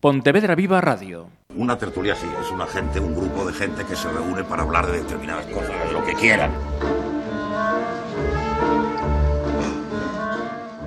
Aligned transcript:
Pontevedra 0.00 0.54
Viva 0.54 0.80
Radio. 0.80 1.28
Una 1.56 1.76
tertulia 1.76 2.14
sí, 2.14 2.28
es 2.40 2.52
una 2.52 2.68
gente, 2.68 3.00
un 3.00 3.16
grupo 3.16 3.44
de 3.44 3.52
gente 3.52 3.84
que 3.84 3.96
se 3.96 4.08
reúne 4.08 4.44
para 4.44 4.62
hablar 4.62 4.86
de 4.86 5.02
determinadas 5.02 5.44
cosas, 5.46 5.92
lo 5.92 6.04
que 6.04 6.14
quieran. 6.14 6.52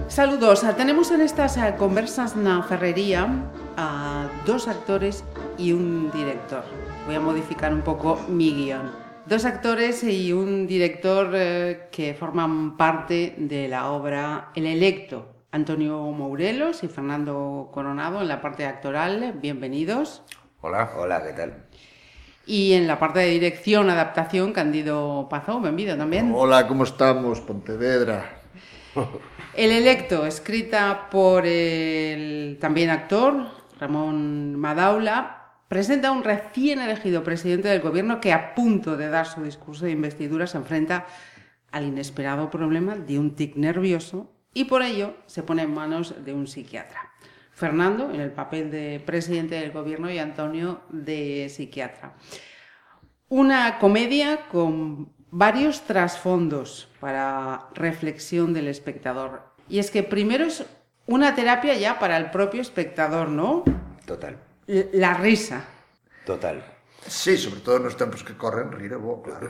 Saludos, 0.07 0.65
tenemos 0.77 1.11
en 1.11 1.19
estas 1.19 1.57
eh, 1.57 1.75
conversas 1.77 2.37
na 2.37 2.63
ferrería 2.63 3.27
a 3.75 4.29
dos 4.45 4.69
actores 4.69 5.25
y 5.57 5.73
un 5.73 6.09
director. 6.11 6.63
Voy 7.05 7.15
a 7.15 7.19
modificar 7.19 7.73
un 7.73 7.81
poco 7.81 8.17
mi 8.29 8.53
guion. 8.53 8.91
Dos 9.25 9.43
actores 9.43 10.05
y 10.05 10.31
un 10.31 10.67
director 10.67 11.31
eh, 11.35 11.89
que 11.91 12.13
forman 12.13 12.77
parte 12.77 13.35
de 13.37 13.67
la 13.67 13.91
obra 13.91 14.51
El 14.55 14.67
Electo, 14.67 15.30
Antonio 15.53 15.99
Mourelos 15.99 16.81
y 16.83 16.87
Fernando 16.87 17.69
Coronado 17.73 18.21
en 18.21 18.29
la 18.29 18.41
parte 18.41 18.65
actoral. 18.65 19.33
Bienvenidos. 19.41 20.23
Hola. 20.61 20.93
Hola, 20.97 21.21
¿qué 21.23 21.33
tal? 21.33 21.65
Y 22.45 22.71
en 22.73 22.87
la 22.87 22.97
parte 22.97 23.19
de 23.19 23.27
dirección, 23.27 23.89
adaptación, 23.89 24.53
Candido 24.53 25.27
Pazó, 25.29 25.59
bienvenido 25.59 25.97
también. 25.97 26.31
Hola, 26.33 26.67
¿cómo 26.67 26.85
estamos, 26.85 27.41
Pontevedra? 27.41 28.41
El 29.53 29.71
electo, 29.71 30.25
escrita 30.25 31.09
por 31.11 31.45
el 31.45 32.57
también 32.61 32.89
actor 32.89 33.47
Ramón 33.77 34.55
Madaula, 34.55 35.51
presenta 35.67 36.07
a 36.07 36.11
un 36.13 36.23
recién 36.23 36.79
elegido 36.79 37.23
presidente 37.23 37.67
del 37.67 37.81
gobierno 37.81 38.21
que 38.21 38.31
a 38.31 38.55
punto 38.55 38.95
de 38.95 39.09
dar 39.09 39.25
su 39.25 39.43
discurso 39.43 39.83
de 39.83 39.91
investidura 39.91 40.47
se 40.47 40.57
enfrenta 40.57 41.07
al 41.71 41.85
inesperado 41.85 42.49
problema 42.49 42.95
de 42.95 43.19
un 43.19 43.35
tic 43.35 43.57
nervioso 43.57 44.29
y 44.53 44.65
por 44.65 44.81
ello 44.81 45.15
se 45.25 45.43
pone 45.43 45.63
en 45.63 45.73
manos 45.73 46.13
de 46.23 46.33
un 46.33 46.47
psiquiatra. 46.47 47.11
Fernando 47.51 48.11
en 48.11 48.21
el 48.21 48.31
papel 48.31 48.71
de 48.71 49.01
presidente 49.05 49.55
del 49.55 49.71
gobierno 49.71 50.09
y 50.09 50.17
Antonio 50.17 50.81
de 50.89 51.47
psiquiatra. 51.49 52.15
Una 53.29 53.79
comedia 53.79 54.47
con 54.49 55.13
varios 55.29 55.81
trasfondos 55.81 56.89
para 56.99 57.69
reflexión 57.73 58.53
del 58.53 58.67
espectador. 58.67 59.53
Y 59.69 59.79
es 59.79 59.91
que 59.91 60.03
primero 60.03 60.45
es 60.45 60.65
una 61.05 61.35
terapia 61.35 61.73
ya 61.75 61.99
para 61.99 62.17
el 62.17 62.31
propio 62.31 62.61
espectador, 62.61 63.29
¿no? 63.29 63.63
Total. 64.05 64.37
La 64.67 65.13
risa. 65.13 65.65
Total. 66.25 66.63
Sí, 67.07 67.37
sobre 67.37 67.61
todo 67.61 67.79
nos 67.79 67.97
tempos 67.97 68.23
que 68.23 68.37
corren, 68.37 68.71
rir 68.71 68.93
é 68.93 68.97
bo, 68.97 69.21
claro. 69.23 69.49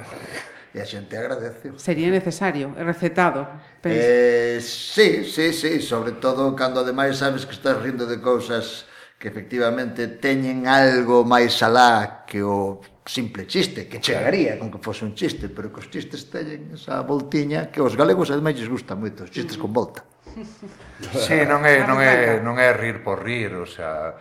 e 0.73 0.80
a 0.80 0.88
xente 0.88 1.19
agradece. 1.19 1.75
Sería 1.75 2.08
necesario, 2.08 2.72
recetado. 2.80 3.47
Eh, 3.83 4.59
sí, 4.64 5.25
sí, 5.27 5.52
sí, 5.52 5.81
sobre 5.83 6.16
todo 6.16 6.55
cando 6.55 6.80
ademais 6.80 7.19
sabes 7.19 7.45
que 7.45 7.52
estás 7.52 7.75
rindo 7.81 8.08
de 8.08 8.23
cousas 8.23 8.88
que 9.19 9.27
efectivamente 9.27 10.08
teñen 10.08 10.66
algo 10.66 11.22
máis 11.27 11.59
alá 11.61 12.25
que 12.25 12.42
o 12.42 12.81
simple 13.05 13.45
chiste, 13.45 13.86
que 13.86 13.99
chegaría 13.99 14.58
con 14.58 14.72
que 14.72 14.80
fose 14.81 15.05
un 15.05 15.14
chiste, 15.14 15.52
pero 15.52 15.69
que 15.69 15.83
os 15.83 15.88
chistes 15.92 16.31
teñen 16.31 16.73
esa 16.73 17.03
voltiña 17.05 17.69
que 17.69 17.83
os 17.83 17.94
galegos 17.94 18.31
ademais 18.31 18.58
lles 18.58 18.72
gusta 18.72 18.95
moito, 18.97 19.27
os 19.27 19.31
chistes 19.31 19.59
con 19.59 19.69
volta. 19.75 20.02
Sí, 21.02 21.33
non 21.49 21.66
é, 21.66 21.81
non 21.81 21.97
é, 21.97 22.38
non 22.45 22.61
é 22.61 22.69
rir 22.77 23.02
por 23.02 23.25
rir, 23.25 23.58
o 23.58 23.66
sea, 23.66 24.16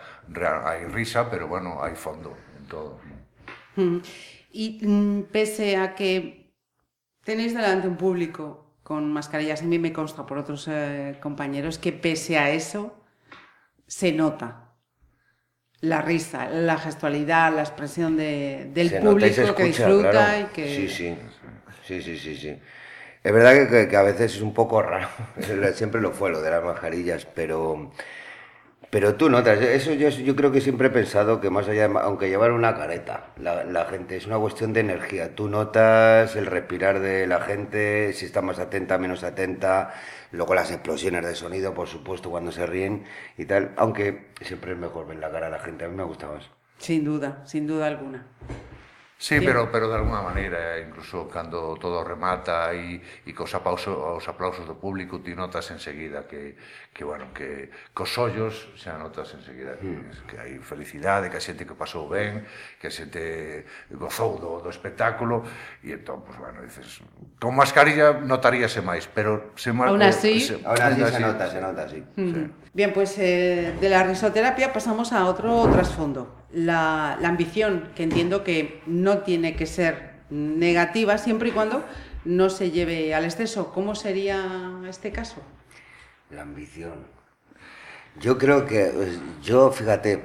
hai 0.65 0.89
risa, 0.89 1.29
pero 1.29 1.45
bueno, 1.45 1.77
hai 1.77 1.93
fondo 1.93 2.33
en 2.57 2.65
todo. 2.65 2.97
Mm. 3.77 4.01
E 4.49 4.65
mm, 4.81 5.29
pese 5.29 5.77
a 5.77 5.93
que 5.93 6.40
Tenéis 7.23 7.53
delante 7.53 7.87
un 7.87 7.97
público 7.97 8.65
con 8.83 9.13
mascarillas, 9.13 9.61
a 9.61 9.65
mí 9.65 9.77
me 9.79 9.93
consta 9.93 10.25
por 10.25 10.37
otros 10.37 10.67
eh, 10.67 11.17
compañeros 11.21 11.77
que 11.77 11.93
pese 11.93 12.37
a 12.37 12.49
eso 12.51 12.95
se 13.87 14.11
nota 14.11 14.71
la 15.81 16.01
risa, 16.01 16.47
la 16.49 16.77
gestualidad, 16.77 17.53
la 17.53 17.61
expresión 17.61 18.15
de, 18.15 18.69
del 18.73 18.89
se 18.89 18.99
público 18.99 19.41
escucha, 19.41 19.55
que 19.55 19.63
disfruta 19.63 20.11
claro. 20.11 20.41
y 20.41 20.53
que... 20.53 20.75
Sí, 20.75 20.89
sí, 20.89 21.17
sí, 21.85 22.01
sí, 22.01 22.17
sí, 22.17 22.35
sí. 22.35 22.59
Es 23.23 23.33
verdad 23.33 23.53
que, 23.53 23.67
que, 23.67 23.87
que 23.87 23.97
a 23.97 24.01
veces 24.03 24.35
es 24.35 24.41
un 24.41 24.53
poco 24.53 24.81
raro, 24.81 25.07
siempre 25.75 26.01
lo 26.01 26.11
fue 26.11 26.31
lo 26.31 26.41
de 26.41 26.51
las 26.51 26.63
mascarillas, 26.63 27.25
pero 27.25 27.91
Pero 28.91 29.15
tú 29.15 29.29
notas, 29.29 29.61
eso 29.61 29.93
yo, 29.93 30.09
yo 30.09 30.35
creo 30.35 30.51
que 30.51 30.59
siempre 30.59 30.89
he 30.89 30.91
pensado 30.91 31.39
que 31.39 31.49
más 31.49 31.65
allá, 31.69 31.89
aunque 32.01 32.27
llevar 32.27 32.51
una 32.51 32.75
careta, 32.75 33.31
la, 33.37 33.63
la, 33.63 33.85
gente, 33.85 34.17
es 34.17 34.27
una 34.27 34.37
cuestión 34.37 34.73
de 34.73 34.81
energía. 34.81 35.33
Tú 35.33 35.47
notas 35.47 36.35
el 36.35 36.45
respirar 36.45 36.99
de 36.99 37.25
la 37.25 37.39
gente, 37.39 38.11
si 38.11 38.25
está 38.25 38.41
más 38.41 38.59
atenta, 38.59 38.97
menos 38.97 39.23
atenta, 39.23 39.93
luego 40.33 40.55
las 40.55 40.71
explosiones 40.71 41.25
de 41.25 41.35
sonido, 41.35 41.73
por 41.73 41.87
supuesto, 41.87 42.29
cuando 42.29 42.51
se 42.51 42.65
ríen 42.65 43.05
y 43.37 43.45
tal, 43.45 43.71
aunque 43.77 44.31
siempre 44.41 44.73
es 44.73 44.77
mejor 44.77 45.07
ver 45.07 45.19
la 45.19 45.31
cara 45.31 45.45
de 45.45 45.53
la 45.53 45.59
gente, 45.59 45.85
a 45.85 45.87
mí 45.87 45.95
me 45.95 46.03
gusta 46.03 46.27
más. 46.27 46.49
Sin 46.77 47.05
duda, 47.05 47.43
sin 47.45 47.67
duda 47.67 47.87
alguna. 47.87 48.27
Sí, 49.21 49.37
sí, 49.37 49.45
pero, 49.45 49.71
pero 49.71 49.87
de 49.87 49.97
alguna 49.97 50.23
maneira, 50.23 50.79
incluso 50.79 51.29
cando 51.29 51.77
todo 51.79 52.03
remata 52.03 52.73
e, 52.73 52.97
e 53.21 53.31
cos 53.37 53.53
aplausos 53.53 53.93
os 53.93 54.25
aplausos 54.25 54.65
do 54.65 54.73
público, 54.73 55.21
ti 55.21 55.37
notas 55.37 55.69
enseguida 55.69 56.25
que, 56.25 56.57
que 56.89 57.05
bueno, 57.05 57.29
que 57.29 57.69
cos 57.93 58.17
ollos 58.17 58.73
xa 58.73 58.97
notas 58.97 59.29
enseguida 59.37 59.77
que, 59.77 59.93
mm. 59.93 60.25
que 60.25 60.35
hai 60.41 60.57
felicidade, 60.65 61.29
que 61.29 61.37
a 61.37 61.43
xente 61.45 61.69
que 61.69 61.77
pasou 61.77 62.09
ben, 62.09 62.41
que 62.81 62.89
a 62.89 62.93
xente 62.97 63.69
gozou 63.93 64.41
do, 64.41 64.57
do 64.57 64.73
espectáculo, 64.73 65.45
e 65.85 65.93
entón, 65.93 66.25
pues, 66.25 66.41
bueno, 66.41 66.65
dices, 66.65 67.05
con 67.37 67.53
mascarilla 67.53 68.17
notaríase 68.25 68.81
máis, 68.81 69.05
pero 69.05 69.53
se 69.53 69.69
mar... 69.69 69.93
Aún 69.93 70.01
así, 70.01 70.41
se, 70.41 70.57
aún 70.65 70.81
así, 70.81 70.97
se 70.97 71.21
nota, 71.21 71.45
se 71.45 71.61
nota, 71.61 71.85
sí. 71.85 72.01
Mm. 72.17 72.33
sí. 72.33 72.41
Bien, 72.73 72.89
pues 72.89 73.13
eh, 73.21 73.77
de 73.77 73.85
la 73.85 74.01
risoterapia 74.01 74.73
pasamos 74.73 75.13
a 75.13 75.29
outro 75.29 75.69
trasfondo. 75.69 76.40
La, 76.53 77.13
ambición, 77.13 77.91
que 77.95 78.03
entiendo 78.03 78.43
que 78.43 78.81
no 78.85 79.19
tiene 79.19 79.55
que 79.55 79.65
ser 79.65 80.11
negativa 80.29 81.17
siempre 81.17 81.49
y 81.49 81.51
cuando 81.51 81.83
no 82.25 82.49
se 82.49 82.71
lleve 82.71 83.13
al 83.13 83.25
exceso. 83.25 83.71
¿Cómo 83.73 83.95
sería 83.95 84.81
este 84.87 85.11
caso? 85.11 85.41
La 86.29 86.43
ambición. 86.43 87.05
Yo 88.19 88.37
creo 88.37 88.65
que, 88.65 88.91
pues, 88.93 89.19
yo, 89.41 89.71
fíjate, 89.71 90.21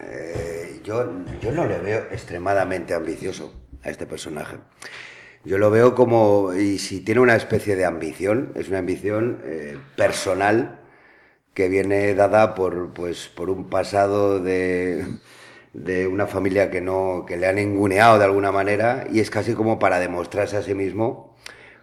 eh, 0.00 0.80
yo, 0.84 1.10
yo 1.40 1.52
no 1.52 1.66
le 1.66 1.78
veo 1.78 2.06
extremadamente 2.10 2.94
ambicioso 2.94 3.54
a 3.82 3.90
este 3.90 4.06
personaje. 4.06 4.58
Yo 5.44 5.56
lo 5.58 5.70
veo 5.70 5.94
como, 5.94 6.52
y 6.52 6.78
si 6.78 7.00
tiene 7.00 7.20
una 7.20 7.36
especie 7.36 7.76
de 7.76 7.84
ambición, 7.84 8.52
es 8.54 8.68
una 8.68 8.78
ambición 8.78 9.40
eh, 9.44 9.78
personal 9.96 10.80
que 11.54 11.68
viene 11.68 12.14
dada 12.14 12.54
por, 12.54 12.92
pues, 12.92 13.28
por 13.28 13.50
un 13.50 13.68
pasado 13.68 14.40
de, 14.40 15.06
de 15.84 16.06
una 16.06 16.26
familia 16.26 16.70
que 16.70 16.80
no 16.80 17.24
que 17.26 17.36
le 17.36 17.46
han 17.46 17.56
ninguneado 17.56 18.18
de 18.18 18.24
alguna 18.24 18.52
manera 18.52 19.06
y 19.10 19.20
es 19.20 19.30
casi 19.30 19.54
como 19.54 19.78
para 19.78 19.98
demostrarse 19.98 20.56
a 20.56 20.62
sí 20.62 20.74
mismo 20.74 21.28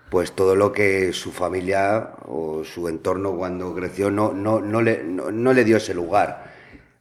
pues 0.09 0.31
todo 0.31 0.55
lo 0.55 0.71
que 0.71 1.13
su 1.13 1.31
familia 1.31 2.11
o 2.25 2.63
su 2.63 2.87
entorno 2.87 3.35
cuando 3.35 3.73
creció 3.73 4.11
no, 4.11 4.33
no, 4.33 4.61
no, 4.61 4.81
le, 4.81 5.03
no, 5.03 5.31
no 5.31 5.53
le 5.53 5.63
dio 5.63 5.77
ese 5.77 5.93
lugar. 5.93 6.53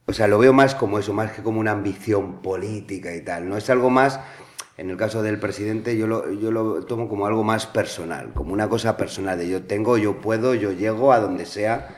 O 0.07 0.13
sea, 0.13 0.27
lo 0.27 0.37
veo 0.37 0.53
más 0.53 0.75
como 0.75 0.99
eso, 0.99 1.13
más 1.13 1.31
que 1.31 1.41
como 1.41 1.59
una 1.59 1.71
ambición 1.71 2.41
política 2.41 3.15
y 3.15 3.21
tal. 3.21 3.47
No 3.47 3.57
es 3.57 3.69
algo 3.69 3.89
más, 3.89 4.19
en 4.77 4.89
el 4.89 4.97
caso 4.97 5.23
del 5.23 5.39
presidente, 5.39 5.97
yo 5.97 6.07
lo, 6.07 6.31
yo 6.31 6.51
lo 6.51 6.83
tomo 6.85 7.07
como 7.07 7.25
algo 7.25 7.43
más 7.43 7.65
personal, 7.67 8.33
como 8.33 8.53
una 8.53 8.69
cosa 8.69 8.97
personal 8.97 9.37
de 9.37 9.49
yo 9.49 9.63
tengo, 9.63 9.97
yo 9.97 10.19
puedo, 10.19 10.53
yo 10.53 10.71
llego 10.71 11.13
a 11.13 11.19
donde 11.19 11.45
sea, 11.45 11.95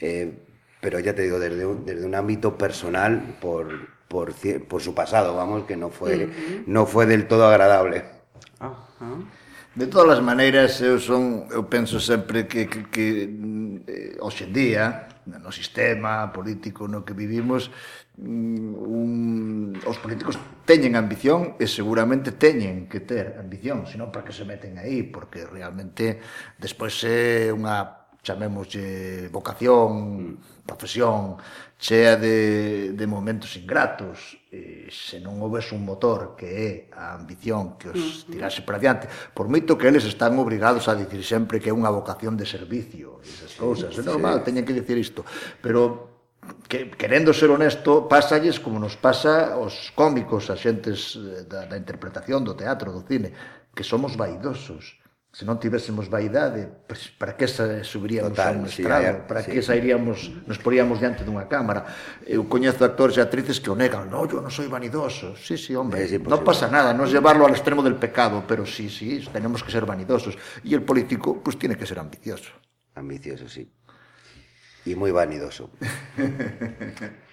eh, 0.00 0.46
pero 0.80 0.98
ya 0.98 1.14
te 1.14 1.22
digo, 1.22 1.38
desde 1.38 1.64
un, 1.64 1.84
desde 1.86 2.04
un 2.04 2.14
ámbito 2.14 2.58
personal, 2.58 3.36
por, 3.40 3.68
por, 4.10 4.34
por 4.66 4.82
su 4.82 4.92
pasado, 4.92 5.36
vamos, 5.36 5.64
que 5.66 5.76
no 5.76 5.88
fue, 5.88 6.16
uh 6.16 6.28
-huh. 6.28 6.64
no 6.66 6.84
fue 6.84 7.06
del 7.06 7.28
todo 7.30 7.46
agradable. 7.46 8.02
Uh 8.58 8.74
-huh. 8.98 9.24
De 9.76 9.86
todas 9.86 10.18
as 10.18 10.22
maneiras, 10.24 10.82
eu 10.82 10.98
son 10.98 11.46
eu 11.54 11.62
penso 11.70 12.02
sempre 12.02 12.50
que, 12.50 12.66
que, 12.66 12.90
que 12.90 13.06
eh, 13.86 14.18
hoxe 14.18 14.50
en 14.50 14.52
día, 14.52 14.84
no 15.30 15.54
sistema 15.54 16.26
político 16.34 16.90
no 16.90 17.06
que 17.06 17.14
vivimos, 17.14 17.70
mm, 18.18 18.74
un, 18.74 19.78
os 19.86 19.98
políticos 20.02 20.34
teñen 20.66 20.98
ambición 20.98 21.54
e 21.62 21.70
seguramente 21.70 22.34
teñen 22.34 22.90
que 22.90 22.98
ter 22.98 23.38
ambición, 23.38 23.86
senón 23.86 24.10
para 24.10 24.26
que 24.26 24.34
se 24.34 24.42
meten 24.42 24.74
aí, 24.74 25.06
porque 25.06 25.46
realmente 25.46 26.18
despois 26.58 26.98
é 27.06 27.54
unha 27.54 27.99
chamémoslle 28.22 29.28
vocación, 29.32 30.36
mm. 30.36 30.66
profesión, 30.68 31.40
chea 31.80 32.16
de, 32.16 32.92
de 32.92 33.06
momentos 33.06 33.56
ingratos, 33.56 34.36
e 34.52 34.92
se 34.92 35.16
non 35.18 35.40
houbes 35.40 35.72
un 35.72 35.82
motor 35.82 36.36
que 36.36 36.48
é 36.48 36.70
a 36.92 37.16
ambición 37.16 37.80
que 37.80 37.88
os 37.88 38.28
tirase 38.28 38.60
para 38.60 38.76
diante, 38.76 39.08
por 39.32 39.48
moito 39.48 39.80
que 39.80 39.88
eles 39.88 40.04
están 40.04 40.36
obrigados 40.36 40.86
a 40.86 40.94
dicir 40.94 41.24
sempre 41.24 41.56
que 41.56 41.72
é 41.72 41.74
unha 41.74 41.88
vocación 41.88 42.36
de 42.36 42.44
servicio, 42.44 43.24
esas 43.24 43.56
cousas, 43.56 43.96
é 43.96 44.04
normal, 44.04 44.44
teñen 44.44 44.68
que 44.68 44.76
dicir 44.76 45.00
isto, 45.00 45.24
pero 45.64 46.10
que, 46.68 46.90
querendo 46.92 47.32
ser 47.32 47.50
honesto, 47.50 48.08
pásalles 48.08 48.60
como 48.60 48.78
nos 48.78 48.96
pasa 48.96 49.56
aos 49.56 49.92
cómicos, 49.96 50.52
a 50.52 50.56
xentes 50.56 51.16
eh, 51.16 51.48
da, 51.48 51.64
da 51.64 51.76
interpretación, 51.76 52.44
do 52.44 52.52
teatro, 52.52 52.92
do 52.92 53.02
cine, 53.04 53.32
que 53.72 53.84
somos 53.84 54.16
vaidosos 54.16 54.99
se 55.30 55.46
non 55.46 55.62
tivésemos 55.62 56.10
vaidade, 56.10 56.66
pues, 56.90 57.06
para 57.14 57.38
que 57.38 57.46
sa, 57.46 57.86
subiríamos 57.86 58.34
Total, 58.34 58.50
a 58.50 58.58
un 58.58 58.66
estrado, 58.66 59.06
sí, 59.06 59.14
eh, 59.14 59.22
para 59.30 59.40
sí. 59.46 59.54
que 59.54 59.62
sairíamos, 59.62 60.26
nos 60.42 60.58
poríamos 60.58 60.98
diante 60.98 61.22
dunha 61.22 61.46
cámara. 61.46 61.86
Eu 62.26 62.50
coñezo 62.50 62.82
actores 62.82 63.14
e 63.14 63.22
actrices 63.22 63.62
que 63.62 63.70
o 63.70 63.78
negan, 63.78 64.10
no, 64.10 64.26
yo 64.26 64.42
non 64.42 64.50
soy 64.50 64.66
vanidoso. 64.66 65.38
Sí, 65.38 65.54
sí, 65.54 65.78
hombre, 65.78 66.02
es 66.02 66.10
non 66.18 66.42
pasa 66.42 66.66
nada, 66.66 66.90
non 66.90 67.06
es 67.06 67.14
llevarlo 67.14 67.46
al 67.46 67.54
extremo 67.54 67.78
del 67.78 67.94
pecado, 67.94 68.42
pero 68.42 68.66
sí, 68.66 68.90
sí, 68.90 69.22
tenemos 69.30 69.62
que 69.62 69.70
ser 69.70 69.86
vanidosos. 69.86 70.34
Y 70.66 70.74
el 70.74 70.82
político, 70.82 71.38
pues 71.38 71.54
tiene 71.54 71.78
que 71.78 71.86
ser 71.86 72.02
ambicioso. 72.02 72.50
Ambicioso, 72.98 73.46
sí. 73.46 73.70
Y 74.82 74.98
muy 74.98 75.14
vanidoso. 75.14 75.70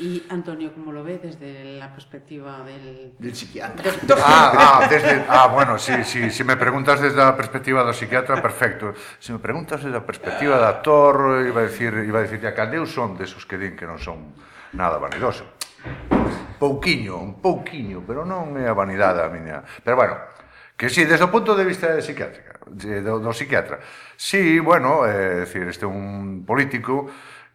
Y 0.00 0.24
Antonio, 0.30 0.72
¿cómo 0.72 0.92
lo 0.92 1.04
ve 1.04 1.20
desde 1.22 1.78
la 1.78 1.92
perspectiva 1.92 2.64
del, 2.64 3.12
del 3.18 3.34
psiquiatra? 3.36 3.92
Ah, 4.16 4.80
ah, 4.82 4.86
desde, 4.88 5.26
ah, 5.28 5.48
bueno, 5.52 5.78
sí, 5.78 5.92
sí, 6.04 6.30
si 6.30 6.42
me 6.42 6.56
preguntas 6.56 7.02
desde 7.02 7.20
a 7.20 7.36
perspectiva 7.36 7.84
do 7.84 7.92
psiquiatra, 7.92 8.40
perfecto. 8.40 8.96
Se 9.20 9.36
me 9.36 9.38
preguntas 9.38 9.84
desde 9.84 10.00
a 10.00 10.00
perspectiva 10.00 10.56
da 10.56 10.80
actor, 10.80 11.44
iba 11.44 11.60
a 11.60 11.68
decir, 11.68 11.92
iba 12.00 12.16
a 12.16 12.24
decir, 12.24 12.40
a 12.48 12.56
caldeu 12.56 12.88
son 12.88 13.20
desos 13.20 13.44
que 13.44 13.60
din 13.60 13.76
que 13.76 13.84
non 13.84 14.00
son 14.00 14.32
nada 14.72 14.96
vanidoso. 14.96 15.44
Pouquiño, 16.56 17.20
un 17.20 17.36
pouquiño, 17.36 18.00
pero 18.00 18.24
non 18.24 18.56
é 18.56 18.64
a 18.64 18.72
vanidade 18.72 19.20
a 19.20 19.28
miña. 19.28 19.60
Pero 19.84 20.00
bueno, 20.00 20.16
que 20.80 20.88
sí, 20.88 21.04
desde 21.04 21.28
o 21.28 21.32
punto 21.32 21.52
de 21.52 21.68
vista 21.68 21.92
de 21.92 22.00
psiquiátrica, 22.00 22.56
de, 22.72 23.04
do, 23.04 23.20
do 23.20 23.36
psiquiatra. 23.36 23.84
Sí, 24.16 24.64
bueno, 24.64 25.04
é 25.04 25.44
decir, 25.44 25.68
este 25.68 25.84
é 25.84 25.90
un 25.92 26.48
político 26.48 27.04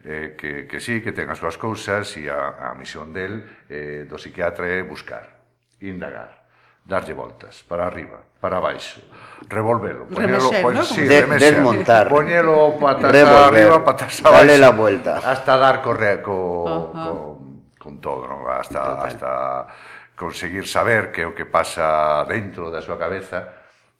eh, 0.06 0.36
que, 0.38 0.66
que 0.70 0.78
sí, 0.78 1.02
que 1.02 1.10
ten 1.10 1.26
as 1.26 1.42
súas 1.42 1.58
cousas 1.58 2.06
e 2.14 2.30
a, 2.30 2.70
a 2.70 2.78
misión 2.78 3.10
del 3.10 3.42
eh, 3.66 4.06
do 4.06 4.14
psiquiatra 4.14 4.70
é 4.70 4.86
buscar, 4.86 5.42
indagar, 5.82 6.46
darlle 6.86 7.10
voltas, 7.10 7.66
para 7.66 7.90
arriba, 7.90 8.22
para 8.38 8.62
baixo, 8.62 9.02
revolvelo, 9.50 10.06
poñelo, 10.06 10.38
remexer, 10.46 10.62
poñelo, 10.62 10.86
¿no? 10.86 10.86
sí, 10.86 11.02
De, 11.02 11.26
remexer, 11.26 11.54
desmontar, 11.58 12.06
poñelo 12.06 12.78
patas 12.78 13.10
revolver, 13.10 13.66
arriba, 13.66 13.82
patas 13.82 14.14
abaixo, 14.22 14.46
dale 14.46 14.56
la 14.62 14.70
vuelta, 14.70 15.18
hasta 15.18 15.58
dar 15.58 15.82
corre, 15.82 16.22
co, 16.22 16.34
uh 16.62 16.70
-huh. 16.70 17.10
con, 17.10 17.66
con 17.74 17.94
todo, 17.98 18.30
¿no? 18.30 18.46
hasta, 18.46 18.78
Total. 18.78 19.06
hasta 19.10 19.30
conseguir 20.14 20.70
saber 20.70 21.10
que 21.10 21.22
é 21.22 21.28
o 21.28 21.34
que 21.34 21.44
pasa 21.44 22.22
dentro 22.30 22.70
da 22.70 22.78
súa 22.80 22.96
cabeza 22.96 23.52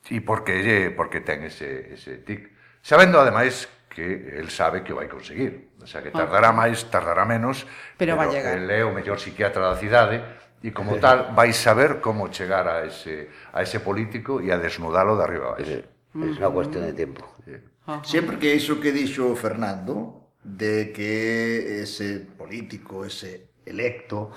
e 0.07 0.23
porque 0.23 0.63
lle, 0.63 0.95
porque 0.95 1.19
ten 1.19 1.43
ese, 1.43 1.99
ese 1.99 2.23
tic. 2.23 2.55
Sabendo, 2.79 3.19
ademais, 3.19 3.67
que 3.97 4.37
el 4.37 4.53
sabe 4.53 4.85
que 4.85 4.93
o 4.93 5.01
vai 5.01 5.09
conseguir. 5.09 5.73
O 5.81 5.89
sea, 5.89 6.05
que 6.05 6.13
ah. 6.13 6.21
tardará 6.21 6.53
máis, 6.53 6.85
tardará 6.93 7.25
menos, 7.25 7.65
pero, 7.97 8.13
pero 8.13 8.21
vai 8.21 8.29
llegar. 8.29 8.53
el 8.53 8.69
é 8.69 8.85
o 8.85 8.93
mellor 8.93 9.17
psiquiatra 9.17 9.73
da 9.73 9.81
cidade 9.81 10.21
e 10.61 10.69
como 10.77 11.01
tal 11.01 11.33
vai 11.33 11.57
saber 11.57 12.05
como 12.05 12.29
chegar 12.29 12.69
a 12.69 12.85
ese, 12.85 13.33
a 13.57 13.65
ese 13.65 13.81
político 13.81 14.45
e 14.45 14.53
a 14.53 14.61
desnudalo 14.61 15.17
de 15.17 15.25
arriba 15.25 15.57
Es 15.57 15.81
É 16.17 16.33
unha 16.33 16.49
cuestión 16.49 16.85
de 16.89 16.97
tempo. 16.97 17.25
Sempre 18.05 18.41
que 18.41 18.57
iso 18.57 18.81
que 18.81 18.89
dixo 18.89 19.37
Fernando, 19.37 20.33
de 20.41 20.93
que 20.97 21.85
ese 21.85 22.25
político, 22.41 23.05
ese 23.05 23.46
electo 23.67 24.31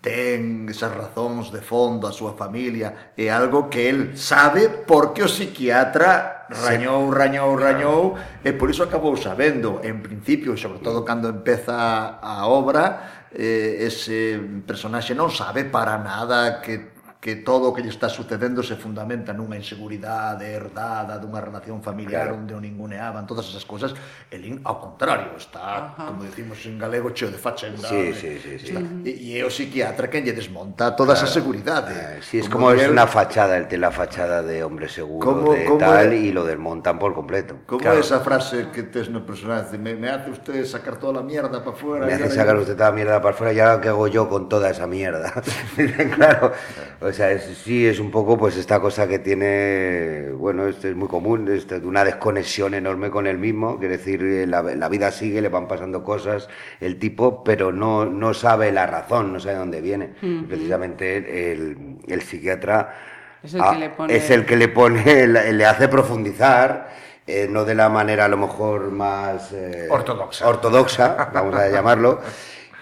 ten 0.00 0.66
esas 0.72 0.90
razóns 0.96 1.52
de 1.52 1.60
fondo 1.60 2.08
a 2.08 2.16
súa 2.16 2.32
familia 2.32 3.12
é 3.14 3.28
algo 3.28 3.68
que 3.68 3.92
el 3.92 4.16
sabe 4.16 4.72
porque 4.88 5.20
o 5.20 5.28
psiquiatra 5.28 6.48
rañou, 6.48 7.12
rañou, 7.12 7.52
rañou 7.56 8.16
e 8.44 8.52
por 8.52 8.68
iso 8.68 8.84
acabou 8.84 9.16
sabendo. 9.16 9.80
En 9.84 10.00
principio, 10.04 10.56
sobre 10.56 10.80
todo 10.80 11.04
cando 11.04 11.28
empeza 11.28 12.18
a 12.20 12.44
obra 12.48 13.28
eh, 13.32 13.88
ese 13.88 14.36
personaxe 14.66 15.16
non 15.16 15.32
sabe 15.32 15.64
para 15.64 15.96
nada 15.96 16.60
que 16.60 16.92
que 17.22 17.36
todo 17.36 17.70
o 17.70 17.72
que 17.72 17.86
lle 17.86 17.94
está 17.94 18.10
sucedendo 18.10 18.66
se 18.66 18.74
fundamenta 18.74 19.30
nunha 19.30 19.54
inseguridade 19.54 20.42
herdada 20.42 21.22
dunha 21.22 21.38
relación 21.38 21.78
familiar 21.78 22.34
claro. 22.34 22.42
onde 22.42 22.50
o 22.50 22.58
ninguneaban 22.58 23.30
todas 23.30 23.46
esas 23.46 23.62
cosas, 23.62 23.94
el 24.26 24.58
ao 24.66 24.82
contrario, 24.82 25.38
está, 25.38 25.94
Ajá. 25.94 26.10
como 26.10 26.26
decimos 26.26 26.58
en 26.66 26.82
galego, 26.82 27.14
cheo 27.14 27.30
de 27.30 27.38
fachenda. 27.38 27.86
Sí, 27.86 28.10
eh, 28.10 28.18
sí, 28.18 28.30
sí, 28.42 28.58
sí. 28.58 28.66
Está, 28.74 28.82
uh 28.82 29.06
-huh. 29.06 29.06
E 29.06 29.38
é 29.38 29.46
o 29.46 29.50
psiquiatra 29.54 30.10
quen 30.10 30.26
lle 30.26 30.34
desmonta 30.34 30.98
todas 30.98 31.22
claro. 31.22 31.30
as 31.30 31.30
seguridades. 31.30 31.94
Eh, 31.94 32.18
ah, 32.18 32.26
sí, 32.26 32.34
es 32.42 32.50
como, 32.50 32.66
como 32.66 32.74
es 32.74 32.82
el... 32.82 32.90
una 32.90 33.06
fachada, 33.06 33.54
el 33.54 33.70
de 33.70 33.78
la 33.78 33.94
fachada 33.94 34.42
de 34.42 34.66
hombre 34.66 34.90
seguro, 34.90 35.22
¿cómo, 35.22 35.54
de 35.54 35.62
¿cómo 35.62 35.78
tal, 35.78 36.10
e 36.10 36.26
y 36.26 36.34
lo 36.34 36.42
desmontan 36.42 36.98
por 36.98 37.14
completo. 37.14 37.54
Como 37.70 37.86
claro. 37.86 38.02
esa 38.02 38.18
frase 38.18 38.74
que 38.74 38.82
tes 38.82 39.06
no 39.14 39.22
personaje, 39.22 39.78
me, 39.78 39.94
me 39.94 40.10
hace 40.10 40.34
usted 40.34 40.66
sacar 40.66 40.98
toda 40.98 41.22
la 41.22 41.22
mierda 41.22 41.62
para 41.62 41.78
fuera. 41.78 42.02
Me 42.02 42.18
hace 42.18 42.34
sacar 42.34 42.58
usted 42.58 42.74
toda 42.74 42.90
la 42.90 42.96
mierda 42.98 43.22
para 43.22 43.30
fuera, 43.30 43.52
y 43.54 43.60
ahora 43.62 43.78
que 43.78 43.86
hago 43.94 44.10
yo 44.10 44.26
con 44.26 44.50
toda 44.50 44.74
esa 44.74 44.90
mierda. 44.90 45.30
claro, 46.18 46.50
o 46.98 47.11
sea, 47.12 47.30
es- 47.32 47.44
sí 47.64 47.86
es 47.86 47.98
un 48.00 48.10
poco 48.10 48.36
pues 48.38 48.56
esta 48.56 48.80
cosa 48.80 49.06
que 49.08 49.18
tiene, 49.18 50.30
bueno, 50.32 50.66
esto 50.68 50.88
es 50.88 50.96
muy 50.96 51.08
común, 51.08 51.48
esto 51.52 51.78
de 51.80 51.86
una 51.86 52.04
desconexión 52.04 52.74
enorme 52.74 53.10
con 53.10 53.26
él 53.26 53.38
mismo, 53.38 53.78
quiere 53.78 53.98
decir, 53.98 54.22
eh, 54.22 54.46
la, 54.46 54.62
la 54.62 54.88
vida 54.88 55.10
sigue, 55.10 55.40
le 55.40 55.48
van 55.48 55.68
pasando 55.68 56.02
cosas, 56.04 56.48
el 56.80 56.98
tipo, 56.98 57.42
pero 57.44 57.72
no, 57.72 58.04
no 58.06 58.34
sabe 58.34 58.72
la 58.72 58.86
razón, 58.86 59.32
no 59.32 59.40
sabe 59.40 59.56
dónde 59.56 59.80
viene. 59.80 60.14
Precisamente 60.48 61.52
el, 61.52 61.98
el 62.08 62.22
psiquiatra 62.22 62.94
Es 63.42 63.54
el 63.54 63.60
ah, 63.62 63.70
que 63.72 63.78
le 63.80 63.90
pone- 63.90 64.16
es 64.16 64.30
el 64.30 64.46
que 64.46 64.56
le 64.56 64.68
pone, 64.68 65.26
le 65.26 65.52
le 65.52 65.64
hace 65.66 65.88
profundizar, 65.88 66.90
eh, 67.26 67.46
no 67.50 67.64
de 67.64 67.74
la 67.74 67.88
manera 67.88 68.24
a 68.24 68.28
lo 68.28 68.36
mejor 68.36 68.90
más 68.90 69.52
eh, 69.52 69.86
Ortodoxa. 69.90 70.48
ortodoxa, 70.48 71.30
vamos 71.32 71.54
a 71.54 71.68
llamarlo, 71.68 72.20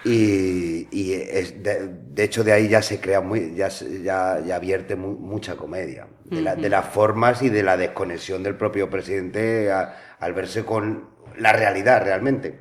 y, 0.03 0.87
y 0.91 1.13
es 1.13 1.61
de, 1.61 1.89
de 2.13 2.23
hecho, 2.25 2.43
de 2.43 2.51
ahí 2.51 2.67
ya 2.67 2.81
se 2.81 2.99
crea 2.99 3.21
muy, 3.21 3.55
ya, 3.55 3.69
ya, 3.69 4.41
ya 4.45 4.59
vierte 4.59 4.95
mu 4.95 5.15
mucha 5.15 5.55
comedia. 5.55 6.07
De, 6.25 6.35
uh 6.35 6.39
-huh. 6.39 6.43
la, 6.43 6.55
de, 6.55 6.69
las 6.69 6.85
formas 6.85 7.41
y 7.41 7.49
de 7.49 7.63
la 7.63 7.77
desconexión 7.77 8.43
del 8.43 8.55
propio 8.55 8.89
presidente 8.89 9.71
a, 9.71 10.17
al 10.19 10.33
verse 10.33 10.65
con 10.65 11.09
la 11.37 11.53
realidad 11.53 12.03
realmente. 12.03 12.59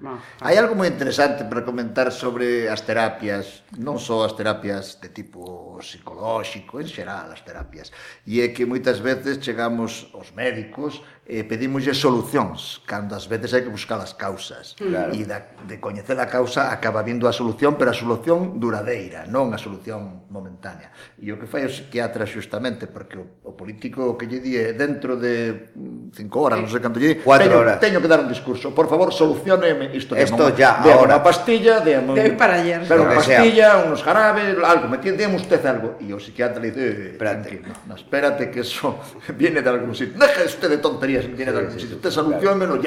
No. 0.00 0.16
Hai 0.40 0.56
algo 0.56 0.72
moi 0.72 0.88
interesante 0.88 1.44
para 1.44 1.60
comentar 1.60 2.08
sobre 2.08 2.72
as 2.72 2.80
terapias, 2.80 3.68
non 3.76 4.00
só 4.00 4.24
as 4.24 4.32
terapias 4.32 4.96
de 4.96 5.12
tipo 5.12 5.76
psicolóxico, 5.84 6.80
en 6.80 6.88
xeral 6.88 7.28
as 7.28 7.44
terapias. 7.44 7.92
E 8.24 8.40
é 8.40 8.48
que 8.48 8.64
moitas 8.64 9.04
veces 9.04 9.44
chegamos 9.44 10.08
aos 10.16 10.32
médicos 10.32 11.04
eh, 11.30 11.46
pedimoslle 11.46 11.94
solucións, 11.94 12.82
cando 12.82 13.14
ás 13.14 13.30
veces 13.30 13.54
hai 13.54 13.62
que 13.62 13.70
buscar 13.70 14.02
as 14.02 14.18
causas. 14.18 14.74
Claro. 14.74 15.14
E 15.14 15.22
da, 15.22 15.54
de 15.62 15.78
coñecer 15.78 16.18
a 16.18 16.26
causa 16.26 16.74
acaba 16.74 17.06
vindo 17.06 17.30
a 17.30 17.32
solución, 17.32 17.78
pero 17.78 17.94
a 17.94 17.96
solución 17.96 18.58
duradeira, 18.58 19.30
non 19.30 19.54
a 19.54 19.58
solución 19.62 20.26
momentánea. 20.26 20.90
E 21.22 21.30
o 21.30 21.38
que 21.38 21.46
fai 21.46 21.62
o 21.62 21.70
psiquiatra 21.70 22.26
xustamente, 22.26 22.90
porque 22.90 23.14
o, 23.14 23.46
o 23.46 23.54
político 23.54 24.18
que 24.18 24.26
lle 24.26 24.42
di 24.42 24.58
dentro 24.74 25.14
de 25.14 25.70
mm, 25.70 26.18
cinco 26.18 26.42
horas, 26.42 26.58
sí. 26.58 26.62
non 26.66 26.70
sei 26.74 26.82
canto 26.82 26.98
lle 26.98 27.14
di, 27.14 27.16
teño, 27.22 27.62
horas. 27.62 27.78
teño 27.78 28.02
que 28.02 28.10
dar 28.10 28.26
un 28.26 28.30
discurso, 28.30 28.74
por 28.74 28.90
favor, 28.90 29.14
solucioneme 29.14 29.94
isto. 29.94 30.18
Esto 30.18 30.50
ya, 30.58 30.82
de 30.82 30.90
ahora. 30.90 31.14
Unha 31.14 31.22
pastilla, 31.22 31.78
de, 31.78 31.94
un, 31.94 32.18
de 32.18 32.34
para 32.34 32.58
ayer. 32.58 32.82
Pero 32.90 33.06
unha 33.06 33.14
pastilla, 33.14 33.78
sea. 33.78 33.86
unos 33.86 34.02
jarabes, 34.02 34.58
algo, 34.66 34.90
me 34.90 34.98
tiene 34.98 35.30
usted 35.30 35.62
algo. 35.62 35.94
E 36.02 36.10
o 36.10 36.18
psiquiatra 36.18 36.58
le 36.58 36.74
dice, 36.74 36.82
eh, 36.82 37.10
espérate. 37.14 37.62
No, 37.62 37.74
no, 37.86 37.94
espérate 37.94 38.50
que 38.50 38.66
eso 38.66 38.98
viene 39.38 39.62
de 39.62 39.70
algún 39.70 39.94
sitio. 39.94 40.18
deje 40.18 40.50
usted 40.50 40.66
de 40.66 40.78
tonterías 40.82 41.19
viene, 41.26 41.36
viene 41.36 41.50
a 41.50 41.54
dar 41.54 41.72
sí, 41.72 41.86
usted 41.86 42.10
se 42.10 42.20
anunció, 42.20 42.56
menos 42.56 42.78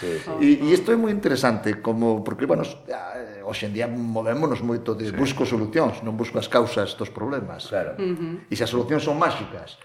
Sí, 0.00 0.20
E, 0.40 0.46
e 0.62 0.66
isto 0.72 0.92
é 0.92 0.96
moi 0.96 1.10
interesante, 1.10 1.80
como 1.80 2.22
porque, 2.22 2.46
bueno, 2.46 2.62
eh, 2.62 3.42
hoxe 3.42 3.66
en 3.66 3.72
día 3.72 3.88
movémonos 3.88 4.62
moito 4.62 4.94
de 4.94 5.10
busco 5.10 5.42
solucións, 5.48 6.04
non 6.04 6.14
busco 6.14 6.38
as 6.38 6.46
causas 6.46 6.94
dos 6.94 7.10
problemas. 7.10 7.66
Claro. 7.66 7.98
Uh 7.98 8.14
-huh. 8.14 8.52
E 8.52 8.54
se 8.54 8.62
as 8.62 8.70
solucións 8.70 9.02
son 9.02 9.18
máxicas, 9.18 9.80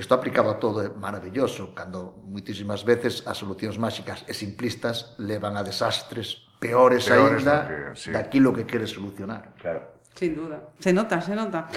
Isto 0.00 0.14
aplicaba 0.14 0.54
todo, 0.54 0.80
é 0.80 0.88
maravilloso, 0.88 1.76
cando 1.76 2.24
moitísimas 2.24 2.80
veces 2.88 3.20
as 3.28 3.36
solucións 3.36 3.76
máxicas 3.76 4.24
e 4.24 4.32
simplistas 4.32 5.12
levan 5.20 5.60
a 5.60 5.62
desastres 5.62 6.48
peores, 6.56 7.04
peores 7.04 7.44
aínda 7.44 7.68
que, 7.68 7.78
sí. 8.00 8.08
daquilo 8.08 8.48
que 8.56 8.64
queres 8.64 8.96
solucionar. 8.96 9.52
Claro. 9.60 10.00
Sin 10.16 10.32
duda. 10.32 10.72
Se 10.80 10.96
nota, 10.96 11.20
se 11.20 11.36
nota. 11.36 11.68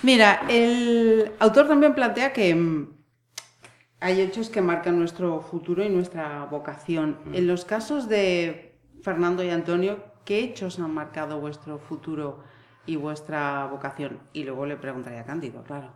Mira, 0.00 0.48
el 0.48 1.36
autor 1.36 1.68
tamén 1.68 1.92
plantea 1.92 2.32
que 2.32 2.48
mm, 2.48 2.95
hay 4.06 4.20
hechos 4.20 4.50
que 4.50 4.62
marcan 4.62 4.96
nuestro 4.96 5.40
futuro 5.40 5.82
y 5.82 5.88
nuestra 5.88 6.44
vocación. 6.44 7.18
Mm. 7.24 7.34
En 7.34 7.46
los 7.48 7.64
casos 7.64 8.08
de 8.08 8.78
Fernando 9.02 9.42
y 9.42 9.50
Antonio, 9.50 9.98
¿qué 10.24 10.38
hechos 10.38 10.78
han 10.78 10.94
marcado 10.94 11.40
vuestro 11.40 11.80
futuro 11.80 12.44
y 12.86 12.94
vuestra 12.94 13.66
vocación? 13.66 14.20
Y 14.32 14.44
luego 14.44 14.64
le 14.64 14.76
preguntaría 14.76 15.22
a 15.22 15.24
Cándido, 15.24 15.64
claro. 15.64 15.90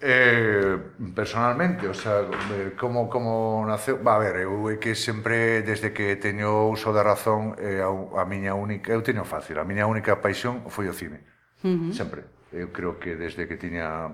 Eh, 0.00 0.78
personalmente, 1.16 1.88
o 1.88 1.94
sea, 1.94 2.28
como, 2.78 3.10
como 3.10 3.64
naceu... 3.66 3.98
Va, 4.04 4.14
a 4.14 4.18
ver, 4.18 4.36
eh, 4.36 4.46
eu 4.46 4.70
é 4.70 4.78
que 4.78 4.94
sempre, 4.94 5.62
desde 5.62 5.90
que 5.90 6.14
teño 6.14 6.70
uso 6.70 6.92
da 6.92 7.02
razón, 7.02 7.58
eh, 7.58 7.82
a, 7.82 8.22
a 8.22 8.24
miña 8.24 8.54
única... 8.54 8.94
Eu 8.94 9.02
teño 9.02 9.24
fácil, 9.24 9.58
a 9.58 9.66
miña 9.66 9.90
única 9.90 10.22
paixón 10.22 10.70
foi 10.70 10.86
o 10.86 10.94
cine. 10.94 11.26
Uh 11.66 11.90
-huh. 11.90 11.92
Sempre. 11.94 12.22
Eu 12.52 12.70
creo 12.70 12.98
que 12.98 13.16
desde 13.16 13.48
que 13.48 13.56
tiña 13.56 14.10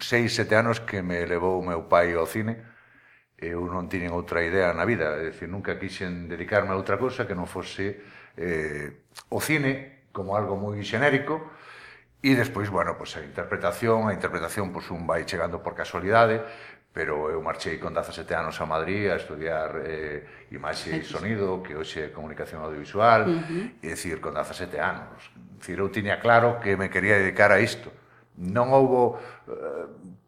seis, 0.00 0.34
sete 0.34 0.54
anos 0.54 0.80
que 0.80 1.02
me 1.02 1.26
levou 1.26 1.58
o 1.60 1.66
meu 1.66 1.86
pai 1.86 2.14
ao 2.14 2.26
cine, 2.26 2.58
eu 3.38 3.62
non 3.70 3.86
tiñen 3.86 4.10
outra 4.10 4.42
idea 4.42 4.74
na 4.74 4.82
vida, 4.82 5.14
é 5.22 5.30
dicir, 5.30 5.46
nunca 5.46 5.78
quixen 5.78 6.26
dedicarme 6.26 6.74
a 6.74 6.78
outra 6.78 6.98
cosa 6.98 7.22
que 7.22 7.38
non 7.38 7.46
fose 7.46 8.02
eh, 8.34 9.06
o 9.30 9.38
cine 9.38 10.08
como 10.10 10.34
algo 10.34 10.58
moi 10.58 10.82
xenérico, 10.82 11.38
e 12.18 12.34
despois, 12.34 12.66
bueno, 12.66 12.98
pois 12.98 13.14
a 13.14 13.22
interpretación, 13.22 14.10
a 14.10 14.12
interpretación 14.14 14.74
pois 14.74 14.90
un 14.90 15.06
vai 15.06 15.22
chegando 15.22 15.62
por 15.62 15.78
casualidade, 15.78 16.42
pero 16.90 17.30
eu 17.30 17.38
marchei 17.38 17.78
con 17.78 17.94
17 17.94 18.26
anos 18.34 18.58
a 18.58 18.66
Madrid 18.66 19.06
a 19.06 19.22
estudiar 19.22 19.78
eh, 19.86 20.50
imaxe 20.50 20.98
e 20.98 21.06
sonido, 21.06 21.62
que 21.62 21.78
hoxe 21.78 22.10
é 22.10 22.14
comunicación 22.14 22.58
audiovisual, 22.58 23.22
uh 23.22 23.38
-huh. 23.38 23.86
e 23.86 23.94
dicir, 23.94 24.18
con 24.18 24.34
17 24.34 24.82
anos. 24.82 25.30
Dicir, 25.62 25.78
eu 25.78 25.86
tiña 25.94 26.18
claro 26.18 26.58
que 26.58 26.74
me 26.74 26.90
quería 26.90 27.22
dedicar 27.22 27.54
a 27.54 27.62
isto. 27.62 27.94
Non 28.38 28.70
houbo... 28.70 29.18
Eh, 29.50 30.18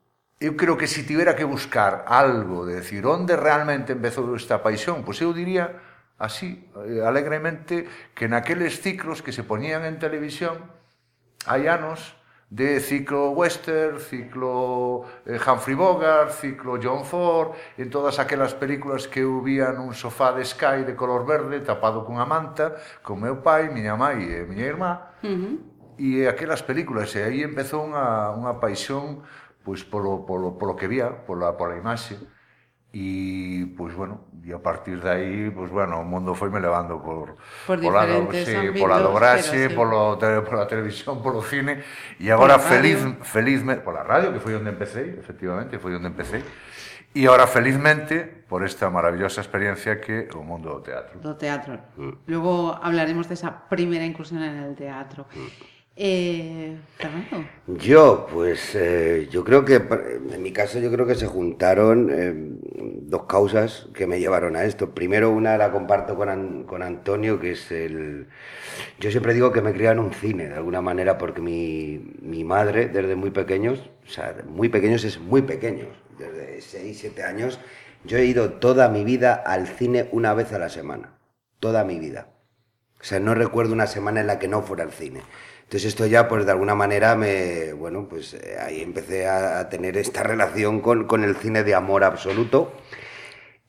eu 0.41 0.57
creo 0.57 0.81
que 0.81 0.89
se 0.89 1.05
tivera 1.05 1.37
que 1.37 1.45
buscar 1.45 2.09
algo 2.09 2.65
de 2.65 2.81
decir 2.81 3.05
onde 3.05 3.37
realmente 3.37 3.93
empezou 3.93 4.25
esta 4.33 4.65
paixón, 4.65 5.05
pois 5.05 5.21
eu 5.21 5.37
diría 5.37 5.77
así, 6.17 6.65
eh, 6.89 7.05
alegremente, 7.05 7.85
que 8.17 8.25
naqueles 8.25 8.81
ciclos 8.81 9.21
que 9.21 9.37
se 9.37 9.45
poñían 9.45 9.85
en 9.85 10.01
televisión 10.01 10.65
hai 11.45 11.69
anos 11.69 12.17
de 12.51 12.81
ciclo 12.81 13.31
western, 13.31 14.01
ciclo 14.01 15.05
eh, 15.25 15.39
Humphrey 15.39 15.77
Bogart, 15.77 16.33
ciclo 16.33 16.81
John 16.83 17.05
Ford, 17.05 17.55
en 17.79 17.89
todas 17.89 18.19
aquelas 18.19 18.55
películas 18.57 19.07
que 19.07 19.23
eu 19.23 19.39
vía 19.41 19.71
nun 19.71 19.95
sofá 19.95 20.35
de 20.35 20.43
Sky 20.43 20.83
de 20.83 20.99
color 20.99 21.23
verde 21.23 21.63
tapado 21.63 22.03
cunha 22.03 22.27
manta, 22.27 22.75
con 23.07 23.23
meu 23.23 23.39
pai, 23.39 23.71
miña 23.71 23.95
mãe 23.95 24.25
e 24.25 24.43
miña 24.49 24.67
irmá, 24.67 25.15
uh 25.23 25.29
-huh 25.29 25.55
e 26.01 26.25
aquelas 26.25 26.65
películas, 26.65 27.13
e 27.13 27.21
aí 27.21 27.45
empezou 27.45 27.85
unha, 27.85 28.33
unha 28.33 28.57
paixón 28.57 29.21
pois 29.61 29.85
polo, 29.85 30.25
polo, 30.25 30.57
polo 30.57 30.77
que 30.77 30.89
vía, 30.89 31.13
pola, 31.29 31.53
pola 31.57 31.77
imaxe, 31.77 32.17
e, 32.91 33.71
pois, 33.77 33.95
bueno, 33.95 34.27
e 34.43 34.51
a 34.51 34.59
partir 34.59 34.99
de 34.99 35.11
aí, 35.11 35.51
pois, 35.53 35.71
bueno, 35.71 36.01
o 36.01 36.05
mundo 36.05 36.35
foi 36.35 36.51
me 36.51 36.59
levando 36.59 36.99
por, 36.99 37.37
por, 37.67 37.79
por 37.79 37.93
lado, 37.93 38.27
sí, 38.33 38.51
ámbitos, 38.51 38.81
pola 38.81 38.99
dobraxe, 38.99 39.69
sí. 39.69 39.75
polo, 39.77 40.17
te, 40.19 40.41
pola 40.43 40.67
televisión, 40.67 41.21
polo 41.25 41.45
cine, 41.45 41.85
e 42.19 42.33
agora 42.33 42.57
pola 42.57 42.67
feliz, 42.67 42.99
felizme, 43.23 43.77
pola 43.85 44.03
radio, 44.03 44.33
que 44.33 44.41
foi 44.41 44.57
onde 44.57 44.73
empecé, 44.73 45.21
efectivamente, 45.21 45.79
foi 45.79 45.95
onde 45.95 46.09
empecé, 46.09 46.43
E 47.11 47.27
agora 47.27 47.51
felizmente, 47.51 48.23
por 48.23 48.63
esta 48.63 48.87
maravillosa 48.87 49.43
experiencia 49.43 49.99
que 49.99 50.31
o 50.31 50.47
mundo 50.47 50.71
do 50.71 50.79
teatro. 50.79 51.19
Do 51.19 51.35
teatro. 51.35 51.75
Mm. 51.99 52.23
Logo 52.31 52.71
hablaremos 52.71 53.27
desa 53.27 53.67
primeira 53.67 54.07
incursión 54.07 54.47
en 54.47 54.63
el 54.63 54.79
teatro. 54.79 55.27
Mm. 55.35 55.70
Eh. 55.97 56.79
Yo, 57.67 58.27
pues 58.33 58.75
eh, 58.75 59.29
yo 59.31 59.45
creo 59.45 59.65
que, 59.65 59.75
en 59.75 60.43
mi 60.43 60.53
caso, 60.53 60.79
yo 60.79 60.91
creo 60.91 61.07
que 61.07 61.15
se 61.15 61.27
juntaron 61.27 62.11
eh, 62.11 62.33
dos 63.03 63.25
causas 63.25 63.89
que 63.93 64.07
me 64.07 64.19
llevaron 64.19 64.57
a 64.57 64.65
esto. 64.65 64.95
Primero, 64.95 65.31
una 65.31 65.59
la 65.59 65.71
comparto 65.73 66.17
con, 66.17 66.29
An 66.29 66.65
con 66.65 66.83
Antonio, 66.83 67.39
que 67.39 67.53
es 67.53 67.71
el... 67.71 68.29
Yo 68.99 69.11
siempre 69.11 69.35
digo 69.35 69.53
que 69.53 69.61
me 69.61 69.73
crié 69.73 69.91
en 69.91 69.99
un 69.99 70.13
cine, 70.13 70.49
de 70.49 70.55
alguna 70.55 70.81
manera, 70.81 71.19
porque 71.19 71.41
mi, 71.41 72.15
mi 72.23 72.45
madre, 72.45 72.89
desde 72.89 73.15
muy 73.15 73.31
pequeños, 73.31 73.91
o 74.07 74.11
sea, 74.11 74.35
muy 74.47 74.69
pequeños 74.69 75.05
es 75.05 75.21
muy 75.21 75.43
pequeños, 75.43 75.89
desde 76.19 76.61
6, 76.61 76.99
7 76.99 77.23
años, 77.25 77.61
yo 78.05 78.17
he 78.17 78.25
ido 78.25 78.53
toda 78.55 78.89
mi 78.89 79.05
vida 79.05 79.35
al 79.35 79.67
cine 79.67 80.09
una 80.13 80.33
vez 80.35 80.53
a 80.53 80.59
la 80.59 80.71
semana. 80.71 81.19
Toda 81.59 81.85
mi 81.85 81.99
vida. 81.99 82.29
O 83.01 83.05
sea, 83.05 83.21
no 83.21 83.35
recuerdo 83.35 83.73
una 83.73 83.87
semana 83.87 84.21
en 84.21 84.27
la 84.27 84.39
que 84.39 84.49
no 84.49 84.63
fuera 84.63 84.85
al 84.85 84.93
cine. 84.93 85.23
Entonces 85.71 85.91
esto 85.91 86.05
ya, 86.05 86.27
pues 86.27 86.45
de 86.45 86.51
alguna 86.51 86.75
manera, 86.75 87.15
me, 87.15 87.73
bueno, 87.75 88.09
pues 88.09 88.35
eh, 88.35 88.57
ahí 88.61 88.81
empecé 88.81 89.29
a, 89.29 89.69
tener 89.69 89.97
esta 89.97 90.25
relación 90.25 90.81
con, 90.81 91.05
con, 91.07 91.23
el 91.23 91.37
cine 91.37 91.63
de 91.63 91.77
amor 91.77 92.03
absoluto. 92.03 92.73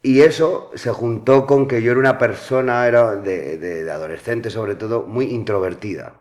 Y 0.02 0.22
eso 0.22 0.72
se 0.74 0.90
juntó 0.90 1.46
con 1.46 1.68
que 1.68 1.84
yo 1.84 1.92
era 1.92 2.00
una 2.00 2.18
persona, 2.18 2.88
era 2.88 3.18
de, 3.18 3.60
de, 3.60 3.92
adolescente 3.92 4.50
sobre 4.50 4.74
todo, 4.74 5.04
muy 5.04 5.26
introvertida, 5.26 6.16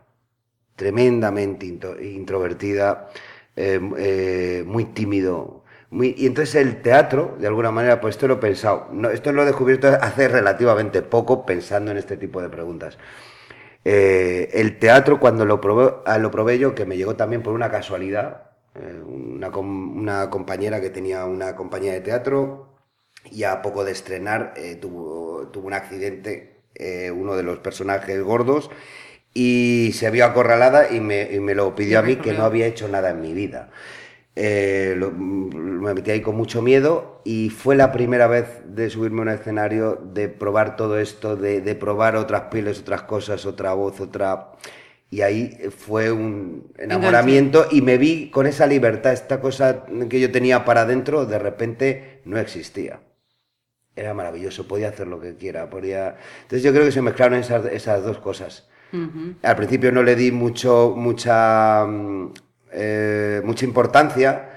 tremendamente 0.75 1.65
introvertida, 1.65 3.09
eh, 3.55 3.79
eh, 3.97 4.63
muy 4.67 4.85
tímido. 4.85 5.63
Muy, 5.89 6.13
y 6.15 6.27
entonces 6.27 6.53
el 6.53 6.83
teatro, 6.83 7.37
de 7.39 7.47
alguna 7.47 7.71
manera, 7.71 7.99
pues 7.99 8.13
esto 8.17 8.27
lo 8.27 8.35
he 8.35 8.37
pensado, 8.37 8.87
esto 9.11 9.31
lo 9.31 9.41
he 9.41 9.45
descubierto 9.47 9.87
hace 9.87 10.27
relativamente 10.27 11.01
poco 11.01 11.43
pensando 11.43 11.89
en 11.89 11.97
este 11.97 12.17
tipo 12.17 12.39
de 12.39 12.49
preguntas. 12.49 12.99
Eh, 13.83 14.49
el 14.53 14.77
teatro, 14.77 15.19
cuando 15.19 15.45
lo 15.45 15.59
probé, 15.59 15.93
ah, 16.05 16.17
lo 16.17 16.29
probé 16.31 16.59
yo, 16.59 16.75
que 16.75 16.85
me 16.85 16.97
llegó 16.97 17.15
también 17.15 17.41
por 17.41 17.53
una 17.53 17.71
casualidad, 17.71 18.51
eh, 18.75 19.01
una, 19.03 19.49
una, 19.49 20.29
compañera 20.29 20.81
que 20.81 20.89
tenía 20.89 21.25
una 21.25 21.55
compañía 21.55 21.93
de 21.93 22.01
teatro 22.01 22.69
y 23.31 23.43
a 23.43 23.61
poco 23.61 23.83
de 23.83 23.91
estrenar 23.91 24.53
eh, 24.55 24.75
tuvo, 24.75 25.47
tuvo, 25.51 25.67
un 25.67 25.73
accidente, 25.73 26.61
uno 27.13 27.35
de 27.35 27.43
los 27.43 27.59
personajes 27.59 28.21
gordos, 28.23 28.71
y 29.33 29.91
se 29.93 30.09
vio 30.09 30.25
acorralada 30.25 30.91
y 30.91 30.99
me, 30.99 31.31
y 31.31 31.39
me 31.39 31.55
lo 31.55 31.75
pidió 31.75 31.99
a 31.99 32.01
mí 32.01 32.15
que 32.17 32.33
no 32.33 32.43
había 32.43 32.65
hecho 32.65 32.87
nada 32.87 33.11
en 33.11 33.21
mi 33.21 33.33
vida. 33.33 33.69
Eh, 34.35 34.95
lo, 34.97 35.11
me 35.11 35.93
metí 35.93 36.11
ahí 36.11 36.21
con 36.21 36.37
mucho 36.37 36.61
miedo 36.61 37.21
y 37.25 37.49
fue 37.49 37.75
la 37.75 37.91
primera 37.91 38.27
vez 38.27 38.61
de 38.65 38.89
subirme 38.89 39.19
a 39.19 39.21
un 39.23 39.29
escenario, 39.29 39.95
de 40.13 40.29
probar 40.29 40.77
todo 40.77 40.99
esto, 40.99 41.35
de, 41.35 41.59
de, 41.59 41.75
probar 41.75 42.15
otras 42.15 42.43
pieles, 42.43 42.79
otras 42.79 43.03
cosas, 43.03 43.45
otra 43.45 43.73
voz, 43.73 43.99
otra... 43.99 44.53
Y 45.09 45.21
ahí 45.21 45.57
fue 45.77 46.09
un 46.09 46.71
enamoramiento 46.77 47.67
y 47.69 47.81
me 47.81 47.97
vi 47.97 48.29
con 48.29 48.47
esa 48.47 48.65
libertad, 48.65 49.11
esta 49.11 49.41
cosa 49.41 49.83
que 50.09 50.21
yo 50.21 50.31
tenía 50.31 50.63
para 50.63 50.81
adentro, 50.81 51.25
de 51.25 51.37
repente 51.37 52.21
no 52.23 52.37
existía. 52.39 53.01
Era 53.93 54.13
maravilloso, 54.13 54.69
podía 54.69 54.87
hacer 54.87 55.07
lo 55.07 55.19
que 55.19 55.35
quiera, 55.35 55.69
podía... 55.69 56.15
Entonces 56.43 56.63
yo 56.63 56.71
creo 56.71 56.85
que 56.85 56.93
se 56.93 57.01
mezclaron 57.01 57.39
esas, 57.39 57.65
esas 57.65 58.05
dos 58.05 58.19
cosas. 58.19 58.69
Uh 58.93 58.97
-huh. 58.97 59.35
Al 59.43 59.57
principio 59.57 59.91
no 59.91 60.01
le 60.01 60.15
di 60.15 60.31
mucho, 60.31 60.93
mucha 60.95 61.85
mm, 61.85 62.31
eh, 62.71 63.41
mucha 63.43 63.65
importancia. 63.65 64.49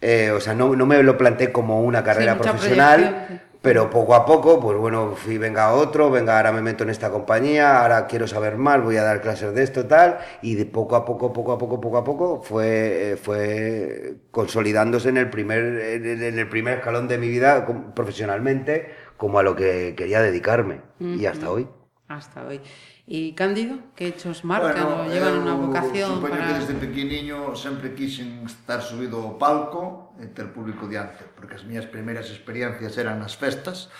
Eh, 0.00 0.30
o 0.30 0.40
sea, 0.40 0.54
no, 0.54 0.76
no, 0.76 0.86
me 0.86 1.02
lo 1.02 1.18
planteé 1.18 1.50
como 1.50 1.82
una 1.82 2.04
carrera 2.04 2.34
sí, 2.34 2.40
profesional, 2.40 3.42
pero 3.60 3.90
poco 3.90 4.14
a 4.14 4.24
poco, 4.24 4.60
pues 4.60 4.78
bueno, 4.78 5.14
fui, 5.16 5.38
venga 5.38 5.72
otro, 5.72 6.08
venga, 6.10 6.36
ahora 6.36 6.52
me 6.52 6.62
meto 6.62 6.84
en 6.84 6.90
esta 6.90 7.10
compañía, 7.10 7.82
ahora 7.82 8.06
quiero 8.06 8.28
saber 8.28 8.56
más, 8.56 8.80
voy 8.80 8.96
a 8.96 9.02
dar 9.02 9.20
clases 9.20 9.52
de 9.54 9.64
esto, 9.64 9.86
tal, 9.86 10.18
y 10.40 10.54
de 10.54 10.66
poco 10.66 10.94
a 10.94 11.04
poco, 11.04 11.32
poco 11.32 11.52
a 11.52 11.58
poco, 11.58 11.80
poco 11.80 11.98
a 11.98 12.04
poco, 12.04 12.42
fue, 12.42 13.12
eh, 13.12 13.16
fue 13.16 14.14
consolidándose 14.30 15.08
en 15.08 15.16
el, 15.16 15.30
primer, 15.30 15.60
en 15.64 16.38
el 16.38 16.48
primer 16.48 16.78
escalón 16.78 17.08
de 17.08 17.18
mi 17.18 17.28
vida 17.28 17.66
profesionalmente, 17.94 18.92
como 19.16 19.40
a 19.40 19.42
lo 19.42 19.56
que 19.56 19.94
quería 19.96 20.22
dedicarme, 20.22 20.80
uh 21.00 21.04
-huh. 21.04 21.20
y 21.20 21.26
hasta 21.26 21.50
hoy. 21.50 21.66
hasta 22.08 22.44
hoy. 22.44 22.60
E 23.06 23.36
Cándido, 23.36 23.92
que 23.92 24.08
hechos 24.08 24.44
marcan 24.44 24.84
bueno, 24.84 25.04
ou 25.04 25.12
llevan 25.12 25.44
unha 25.44 25.54
vocación 25.56 26.24
para... 26.24 26.40
que 26.40 26.64
desde 26.64 26.74
pequeniño 26.76 27.52
sempre 27.52 27.92
quixen 27.92 28.44
estar 28.48 28.80
subido 28.80 29.20
ao 29.20 29.36
palco 29.36 30.16
e 30.16 30.28
ter 30.32 30.48
público 30.52 30.88
diante, 30.88 31.28
porque 31.36 31.60
as 31.60 31.64
miñas 31.68 31.88
primeiras 31.88 32.32
experiencias 32.32 32.96
eran 32.96 33.20
nas 33.20 33.36
festas, 33.36 33.92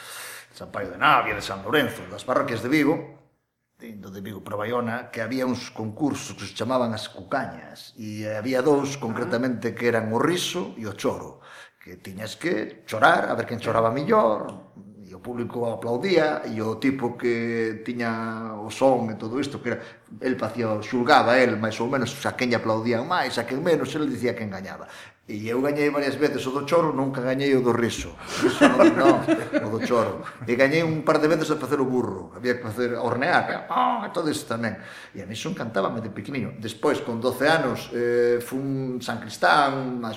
de 0.49 0.57
San 0.57 0.73
Paio 0.73 0.89
de 0.93 0.99
Navia, 0.99 1.37
de 1.37 1.45
San 1.45 1.61
Lorenzo, 1.61 2.05
das 2.09 2.25
parroquias 2.25 2.65
de 2.65 2.73
Vigo, 2.73 2.97
indo 3.81 4.11
de 4.11 4.21
Vigo 4.21 4.43
para 4.43 4.57
Bayona, 4.57 5.13
que 5.13 5.23
había 5.23 5.47
uns 5.47 5.71
concursos 5.71 6.35
que 6.35 6.49
se 6.49 6.57
chamaban 6.57 6.91
as 6.97 7.07
cucañas, 7.13 7.95
e 7.95 8.27
había 8.27 8.65
dous 8.65 8.97
concretamente 8.97 9.77
que 9.77 9.87
eran 9.87 10.11
o 10.11 10.19
riso 10.19 10.75
e 10.81 10.89
o 10.89 10.97
choro, 10.97 11.45
que 11.79 12.01
tiñas 12.01 12.35
que 12.37 12.83
chorar, 12.85 13.31
a 13.31 13.37
ver 13.39 13.47
quen 13.47 13.63
choraba 13.63 13.95
millor, 13.95 14.73
o 15.19 15.21
público 15.21 15.67
aplaudía 15.67 16.47
e 16.47 16.63
o 16.63 16.79
tipo 16.79 17.19
que 17.19 17.83
tiña 17.83 18.55
o 18.55 18.71
son 18.71 19.11
e 19.11 19.15
todo 19.19 19.43
isto 19.43 19.59
que 19.59 19.75
era, 19.75 19.83
el 20.23 20.39
facía, 20.39 20.79
xulgaba 20.79 21.35
el 21.43 21.59
máis 21.59 21.75
ou 21.83 21.91
menos 21.91 22.15
a 22.23 22.39
quen 22.39 22.55
aplaudían 22.55 23.03
máis, 23.03 23.35
a 23.35 23.43
quen 23.43 23.59
menos 23.59 23.91
el 23.99 24.07
dicía 24.07 24.39
que 24.39 24.47
engañaba. 24.47 24.87
E 25.29 25.45
eu 25.45 25.61
gañei 25.61 25.93
varias 25.93 26.17
veces 26.17 26.41
o 26.49 26.55
do 26.57 26.65
choro 26.65 26.95
nunca 26.95 27.21
gañei 27.21 27.53
o 27.53 27.61
do 27.61 27.75
riso. 27.75 28.17
Riso 28.41 28.65
non, 28.65 28.89
non, 28.97 29.17
o 29.67 29.69
do 29.75 29.83
choro 29.85 30.25
e 30.47 30.55
gañei 30.55 30.87
un 30.87 31.03
par 31.03 31.21
de 31.21 31.29
veces 31.29 31.51
a 31.51 31.61
facer 31.61 31.83
o 31.83 31.87
burro 31.91 32.33
había 32.33 32.57
que 32.57 32.65
facer 32.65 32.95
hornear 32.97 33.69
oh, 33.69 34.07
todo 34.15 34.31
isto 34.31 34.55
tamén. 34.55 34.79
E 35.13 35.21
a 35.21 35.27
mí 35.27 35.35
son 35.35 35.53
cantaba 35.53 35.91
de 35.99 36.09
pequeniño. 36.15 36.57
Despois 36.63 37.03
con 37.03 37.19
12 37.21 37.45
anos 37.45 37.91
eh, 37.93 38.39
fun 38.41 39.03
San 39.03 39.19
Cristán 39.21 40.01
as, 40.07 40.17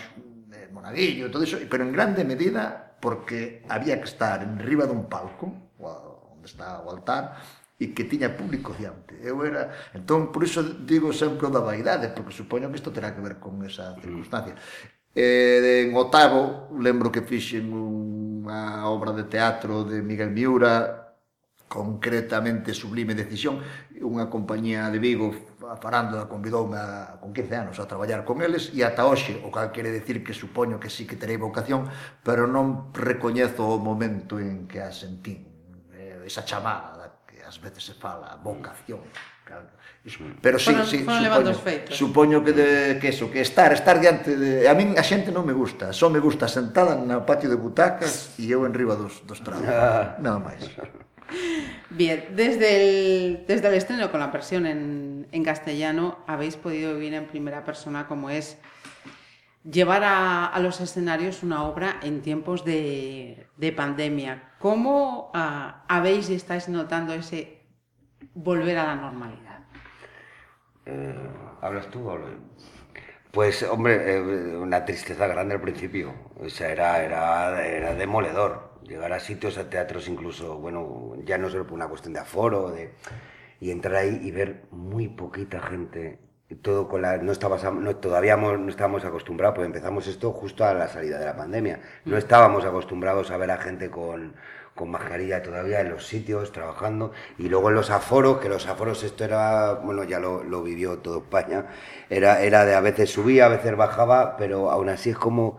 eh, 0.53 0.69
Monaguillo 0.71 1.27
todo 1.27 1.43
iso 1.43 1.57
pero 1.67 1.83
en 1.83 1.91
grande 1.91 2.23
medida 2.23 2.90
porque 3.01 3.65
había 3.67 3.97
que 3.97 4.07
estar 4.07 4.45
en 4.45 4.61
riba 4.61 4.85
dun 4.85 5.09
palco, 5.09 5.49
onde 5.81 6.45
está 6.45 6.79
o 6.85 6.87
altar, 6.93 7.41
e 7.81 7.97
que 7.97 8.05
tiña 8.05 8.29
público 8.37 8.77
diante. 8.77 9.17
Eu 9.25 9.41
era, 9.41 9.73
entón 9.97 10.29
por 10.29 10.45
iso 10.45 10.61
digo 10.61 11.09
sempre 11.09 11.49
da 11.49 11.65
vaidade, 11.65 12.13
porque 12.13 12.29
supoño 12.29 12.69
que 12.69 12.77
isto 12.77 12.93
terá 12.93 13.17
que 13.17 13.25
ver 13.25 13.41
con 13.41 13.57
esa 13.65 13.97
mm. 13.97 14.01
circunstancia. 14.05 14.53
E, 15.11 15.89
en 15.89 15.97
Otavo, 15.97 16.69
lembro 16.77 17.09
que 17.09 17.25
fixen 17.25 17.73
unha 17.73 18.85
obra 18.85 19.11
de 19.17 19.25
teatro 19.25 19.81
de 19.81 20.05
Miguel 20.05 20.29
Miura, 20.29 21.17
concretamente 21.65 22.77
Sublime 22.77 23.17
Decisión, 23.17 23.59
unha 23.97 24.29
compañía 24.29 24.87
de 24.93 25.01
Vigo 25.01 25.33
a 25.71 25.79
farándula 25.79 26.27
convidoume 26.27 26.75
a, 26.75 27.15
con 27.15 27.31
15 27.31 27.55
anos 27.55 27.79
a 27.79 27.87
traballar 27.87 28.27
con 28.27 28.43
eles 28.43 28.75
e 28.75 28.83
ata 28.83 29.07
hoxe, 29.07 29.39
o 29.39 29.47
cal 29.47 29.71
quere 29.71 29.87
decir 29.87 30.19
que 30.19 30.35
supoño 30.35 30.83
que 30.83 30.91
sí 30.91 31.07
que 31.07 31.15
terei 31.15 31.39
vocación, 31.39 31.87
pero 32.27 32.43
non 32.43 32.91
recoñezo 32.91 33.63
o 33.63 33.79
momento 33.79 34.35
en 34.35 34.67
que 34.67 34.83
a 34.83 34.91
sentín, 34.91 35.47
esa 36.27 36.43
chamada 36.43 36.99
da 36.99 37.07
que 37.23 37.39
ás 37.39 37.55
veces 37.63 37.87
se 37.87 37.95
fala, 37.95 38.35
vocación. 38.43 38.99
Claro. 39.47 39.71
Mm. 40.03 40.41
Pero 40.41 40.57
sí, 40.57 40.71
foron, 40.71 40.87
sí, 40.87 40.97
foron 41.05 41.53
supoño, 41.53 41.87
supoño 41.87 42.37
que, 42.43 42.53
de, 42.53 42.99
que 42.99 43.09
eso, 43.09 43.29
que 43.29 43.41
estar, 43.41 43.71
estar 43.71 43.99
diante 43.99 44.35
de... 44.35 44.67
A 44.67 44.73
min 44.73 44.97
a 44.97 45.03
xente 45.05 45.31
non 45.31 45.45
me 45.47 45.53
gusta, 45.53 45.93
só 45.93 46.09
me 46.09 46.19
gusta 46.19 46.51
sentada 46.51 46.97
na 46.99 47.21
patio 47.23 47.47
de 47.47 47.55
butacas 47.55 48.35
e 48.41 48.49
eu 48.49 48.65
en 48.67 48.73
riba 48.73 48.97
dos, 48.97 49.23
dos 49.23 49.39
tragos. 49.39 49.67
Ah. 49.69 50.17
Nada 50.19 50.41
máis. 50.41 50.67
Bien, 51.89 52.25
desde 52.35 53.25
el, 53.25 53.45
desde 53.47 53.67
el 53.67 53.73
estreno 53.75 54.11
con 54.11 54.19
la 54.19 54.27
versión 54.27 54.65
en, 54.65 55.27
en 55.31 55.43
castellano 55.43 56.19
habéis 56.27 56.55
podido 56.55 56.93
vivir 56.93 57.13
en 57.13 57.27
primera 57.27 57.63
persona 57.63 58.07
como 58.07 58.29
es 58.29 58.57
llevar 59.63 60.03
a, 60.03 60.57
los 60.59 60.81
escenarios 60.81 61.43
una 61.43 61.63
obra 61.63 61.99
en 62.01 62.21
tiempos 62.21 62.65
de, 62.65 63.47
de 63.57 63.71
pandemia. 63.71 64.51
¿Cómo 64.59 65.31
ah, 65.33 65.83
habéis 65.87 66.29
y 66.29 66.35
estáis 66.35 66.69
notando 66.69 67.13
ese 67.13 67.61
volver 68.33 68.77
a 68.77 68.85
la 68.85 68.95
normalidad? 68.95 69.59
Eh, 70.85 71.15
¿Hablas 71.61 71.87
tú 71.89 72.09
o? 72.09 72.19
Pues, 73.31 73.63
hombre, 73.63 74.15
eh, 74.15 74.57
una 74.57 74.83
tristeza 74.83 75.27
grande 75.27 75.55
al 75.55 75.61
principio. 75.61 76.13
O 76.37 76.49
sea, 76.49 76.69
era, 76.69 77.01
era, 77.01 77.65
era 77.65 77.95
demoledor. 77.95 78.70
Llegar 78.87 79.13
a 79.13 79.19
sitios, 79.19 79.57
a 79.57 79.69
teatros 79.69 80.07
incluso, 80.07 80.57
bueno, 80.57 81.13
ya 81.23 81.37
no 81.37 81.49
solo 81.49 81.65
por 81.65 81.73
una 81.73 81.87
cuestión 81.87 82.13
de 82.13 82.19
aforo, 82.19 82.71
de, 82.71 82.93
y 83.59 83.71
entrar 83.71 83.95
ahí 83.97 84.19
y 84.23 84.31
ver 84.31 84.63
muy 84.71 85.07
poquita 85.07 85.59
gente. 85.61 86.19
Todo 86.61 86.87
con 86.89 87.01
la, 87.01 87.17
no 87.17 87.31
estabas, 87.31 87.63
no, 87.73 87.95
todavía 87.97 88.35
no 88.37 88.69
estábamos 88.69 89.05
acostumbrados, 89.05 89.55
pues 89.55 89.65
empezamos 89.67 90.05
esto 90.07 90.33
justo 90.33 90.65
a 90.65 90.73
la 90.73 90.87
salida 90.89 91.17
de 91.19 91.25
la 91.25 91.35
pandemia. 91.37 91.79
No 92.07 92.17
estábamos 92.17 92.65
acostumbrados 92.65 93.31
a 93.31 93.37
ver 93.37 93.51
a 93.51 93.57
gente 93.57 93.89
con, 93.89 94.35
con 94.75 94.89
mascarilla 94.91 95.41
todavía 95.41 95.79
en 95.81 95.89
los 95.91 96.05
sitios, 96.07 96.51
trabajando, 96.51 97.13
y 97.37 97.47
luego 97.49 97.69
en 97.69 97.75
los 97.75 97.89
aforos, 97.89 98.39
que 98.39 98.49
los 98.49 98.67
aforos 98.67 99.03
esto 99.03 99.23
era, 99.23 99.75
bueno, 99.75 100.03
ya 100.03 100.19
lo, 100.19 100.43
lo 100.43 100.61
vivió 100.63 100.99
todo 100.99 101.19
España, 101.19 101.67
era, 102.09 102.41
era 102.41 102.65
de 102.65 102.75
a 102.75 102.81
veces 102.81 103.09
subía, 103.11 103.45
a 103.45 103.49
veces 103.49 103.75
bajaba, 103.77 104.35
pero 104.37 104.71
aún 104.71 104.89
así 104.89 105.11
es 105.11 105.17
como, 105.17 105.57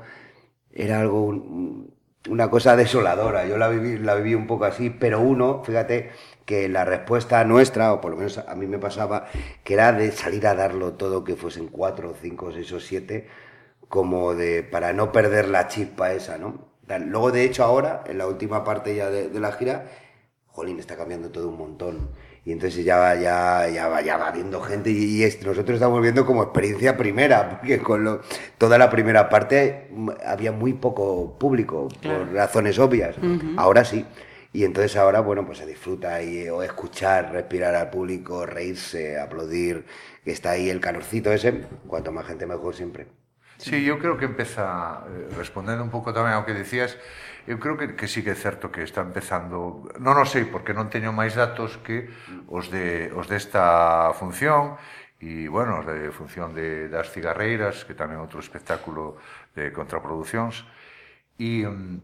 era 0.72 1.00
algo, 1.00 1.22
un- 1.24 1.94
una 2.28 2.50
cosa 2.50 2.76
desoladora, 2.76 3.46
yo 3.46 3.58
la 3.58 3.68
viví, 3.68 3.98
la 3.98 4.14
viví 4.14 4.34
un 4.34 4.46
poco 4.46 4.64
así, 4.64 4.90
pero 4.90 5.20
uno, 5.20 5.62
fíjate, 5.64 6.10
que 6.44 6.68
la 6.68 6.84
respuesta 6.84 7.44
nuestra, 7.44 7.92
o 7.92 8.00
por 8.00 8.12
lo 8.12 8.16
menos 8.18 8.38
a 8.38 8.54
mí 8.54 8.66
me 8.66 8.78
pasaba, 8.78 9.26
que 9.64 9.74
era 9.74 9.92
de 9.92 10.12
salir 10.12 10.46
a 10.46 10.54
darlo 10.54 10.94
todo, 10.94 11.24
que 11.24 11.36
fuesen 11.36 11.68
cuatro, 11.68 12.14
cinco, 12.20 12.52
seis 12.52 12.72
o 12.72 12.80
siete, 12.80 13.28
como 13.88 14.34
de 14.34 14.62
para 14.62 14.92
no 14.92 15.12
perder 15.12 15.48
la 15.48 15.68
chispa 15.68 16.12
esa, 16.12 16.38
¿no? 16.38 16.72
Luego, 16.88 17.32
de 17.32 17.44
hecho, 17.44 17.64
ahora, 17.64 18.04
en 18.06 18.18
la 18.18 18.26
última 18.26 18.64
parte 18.64 18.94
ya 18.94 19.10
de, 19.10 19.28
de 19.28 19.40
la 19.40 19.52
gira, 19.52 19.86
jolín, 20.46 20.78
está 20.78 20.96
cambiando 20.96 21.30
todo 21.30 21.48
un 21.48 21.56
montón. 21.58 22.10
Y 22.44 22.50
entonces 22.52 22.84
ya 22.84 22.96
va, 22.98 23.14
ya, 23.14 23.68
ya 23.68 23.86
va, 23.86 24.00
ya 24.02 24.16
va 24.16 24.32
viendo 24.32 24.60
gente 24.60 24.90
y, 24.90 25.20
y 25.20 25.22
es- 25.22 25.40
nosotros 25.46 25.76
estamos 25.76 26.02
viendo 26.02 26.26
como 26.26 26.42
experiencia 26.42 26.96
primera, 26.96 27.48
porque 27.50 27.78
con 27.78 28.02
lo- 28.02 28.20
toda 28.58 28.78
la 28.78 28.90
primera 28.90 29.28
parte 29.28 29.86
mm, 29.92 30.10
había 30.26 30.50
muy 30.50 30.72
poco 30.72 31.38
público, 31.38 31.86
Claro. 32.00 32.24
por 32.26 32.32
razones 32.34 32.78
obvias. 32.78 33.14
Ahora 33.56 33.84
sí. 33.84 34.04
Y 34.52 34.64
entonces 34.64 34.96
ahora, 34.96 35.20
bueno, 35.20 35.46
pues 35.46 35.58
se 35.58 35.66
disfruta 35.66 36.20
y, 36.22 36.48
o 36.50 36.62
escuchar, 36.62 37.30
respirar 37.32 37.74
al 37.74 37.88
público, 37.90 38.44
reírse, 38.44 39.18
aplaudir, 39.18 39.86
que 40.24 40.32
está 40.32 40.50
ahí 40.50 40.68
el 40.68 40.80
calorcito 40.80 41.32
ese, 41.32 41.62
cuanto 41.86 42.12
más 42.12 42.26
gente 42.26 42.44
mejor 42.44 42.74
siempre. 42.74 43.06
Sí, 43.62 43.86
eu 43.86 43.96
creo 44.02 44.18
que 44.18 44.26
empeza, 44.26 45.06
eh, 45.06 45.30
respondendo 45.38 45.86
un 45.86 45.88
pouco 45.94 46.10
tamén 46.12 46.34
ao 46.34 46.42
que 46.42 46.50
dicías, 46.52 46.98
Eu 47.46 47.58
creo 47.58 47.74
que, 47.74 47.98
que 47.98 48.06
sí 48.06 48.22
que 48.22 48.30
é 48.30 48.38
certo 48.38 48.70
que 48.70 48.86
está 48.86 49.02
empezando, 49.02 49.90
non 49.98 50.14
o 50.14 50.26
sei 50.26 50.46
porque 50.46 50.70
non 50.70 50.86
teño 50.86 51.10
máis 51.10 51.34
datos 51.34 51.82
que 51.82 52.06
os 52.46 52.70
de 52.70 53.10
os 53.18 53.26
desta 53.26 54.14
función 54.14 54.78
e 55.18 55.50
bueno, 55.50 55.82
os 55.82 55.86
de 55.90 56.14
función 56.14 56.54
de 56.54 56.86
das 56.86 57.10
cigarreiras, 57.10 57.82
que 57.82 57.98
tamén 57.98 58.22
outro 58.22 58.38
espectáculo 58.38 59.18
de 59.58 59.74
contraproduccións 59.74 60.62
e 61.34 61.66
mm, 61.66 61.98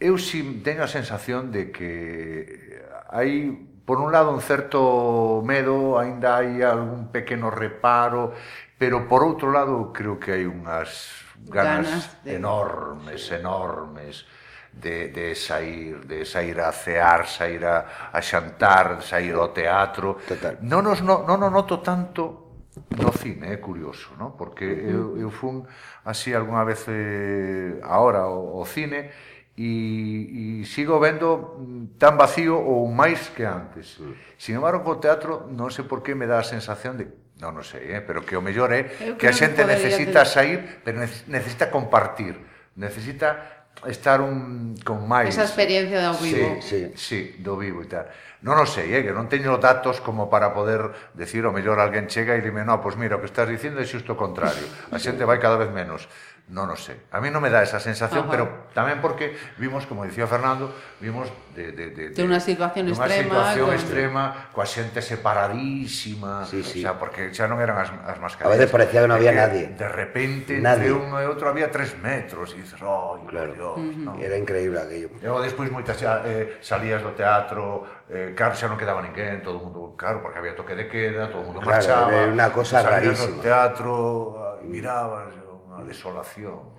eu 0.00 0.16
si 0.16 0.40
teño 0.64 0.80
a 0.80 0.88
sensación 0.88 1.52
de 1.52 1.68
que 1.68 2.80
hai 3.12 3.52
por 3.84 4.00
un 4.00 4.12
lado 4.12 4.32
un 4.32 4.40
certo 4.40 5.44
medo, 5.44 6.00
aínda 6.00 6.40
hai 6.40 6.64
algún 6.64 7.12
pequeno 7.12 7.52
reparo, 7.52 8.32
pero 8.80 9.04
por 9.04 9.20
outro 9.20 9.52
lado 9.52 9.92
creo 9.92 10.16
que 10.16 10.32
hai 10.32 10.48
unhas 10.48 11.27
ganas, 11.46 11.86
ganas 11.86 12.24
de... 12.24 12.34
enormes, 12.34 13.30
enormes 13.30 14.26
de, 14.72 15.08
de 15.08 15.34
sair, 15.34 16.06
de 16.06 16.24
sair 16.24 16.60
a 16.60 16.72
cear, 16.72 17.26
sair 17.26 17.64
a, 17.64 18.10
a 18.12 18.20
xantar, 18.22 19.02
sair 19.02 19.34
ao 19.34 19.50
teatro. 19.50 20.18
Total. 20.26 20.58
Non, 20.62 20.86
nos, 20.86 21.02
non, 21.02 21.26
non 21.26 21.42
o 21.42 21.50
noto 21.50 21.80
tanto 21.82 22.48
no 22.94 23.10
cine, 23.10 23.52
é 23.52 23.58
curioso, 23.58 24.14
no? 24.18 24.38
porque 24.38 24.64
eu, 24.64 25.18
eu 25.18 25.30
fun 25.30 25.66
así 26.04 26.30
algunha 26.30 26.62
vez 26.62 26.86
eh, 26.86 27.80
ahora 27.82 28.30
ao, 28.30 28.54
ao 28.58 28.64
cine 28.64 29.10
e, 29.58 30.62
e 30.62 30.64
sigo 30.64 31.00
vendo 31.02 31.58
tan 31.98 32.14
vacío 32.14 32.54
ou 32.54 32.86
máis 32.86 33.34
que 33.34 33.42
antes. 33.42 33.98
Sin 34.38 34.54
embargo, 34.54 34.86
co 34.86 35.02
teatro 35.02 35.50
non 35.50 35.74
sei 35.74 35.82
por 35.82 36.06
que 36.06 36.14
me 36.14 36.30
dá 36.30 36.38
a 36.38 36.46
sensación 36.46 36.94
de 36.94 37.10
non 37.38 37.54
o 37.54 37.62
sei, 37.62 37.94
eh? 37.94 38.02
pero 38.02 38.26
que 38.26 38.34
o 38.34 38.42
mellor 38.42 38.74
é 38.74 39.14
que 39.14 39.26
a 39.30 39.34
xente 39.34 39.62
necesita 39.62 40.26
ter... 40.26 40.30
sair, 40.30 40.58
pero 40.82 40.98
necesita 41.30 41.70
compartir, 41.70 42.34
necesita 42.74 43.58
estar 43.86 44.18
un 44.18 44.74
con 44.82 45.06
máis 45.06 45.30
esa 45.30 45.46
experiencia 45.46 46.02
do 46.02 46.18
vivo. 46.18 46.58
Sí, 46.58 46.66
sí, 46.66 46.80
sí, 46.98 47.18
do 47.38 47.54
vivo 47.54 47.86
e 47.86 47.88
tal. 47.88 48.10
Non 48.42 48.58
o 48.58 48.66
sei, 48.66 48.90
eh, 48.90 49.06
que 49.06 49.14
non 49.14 49.30
teño 49.30 49.54
datos 49.62 50.02
como 50.02 50.26
para 50.26 50.50
poder 50.50 51.14
decir 51.14 51.46
o 51.46 51.54
mellor 51.54 51.78
alguén 51.78 52.10
chega 52.10 52.34
e 52.34 52.42
dime, 52.42 52.66
"No, 52.66 52.82
pois 52.82 52.98
pues 52.98 53.06
mira, 53.06 53.18
o 53.18 53.22
que 53.22 53.30
estás 53.30 53.46
dicindo 53.46 53.78
é 53.78 53.86
xusto 53.86 54.14
o 54.14 54.18
contrario. 54.18 54.66
A 54.90 54.98
xente 54.98 55.22
vai 55.22 55.38
cada 55.38 55.54
vez 55.54 55.70
menos." 55.70 56.10
non 56.48 56.72
o 56.72 56.76
sei. 56.80 56.96
A 57.12 57.20
mí 57.20 57.28
non 57.28 57.44
me 57.44 57.52
dá 57.52 57.60
esa 57.60 57.76
sensación, 57.76 58.24
Ajá. 58.24 58.32
pero 58.32 58.44
tamén 58.72 59.04
porque 59.04 59.36
vimos, 59.60 59.84
como 59.84 60.08
dicía 60.08 60.24
Fernando, 60.24 60.72
vimos 60.96 61.28
de, 61.52 61.76
de, 61.76 61.92
de, 61.92 62.04
de, 62.08 62.16
de 62.16 62.22
unha 62.24 62.40
situación 62.40 62.88
de 62.88 62.96
unha 62.96 63.04
extrema, 63.04 63.52
situación 63.52 63.68
con... 63.68 63.76
extrema 63.76 64.22
coa 64.56 64.64
xente 64.64 65.04
separadísima, 65.04 66.48
sí, 66.48 66.64
sí. 66.64 66.80
O 66.80 66.88
sea, 66.88 66.96
porque 66.96 67.36
xa 67.36 67.44
non 67.52 67.60
eran 67.60 67.76
as, 67.76 67.92
as 67.92 68.16
mascarillas. 68.16 68.48
A 68.48 68.56
veces 68.56 68.72
parecía 68.72 69.04
que 69.04 69.08
non 69.12 69.20
había 69.20 69.36
nadie. 69.36 69.76
De 69.76 69.88
repente, 69.92 70.56
nadie. 70.56 70.88
entre 70.88 70.96
un 70.96 71.12
e 71.20 71.28
outro 71.28 71.52
había 71.52 71.68
tres 71.68 72.00
metros, 72.00 72.56
e 72.56 72.64
dices, 72.64 72.80
oh, 72.80 73.20
claro. 73.28 73.52
Dios, 73.52 73.76
uh 73.76 73.84
-huh. 73.84 74.04
no. 74.08 74.12
Era 74.16 74.40
increíble 74.40 74.80
aquello. 74.80 75.12
E 75.20 75.28
logo 75.28 75.44
despois 75.44 75.68
moitas 75.68 76.00
xa, 76.00 76.24
eh, 76.24 76.56
salías 76.64 77.04
do 77.04 77.12
teatro, 77.12 77.84
eh, 78.08 78.32
claro, 78.32 78.56
xa 78.56 78.72
non 78.72 78.80
quedaba 78.80 79.04
ninguén, 79.04 79.44
todo 79.44 79.60
o 79.60 79.68
mundo, 79.68 79.92
claro, 80.00 80.24
porque 80.24 80.40
había 80.40 80.56
toque 80.56 80.72
de 80.72 80.88
queda, 80.88 81.28
todo 81.28 81.44
o 81.44 81.46
mundo 81.52 81.60
claro, 81.60 81.76
marchaba. 81.76 82.08
Claro, 82.08 82.24
era 82.24 82.32
unha 82.32 82.48
cosa 82.48 82.80
rarísima. 82.80 83.20
Salías 83.20 83.36
do 83.36 83.44
teatro, 83.44 83.92
ah, 84.40 84.64
mirabas, 84.64 85.47
desolación. 85.84 86.76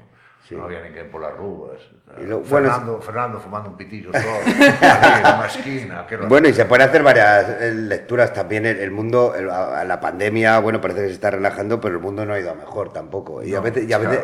Non 0.49 0.65
había 0.65 0.81
ninguén 0.81 1.13
polas 1.13 1.35
rúas. 1.37 1.77
Lo- 2.25 2.41
bueno, 2.41 2.73
Fernando, 2.73 2.93
Fernando 3.05 3.37
fumando 3.37 3.69
un 3.69 3.77
pitillo 3.77 4.09
esquina. 5.45 6.07
Que 6.07 6.15
era- 6.15 6.25
Bueno, 6.25 6.47
y 6.49 6.53
se 6.53 6.65
pueden 6.65 6.87
hacer 6.89 7.03
varias 7.03 7.61
eh, 7.61 7.71
lecturas 7.75 8.33
también. 8.33 8.65
El, 8.65 8.77
el 8.79 8.89
mundo, 8.89 9.35
el- 9.35 9.45
la 9.45 9.99
pandemia, 10.01 10.57
bueno, 10.59 10.81
parece 10.81 11.01
que 11.01 11.07
se 11.09 11.13
está 11.13 11.29
relajando, 11.29 11.79
pero 11.79 11.95
el 11.95 12.01
mundo 12.01 12.25
no 12.25 12.33
ha 12.33 12.39
ido 12.39 12.49
a 12.51 12.55
mejor 12.55 12.91
tampoco. 12.91 13.43
Y 13.43 13.53
a 13.53 13.57
No, 13.57 13.63
veces, 13.63 13.87
y 13.87 13.93
a 13.93 13.97
veces 13.99 14.19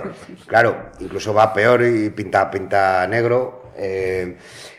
claro. 0.48 0.74
claro, 0.74 0.76
incluso 1.00 1.34
va 1.34 1.54
peor 1.54 1.84
y 1.84 2.10
pinta, 2.10 2.50
pinta 2.50 3.06
negro. 3.08 3.72
eh, 3.78 4.38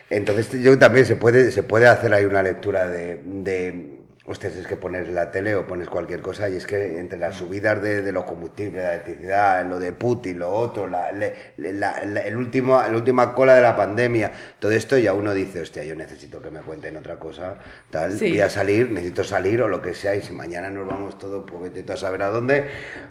entonces 0.09 0.51
yo 0.61 0.77
también 0.79 1.05
se 1.05 1.15
puede, 1.17 1.51
se 1.51 1.63
puede 1.63 1.87
hacer 1.87 2.13
ahí 2.13 2.25
una 2.25 2.41
lectura 2.41 2.87
de, 2.87 3.21
de 3.23 3.96
Hostias, 4.29 4.57
es 4.57 4.67
que 4.67 4.75
pones 4.75 5.07
la 5.07 5.31
tele 5.31 5.55
o 5.55 5.65
pones 5.65 5.87
cualquier 5.87 6.21
cosa 6.21 6.49
y 6.49 6.57
es 6.57 6.67
que 6.67 6.99
entre 6.99 7.17
las 7.17 7.37
subidas 7.37 7.81
de, 7.81 8.01
de 8.01 8.11
los 8.11 8.25
combustibles, 8.25 8.83
la 8.83 8.93
electricidad, 8.95 9.65
lo 9.65 9.79
de 9.79 9.93
Putin, 9.93 10.39
lo 10.39 10.49
otro, 10.51 10.85
la, 10.85 11.13
le- 11.13 11.33
la- 11.55 12.03
la- 12.03 12.21
el 12.21 12.35
último, 12.35 12.77
la 12.81 12.89
última 12.89 13.33
cola 13.33 13.55
de 13.55 13.61
la 13.61 13.77
pandemia, 13.77 14.33
todo 14.59 14.71
esto 14.71 14.97
ya 14.97 15.13
uno 15.13 15.33
dice, 15.33 15.61
hostia, 15.61 15.85
yo 15.85 15.95
necesito 15.95 16.41
que 16.41 16.51
me 16.51 16.59
cuenten 16.59 16.97
otra 16.97 17.15
cosa, 17.17 17.55
tal, 17.89 18.11
Sí. 18.19 18.29
voy 18.31 18.41
a 18.41 18.49
salir, 18.49 18.91
necesito 18.91 19.23
salir 19.23 19.61
o 19.61 19.69
lo 19.69 19.81
que 19.81 19.93
sea 19.93 20.13
y 20.13 20.21
si 20.21 20.33
mañana 20.33 20.69
nos 20.69 20.85
vamos 20.85 21.17
todos, 21.17 21.49
porque 21.49 21.69
te 21.81 21.93
a 21.93 21.95
saber 21.95 22.21
a 22.23 22.27
dónde, 22.27 22.65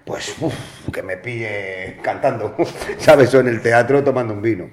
pues 0.04 0.34
uf, 0.38 0.54
que 0.92 1.02
me 1.02 1.16
pille 1.16 1.96
cantando, 2.02 2.54
¿sabes? 2.98 3.34
O 3.34 3.40
en 3.40 3.48
el 3.48 3.62
teatro 3.62 4.04
tomando 4.04 4.34
un 4.34 4.42
vino. 4.42 4.68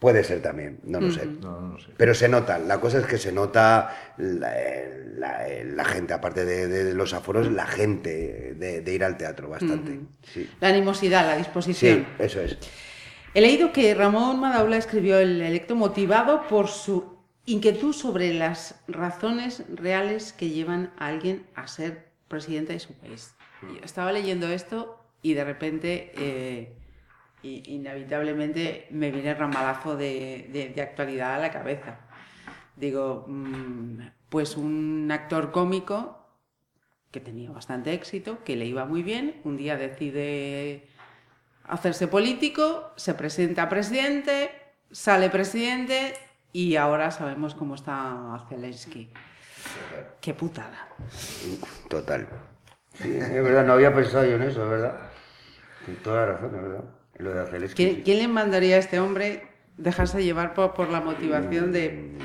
Puede 0.00 0.24
ser 0.24 0.40
también, 0.42 0.80
no 0.84 0.98
lo 1.00 1.10
sé. 1.12 1.26
No. 1.26 1.76
Pero 1.96 2.14
se 2.14 2.28
nota, 2.28 2.58
la 2.58 2.80
cosa 2.80 2.98
es 2.98 3.06
que 3.06 3.18
se 3.18 3.30
nota 3.32 4.14
la, 4.16 4.58
eh, 4.58 5.04
la- 5.14 5.46
eh, 5.48 5.64
la 5.64 5.84
gente, 5.84 6.14
aparte 6.14 6.44
de, 6.46 6.66
de 6.68 6.94
los 6.94 7.12
aforos, 7.14 7.50
la 7.52 7.66
gente 7.66 8.54
de, 8.58 8.80
de 8.80 8.94
ir 8.94 9.04
al 9.04 9.16
teatro 9.18 9.48
bastante. 9.50 10.00
sí. 10.22 10.48
La 10.60 10.68
animosidad, 10.68 11.26
la 11.26 11.36
disposición. 11.36 12.06
sí, 12.18 12.22
eso 12.24 12.40
es. 12.40 12.56
He 13.34 13.40
leído 13.42 13.72
que 13.72 13.94
Ramón 13.94 14.40
Madaula 14.40 14.76
escribió 14.78 15.18
el 15.20 15.40
electo 15.40 15.76
motivado 15.76 16.48
por 16.48 16.66
su 16.68 17.18
inquietud 17.46 17.92
sobre 17.92 18.32
las 18.34 18.80
razones 18.88 19.62
reales 19.72 20.32
que 20.32 20.48
llevan 20.48 20.92
a 20.98 21.08
alguien 21.08 21.44
a 21.54 21.68
ser 21.68 22.08
presidente 22.28 22.72
de 22.72 22.80
su 22.80 22.94
país. 22.94 23.34
Yo 23.62 23.84
estaba 23.84 24.12
leyendo 24.12 24.48
esto 24.48 24.98
y 25.22 25.34
de 25.34 25.44
repente, 25.44 26.12
eh, 26.16 26.72
i- 27.42 27.62
inevitablemente, 27.74 28.86
me 28.90 29.10
viene 29.10 29.30
el 29.30 29.36
ramalazo 29.36 29.96
de, 29.96 30.48
de- 30.74 30.82
actualidad 30.82 31.34
a 31.34 31.38
la 31.38 31.50
cabeza. 31.50 31.98
Digo, 32.76 33.24
mm, 33.28 34.00
pues 34.28 34.56
un 34.56 35.08
actor 35.12 35.50
cómico 35.50 36.16
que 37.10 37.20
tenía 37.20 37.50
bastante 37.50 37.92
éxito, 37.92 38.44
que 38.44 38.56
le 38.56 38.66
iba 38.66 38.84
muy 38.84 39.02
bien, 39.02 39.40
un 39.44 39.56
día 39.56 39.76
decide 39.76 40.88
hacerse 41.64 42.06
político, 42.08 42.92
se 42.96 43.14
presenta 43.14 43.68
presidente, 43.68 44.50
sale 44.92 45.28
presidente 45.30 46.14
y 46.52 46.76
ahora 46.76 47.10
sabemos 47.10 47.54
cómo 47.54 47.74
está 47.74 48.44
Zelensky. 48.48 49.10
Qué 50.20 50.34
putada. 50.34 50.88
Total. 51.88 52.28
Sí, 52.94 53.08
es 53.16 53.30
verdad, 53.42 53.64
no 53.66 53.72
había 53.74 53.94
pensado 53.94 54.24
yo 54.24 54.36
en 54.36 54.42
eso, 54.42 54.62
es 54.64 54.70
verdad. 54.70 55.00
Tienes 55.84 56.02
toda 56.02 56.26
la 56.26 56.32
razón, 56.32 56.52
verdad. 56.52 56.84
Lo 57.20 57.34
de 57.34 57.40
aquel 57.42 57.64
es 57.64 57.74
¿Quién 57.74 58.04
le 58.04 58.28
mandaría 58.28 58.76
a 58.76 58.78
este 58.78 59.00
hombre 59.00 59.46
dejarse 59.76 60.22
llevar 60.22 60.54
por, 60.54 60.74
por 60.74 60.88
la 60.90 61.00
motivación 61.00 61.72
de 61.72 62.16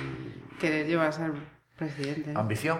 querer 0.59 0.87
llevar 0.87 1.07
a 1.07 1.11
ser 1.11 1.31
presidente? 1.77 2.31
Ambición. 2.35 2.79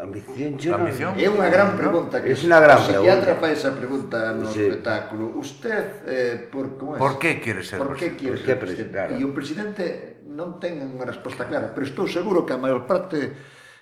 Ambición, 0.00 0.56
yo 0.56 0.74
Ambición? 0.74 1.12
No... 1.12 1.20
É 1.20 1.28
unha 1.28 1.52
gran 1.52 1.76
pregunta 1.76 2.24
que 2.24 2.32
Es 2.32 2.40
una 2.40 2.56
gran 2.56 2.80
pregunta. 2.80 3.04
O 3.04 3.04
psiquiatra 3.04 3.32
fai 3.36 3.52
esa 3.52 3.76
pregunta 3.76 4.32
no 4.32 4.48
sí. 4.48 4.64
espectáculo. 4.64 5.36
Usted 5.36 6.08
eh, 6.08 6.48
por 6.48 6.80
como 6.80 6.96
es? 6.96 7.00
Por 7.00 7.20
qué 7.20 7.36
quiere 7.36 7.60
ser? 7.60 7.76
Por 7.76 7.92
presidente? 7.92 8.16
quiere 8.16 8.36
ser? 8.40 8.56
Presidente? 8.56 8.96
Claro. 8.96 9.12
E 9.12 9.22
o 9.28 9.30
presidente 9.36 10.24
non 10.24 10.56
ten 10.56 10.80
unha 10.80 11.04
resposta 11.04 11.44
clara, 11.44 11.68
pero 11.76 11.84
estou 11.84 12.08
seguro 12.08 12.48
que 12.48 12.56
a 12.56 12.60
maior 12.60 12.88
parte 12.88 13.36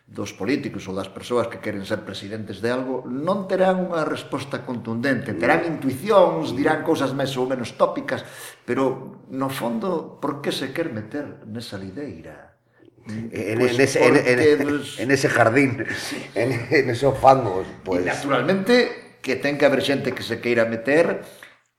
dos 0.07 0.31
políticos 0.31 0.87
ou 0.87 0.95
das 0.95 1.11
persoas 1.11 1.51
que 1.51 1.59
queren 1.59 1.83
ser 1.83 2.07
presidentes 2.07 2.63
de 2.63 2.71
algo 2.71 3.03
non 3.11 3.51
terán 3.51 3.83
unha 3.83 4.07
resposta 4.07 4.63
contundente, 4.63 5.35
terán 5.35 5.67
mm. 5.67 5.71
intuicións, 5.77 6.55
dirán 6.55 6.87
cousas 6.87 7.11
máis 7.11 7.35
ou 7.35 7.51
menos 7.51 7.75
tópicas, 7.75 8.23
pero 8.63 9.19
no 9.35 9.51
fondo 9.51 10.23
por 10.23 10.39
que 10.39 10.55
se 10.55 10.71
quer 10.71 10.95
meter 10.95 11.43
nesa 11.51 11.75
lideira? 11.75 12.55
Mm. 13.03 13.35
Eh, 13.35 13.53
en, 13.53 13.59
pues 13.59 13.75
en, 13.75 13.79
pois 13.79 13.79
ese, 13.83 13.99
en, 14.07 14.15
en, 14.15 14.79
los... 14.79 14.87
en 15.03 15.09
ese 15.11 15.29
jardín, 15.29 15.83
en, 16.39 16.51
en 16.71 16.85
esos 16.87 17.19
fangos. 17.19 17.67
Pues. 17.83 18.03
Y 18.03 18.07
naturalmente 18.07 19.19
que 19.19 19.35
ten 19.35 19.59
que 19.59 19.67
haber 19.67 19.83
xente 19.83 20.15
que 20.15 20.23
se 20.23 20.39
queira 20.39 20.71
meter, 20.71 21.27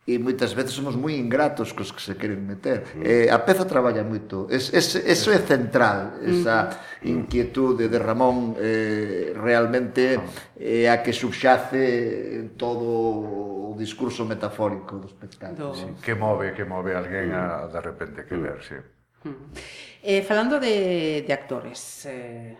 e 0.07 0.15
moitas 0.23 0.55
veces 0.55 0.71
somos 0.71 0.95
moi 0.95 1.19
ingratos 1.19 1.75
cos 1.75 1.91
que 1.91 1.99
se 1.99 2.15
queren 2.15 2.39
meter. 2.47 2.95
Mm. 2.95 3.03
Eh, 3.03 3.27
a 3.27 3.43
peza 3.43 3.67
traballa 3.67 4.07
moito. 4.07 4.47
Es, 4.47 4.71
es, 4.71 4.95
eso 4.95 5.35
é 5.35 5.39
central, 5.43 6.23
esa 6.23 6.71
mm. 7.03 7.11
inquietude 7.11 7.91
de 7.91 7.99
Ramón 7.99 8.55
eh, 8.55 9.35
realmente 9.35 10.15
é 10.55 10.87
eh, 10.87 10.89
a 10.89 11.03
que 11.03 11.11
subxace 11.11 12.55
todo 12.55 12.87
o 12.87 13.75
discurso 13.75 14.23
metafórico 14.23 14.95
do 14.95 15.11
espectáculo. 15.11 15.75
Do... 15.75 15.75
Sí, 15.75 15.91
que 15.99 16.15
move, 16.15 16.55
que 16.55 16.63
move 16.63 16.95
alguén 16.95 17.35
a, 17.35 17.67
de 17.67 17.81
repente 17.83 18.23
que 18.23 18.39
mm. 18.39 18.41
ver, 18.41 18.59
sí. 18.63 18.79
Mm. 19.27 19.43
Eh, 20.07 20.23
falando 20.23 20.55
de, 20.55 21.27
de 21.27 21.33
actores, 21.35 22.07
eh, 22.07 22.55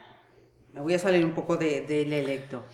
me 0.76 0.84
voy 0.84 0.94
a 0.94 1.00
salir 1.00 1.24
un 1.24 1.32
pouco 1.32 1.56
de, 1.56 1.88
del 1.88 2.12
de 2.12 2.20
electo, 2.20 2.68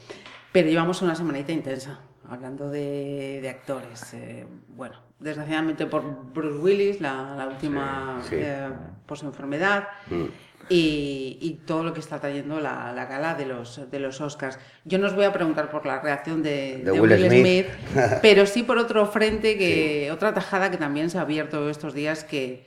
pero 0.50 0.66
llevamos 0.66 0.98
unha 1.06 1.14
semanita 1.14 1.54
intensa 1.54 2.02
hablando 2.30 2.70
de, 2.70 3.40
de 3.42 3.50
actores, 3.50 4.14
eh, 4.14 4.46
bueno, 4.70 4.96
desgraciadamente 5.20 5.86
por 5.86 6.04
Bruce 6.34 6.60
Willis, 6.60 7.02
la, 7.02 7.36
la 7.36 7.48
última 7.48 8.20
sí, 8.24 8.30
sí. 8.30 8.36
eh, 8.40 8.70
posenfermedad, 9.06 9.88
mm. 10.10 10.26
y, 10.70 11.38
y, 11.42 11.62
todo 11.66 11.84
lo 11.84 11.94
que 11.94 12.00
está 12.00 12.20
trayendo 12.20 12.60
la, 12.60 12.94
la, 12.94 13.06
gala 13.06 13.36
de 13.36 13.46
los, 13.46 13.90
de 13.90 14.00
los 14.00 14.22
Oscars. 14.22 14.58
Yo 14.86 14.98
no 15.00 15.08
os 15.08 15.16
voy 15.16 15.26
a 15.26 15.34
preguntar 15.34 15.70
por 15.70 15.86
la 15.86 16.00
reacción 16.00 16.42
de, 16.42 16.78
de, 16.78 16.92
de 16.92 16.92
Will, 16.92 17.12
Will 17.12 17.28
Smith. 17.28 17.68
Smith, 17.92 18.20
pero 18.22 18.46
sí 18.46 18.64
por 18.64 18.78
otro 18.78 19.06
frente, 19.06 19.58
que 19.58 20.06
sí. 20.06 20.10
otra 20.10 20.34
tajada 20.34 20.72
que 20.72 20.78
también 20.78 21.10
se 21.10 21.18
ha 21.18 21.22
abierto 21.22 21.70
estos 21.70 21.94
días, 21.94 22.24
que 22.24 22.66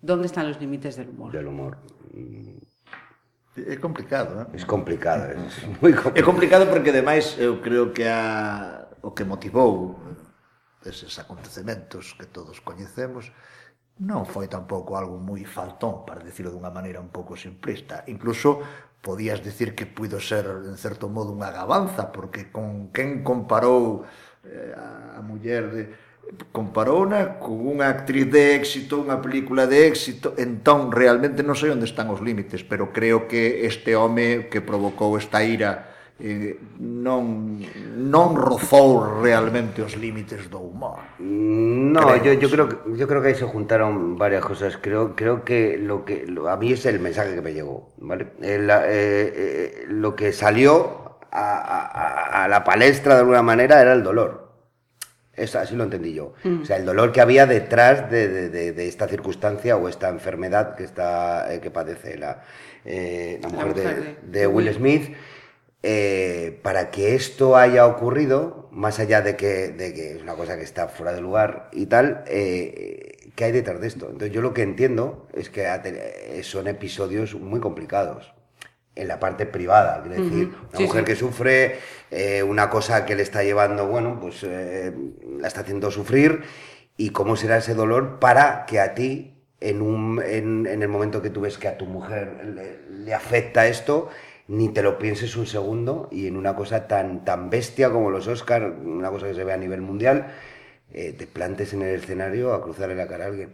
¿dónde 0.00 0.26
están 0.26 0.48
los 0.48 0.60
límites 0.60 0.96
del 0.96 1.10
humor? 1.10 1.32
Del 1.32 1.46
humor. 1.46 1.78
Mm. 2.12 2.54
É 3.56 3.76
complicado, 3.76 4.42
¿eh? 4.42 4.46
Es 4.52 4.64
complicado, 4.64 5.30
é 5.30 5.36
muy 5.80 5.92
complicado. 5.92 6.18
É 6.18 6.22
complicado 6.22 6.66
porque 6.66 6.90
ademais 6.90 7.38
eu 7.38 7.54
eh, 7.54 7.60
creo 7.62 7.92
que 7.92 8.02
a 8.02 8.83
o 9.04 9.12
que 9.12 9.28
motivou 9.28 10.00
eses 10.84 11.16
acontecementos 11.20 12.16
que 12.16 12.28
todos 12.28 12.60
coñecemos, 12.60 13.32
non 14.02 14.26
foi 14.26 14.50
tampouco 14.50 14.98
algo 14.98 15.16
moi 15.22 15.46
faltón, 15.46 16.02
para 16.02 16.24
decirlo 16.24 16.50
dunha 16.50 16.72
maneira 16.72 16.98
un 16.98 17.14
pouco 17.14 17.38
simplista. 17.38 18.02
Incluso 18.10 18.58
podías 18.98 19.38
decir 19.44 19.76
que 19.78 19.86
puido 19.86 20.18
ser, 20.18 20.48
en 20.66 20.74
certo 20.74 21.06
modo, 21.06 21.30
unha 21.30 21.54
gabanza, 21.54 22.10
porque 22.10 22.50
con 22.50 22.90
quen 22.90 23.22
comparou 23.22 24.02
eh, 24.42 24.74
a 24.74 25.20
muller 25.22 25.64
de 25.70 25.82
comparouna 26.50 27.38
con 27.38 27.60
unha 27.62 27.86
actriz 27.86 28.26
de 28.32 28.56
éxito, 28.56 28.98
unha 28.98 29.22
película 29.22 29.68
de 29.70 29.86
éxito, 29.86 30.34
entón 30.40 30.90
realmente 30.90 31.46
non 31.46 31.54
sei 31.54 31.70
onde 31.70 31.86
están 31.86 32.10
os 32.10 32.18
límites, 32.18 32.66
pero 32.66 32.90
creo 32.90 33.30
que 33.30 33.68
este 33.68 33.94
home 33.94 34.50
que 34.50 34.64
provocou 34.64 35.14
esta 35.20 35.44
ira 35.44 35.93
eh, 36.20 36.58
non 36.78 37.58
non 37.98 38.38
rozou 38.38 39.02
realmente 39.22 39.82
os 39.82 39.98
límites 39.98 40.46
do 40.48 40.62
humor. 40.62 41.02
No, 41.18 42.00
Creo, 42.20 42.22
yo, 42.22 42.32
yo 42.38 42.48
creo 42.50 42.68
que 42.68 42.76
yo 42.96 43.08
creo 43.08 43.20
que 43.22 43.28
ahí 43.28 43.34
se 43.34 43.44
juntaron 43.44 44.16
varias 44.16 44.44
cosas. 44.44 44.78
Creo 44.78 45.16
creo 45.16 45.42
que 45.44 45.76
lo 45.76 46.04
que 46.04 46.24
lo- 46.26 46.48
a 46.48 46.56
mí 46.56 46.72
es 46.72 46.86
el 46.86 47.00
mensaje 47.00 47.34
que 47.34 47.42
me 47.42 47.52
llegó, 47.52 47.90
¿vale? 47.98 48.28
El, 48.40 48.70
eh, 48.70 48.76
eh, 48.86 49.84
lo 49.88 50.14
que 50.14 50.32
salió 50.32 51.18
a, 51.32 51.58
a- 51.58 52.44
a 52.44 52.48
la 52.48 52.62
palestra 52.62 53.14
de 53.14 53.20
alguna 53.20 53.42
manera 53.42 53.80
era 53.82 53.92
el 53.92 54.02
dolor. 54.04 54.44
Es, 55.34 55.56
así 55.56 55.74
lo 55.74 55.82
entendí 55.82 56.14
yo. 56.14 56.34
O 56.62 56.64
sea, 56.64 56.76
el 56.76 56.84
dolor 56.86 57.10
que 57.10 57.20
había 57.20 57.44
detrás 57.46 58.08
de, 58.08 58.28
de- 58.28 58.50
de- 58.50 58.72
de 58.72 58.86
esta 58.86 59.08
circunstancia 59.08 59.76
o 59.76 59.88
esta 59.88 60.08
enfermedad 60.08 60.76
que 60.76 60.84
está 60.84 61.52
eh, 61.52 61.58
que 61.58 61.72
padece 61.72 62.16
la, 62.18 62.42
eh, 62.84 63.40
la 63.42 63.48
La 63.48 63.54
mujer, 63.54 63.68
mujer 63.74 63.96
de, 63.96 64.30
de- 64.30 64.38
de 64.40 64.46
Will 64.46 64.72
Smith. 64.72 65.16
Eh, 65.86 66.60
para 66.62 66.90
que 66.90 67.14
esto 67.14 67.56
haya 67.56 67.86
ocurrido, 67.86 68.68
más 68.72 68.98
allá 69.00 69.20
de 69.22 69.36
que, 69.36 69.68
de 69.68 69.92
que 69.92 70.12
es 70.16 70.22
una 70.22 70.34
cosa 70.34 70.56
que 70.56 70.64
está 70.64 70.88
fuera 70.88 71.12
de 71.12 71.20
lugar 71.20 71.68
y 71.72 71.86
tal, 71.86 72.24
eh, 72.26 73.30
¿qué 73.36 73.44
hay 73.44 73.52
detrás 73.52 73.80
de 73.80 73.88
esto? 73.88 74.06
Entonces 74.06 74.32
yo 74.32 74.40
lo 74.40 74.54
que 74.54 74.62
entiendo 74.62 75.28
es 75.34 75.50
que 75.50 75.66
eh, 75.66 76.40
son 76.42 76.68
episodios 76.68 77.34
muy 77.34 77.60
complicados 77.60 78.32
en 78.96 79.08
la 79.08 79.18
parte 79.20 79.44
privada, 79.46 80.00
quiero 80.02 80.16
decir, 80.22 80.54
una 80.70 80.78
Sí, 80.78 80.84
mujer 80.84 81.04
sí. 81.04 81.04
que 81.04 81.16
sufre, 81.16 81.78
eh, 82.10 82.42
una 82.44 82.70
cosa 82.70 83.04
que 83.04 83.16
le 83.16 83.22
está 83.24 83.42
llevando, 83.42 83.86
bueno, 83.88 84.18
pues 84.20 84.42
la 84.44 85.48
está 85.48 85.60
haciendo 85.62 85.90
sufrir 85.90 86.42
y 86.96 87.10
cómo 87.10 87.36
será 87.36 87.58
ese 87.58 87.74
dolor 87.74 88.20
para 88.20 88.66
que 88.66 88.80
a 88.80 88.94
ti, 88.94 89.32
en, 89.60 89.82
un, 89.82 90.22
en, 90.24 90.66
en 90.66 90.82
el 90.82 90.88
momento 90.88 91.22
que 91.22 91.30
tú 91.30 91.40
ves 91.42 91.58
que 91.58 91.68
a 91.68 91.76
tu 91.78 91.86
mujer 91.86 92.44
le, 92.44 92.80
le 93.04 93.14
afecta 93.14 93.66
esto, 93.66 94.10
ni 94.48 94.68
te 94.68 94.82
lo 94.82 94.98
pienses 94.98 95.36
un 95.36 95.46
segundo 95.46 96.08
y 96.10 96.26
en 96.26 96.36
una 96.36 96.54
cosa 96.54 96.86
tan, 96.86 97.24
tan 97.24 97.50
bestia 97.50 97.90
como 97.90 98.10
los 98.10 98.28
Oscars, 98.28 98.66
una 98.84 99.10
cosa 99.10 99.26
que 99.26 99.34
se 99.34 99.44
ve 99.44 99.52
a 99.52 99.56
nivel 99.56 99.80
mundial, 99.80 100.26
eh, 100.92 101.12
te 101.12 101.26
plantes 101.26 101.72
en 101.72 101.82
el 101.82 101.96
escenario 101.96 102.52
a 102.52 102.62
cruzarle 102.62 102.94
la 102.94 103.06
cara 103.06 103.24
a 103.24 103.28
alguien. 103.28 103.52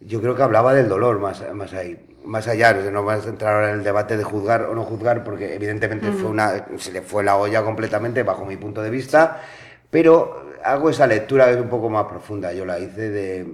Yo 0.00 0.20
creo 0.20 0.34
que 0.34 0.42
hablaba 0.42 0.74
del 0.74 0.88
dolor 0.88 1.20
más, 1.20 1.42
más 1.54 1.72
ahí, 1.72 1.98
más 2.24 2.48
allá, 2.48 2.74
no 2.74 3.04
vamos 3.04 3.26
a 3.26 3.28
entrar 3.28 3.54
ahora 3.54 3.70
en 3.70 3.78
el 3.78 3.84
debate 3.84 4.16
de 4.16 4.24
juzgar 4.24 4.62
o 4.62 4.74
no 4.74 4.84
juzgar, 4.84 5.22
porque 5.24 5.54
evidentemente 5.54 6.10
fue 6.10 6.30
una, 6.30 6.66
se 6.78 6.92
le 6.92 7.00
fue 7.00 7.22
la 7.22 7.36
olla 7.36 7.62
completamente 7.62 8.22
bajo 8.22 8.44
mi 8.44 8.56
punto 8.56 8.82
de 8.82 8.90
vista, 8.90 9.40
pero 9.90 10.50
hago 10.64 10.90
esa 10.90 11.06
lectura 11.06 11.46
que 11.46 11.52
es 11.52 11.60
un 11.60 11.68
poco 11.68 11.88
más 11.88 12.06
profunda, 12.06 12.52
yo 12.52 12.64
la 12.64 12.78
hice 12.78 13.10
de, 13.10 13.44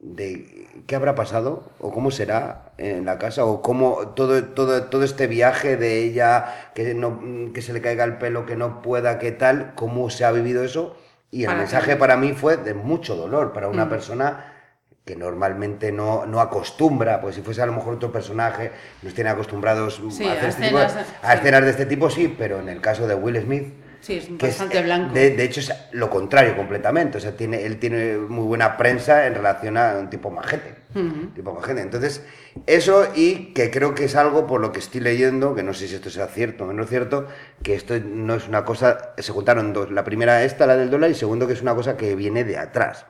de 0.00 0.66
qué 0.86 0.96
habrá 0.96 1.14
pasado 1.14 1.70
o 1.78 1.92
cómo 1.92 2.10
será 2.10 2.72
en 2.78 3.04
la 3.04 3.18
casa 3.18 3.44
o 3.44 3.60
cómo 3.60 4.08
todo, 4.16 4.42
todo, 4.44 4.84
todo 4.84 5.04
este 5.04 5.26
viaje 5.26 5.76
de 5.76 5.98
ella, 6.02 6.70
que, 6.74 6.94
no, 6.94 7.20
que 7.52 7.60
se 7.62 7.72
le 7.72 7.82
caiga 7.82 8.04
el 8.04 8.16
pelo, 8.16 8.46
que 8.46 8.56
no 8.56 8.80
pueda, 8.82 9.18
qué 9.18 9.30
tal, 9.32 9.72
cómo 9.74 10.08
se 10.10 10.24
ha 10.24 10.32
vivido 10.32 10.64
eso. 10.64 10.96
Y 11.30 11.42
el 11.42 11.46
Para 11.48 11.58
mensaje 11.58 11.90
que- 11.92 11.96
para 11.96 12.16
mí 12.16 12.32
fue 12.32 12.56
de 12.56 12.74
mucho 12.74 13.14
dolor 13.14 13.52
para 13.52 13.68
una 13.68 13.88
persona 13.88 14.54
que 15.04 15.16
normalmente 15.16 15.92
no, 15.92 16.24
no 16.26 16.40
acostumbra, 16.40 17.20
pues 17.20 17.34
si 17.34 17.42
fuese 17.42 17.62
a 17.62 17.66
lo 17.66 17.72
mejor 17.72 17.94
otro 17.94 18.10
personaje, 18.12 18.70
nos 19.02 19.12
tiene 19.14 19.30
acostumbrados 19.30 20.00
Sí, 20.10 20.26
a, 20.26 20.32
hacer 20.32 20.44
a 20.44 20.48
este 20.48 20.62
tipo 20.62 20.78
de- 20.78 20.84
escenas, 20.86 21.06
a 21.22 21.32
sí. 21.32 21.38
escenas 21.38 21.64
de 21.64 21.70
este 21.70 21.86
tipo, 21.86 22.10
sí, 22.10 22.34
pero 22.38 22.60
en 22.60 22.68
el 22.68 22.80
caso 22.80 23.06
de 23.06 23.14
Will 23.14 23.40
Smith, 23.42 23.72
Sí, 24.00 24.14
es 24.14 24.38
bastante 24.38 24.82
blanco. 24.82 25.14
De, 25.14 25.30
de 25.30 25.44
hecho, 25.44 25.60
es 25.60 25.72
lo 25.92 26.08
contrario 26.08 26.56
completamente. 26.56 27.18
O 27.18 27.20
sea, 27.20 27.36
tiene, 27.36 27.64
él 27.66 27.78
tiene 27.78 28.16
muy 28.16 28.44
buena 28.44 28.76
prensa 28.76 29.26
en 29.26 29.34
relación 29.34 29.76
a 29.76 29.96
un 29.98 30.08
tipo 30.08 30.30
majete. 30.30 30.74
Tipo 31.34 31.52
majete. 31.52 31.82
Entonces, 31.82 32.24
eso 32.66 33.06
y 33.14 33.52
que 33.52 33.70
creo 33.70 33.94
que 33.94 34.04
es 34.04 34.16
algo 34.16 34.46
por 34.46 34.60
lo 34.60 34.72
que 34.72 34.80
estoy 34.80 35.00
leyendo, 35.00 35.54
que 35.54 35.62
no 35.62 35.74
sé 35.74 35.86
si 35.86 35.94
esto 35.94 36.10
sea 36.10 36.26
cierto 36.26 36.64
o 36.64 36.66
menos 36.66 36.88
cierto, 36.88 37.26
que 37.62 37.74
esto 37.74 37.94
no 38.00 38.34
es 38.34 38.48
una 38.48 38.64
cosa, 38.64 39.12
se 39.18 39.32
juntaron 39.32 39.72
dos. 39.72 39.90
La 39.90 40.02
primera 40.02 40.42
esta, 40.42 40.66
la 40.66 40.76
del 40.76 40.90
dólar, 40.90 41.10
y 41.10 41.14
segundo 41.14 41.46
que 41.46 41.52
es 41.52 41.62
una 41.62 41.74
cosa 41.74 41.96
que 41.96 42.16
viene 42.16 42.44
de 42.44 42.56
atrás. 42.56 43.06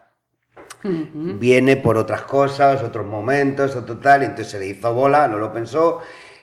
Viene 0.82 1.76
por 1.76 1.98
otras 1.98 2.22
cosas, 2.22 2.82
otros 2.82 3.06
momentos, 3.06 3.76
otro 3.76 3.98
tal, 3.98 4.22
y 4.22 4.24
entonces 4.26 4.48
se 4.48 4.58
le 4.58 4.66
hizo 4.66 4.94
bola, 4.94 5.28
no 5.28 5.38
lo 5.38 5.52
pensó, 5.52 6.00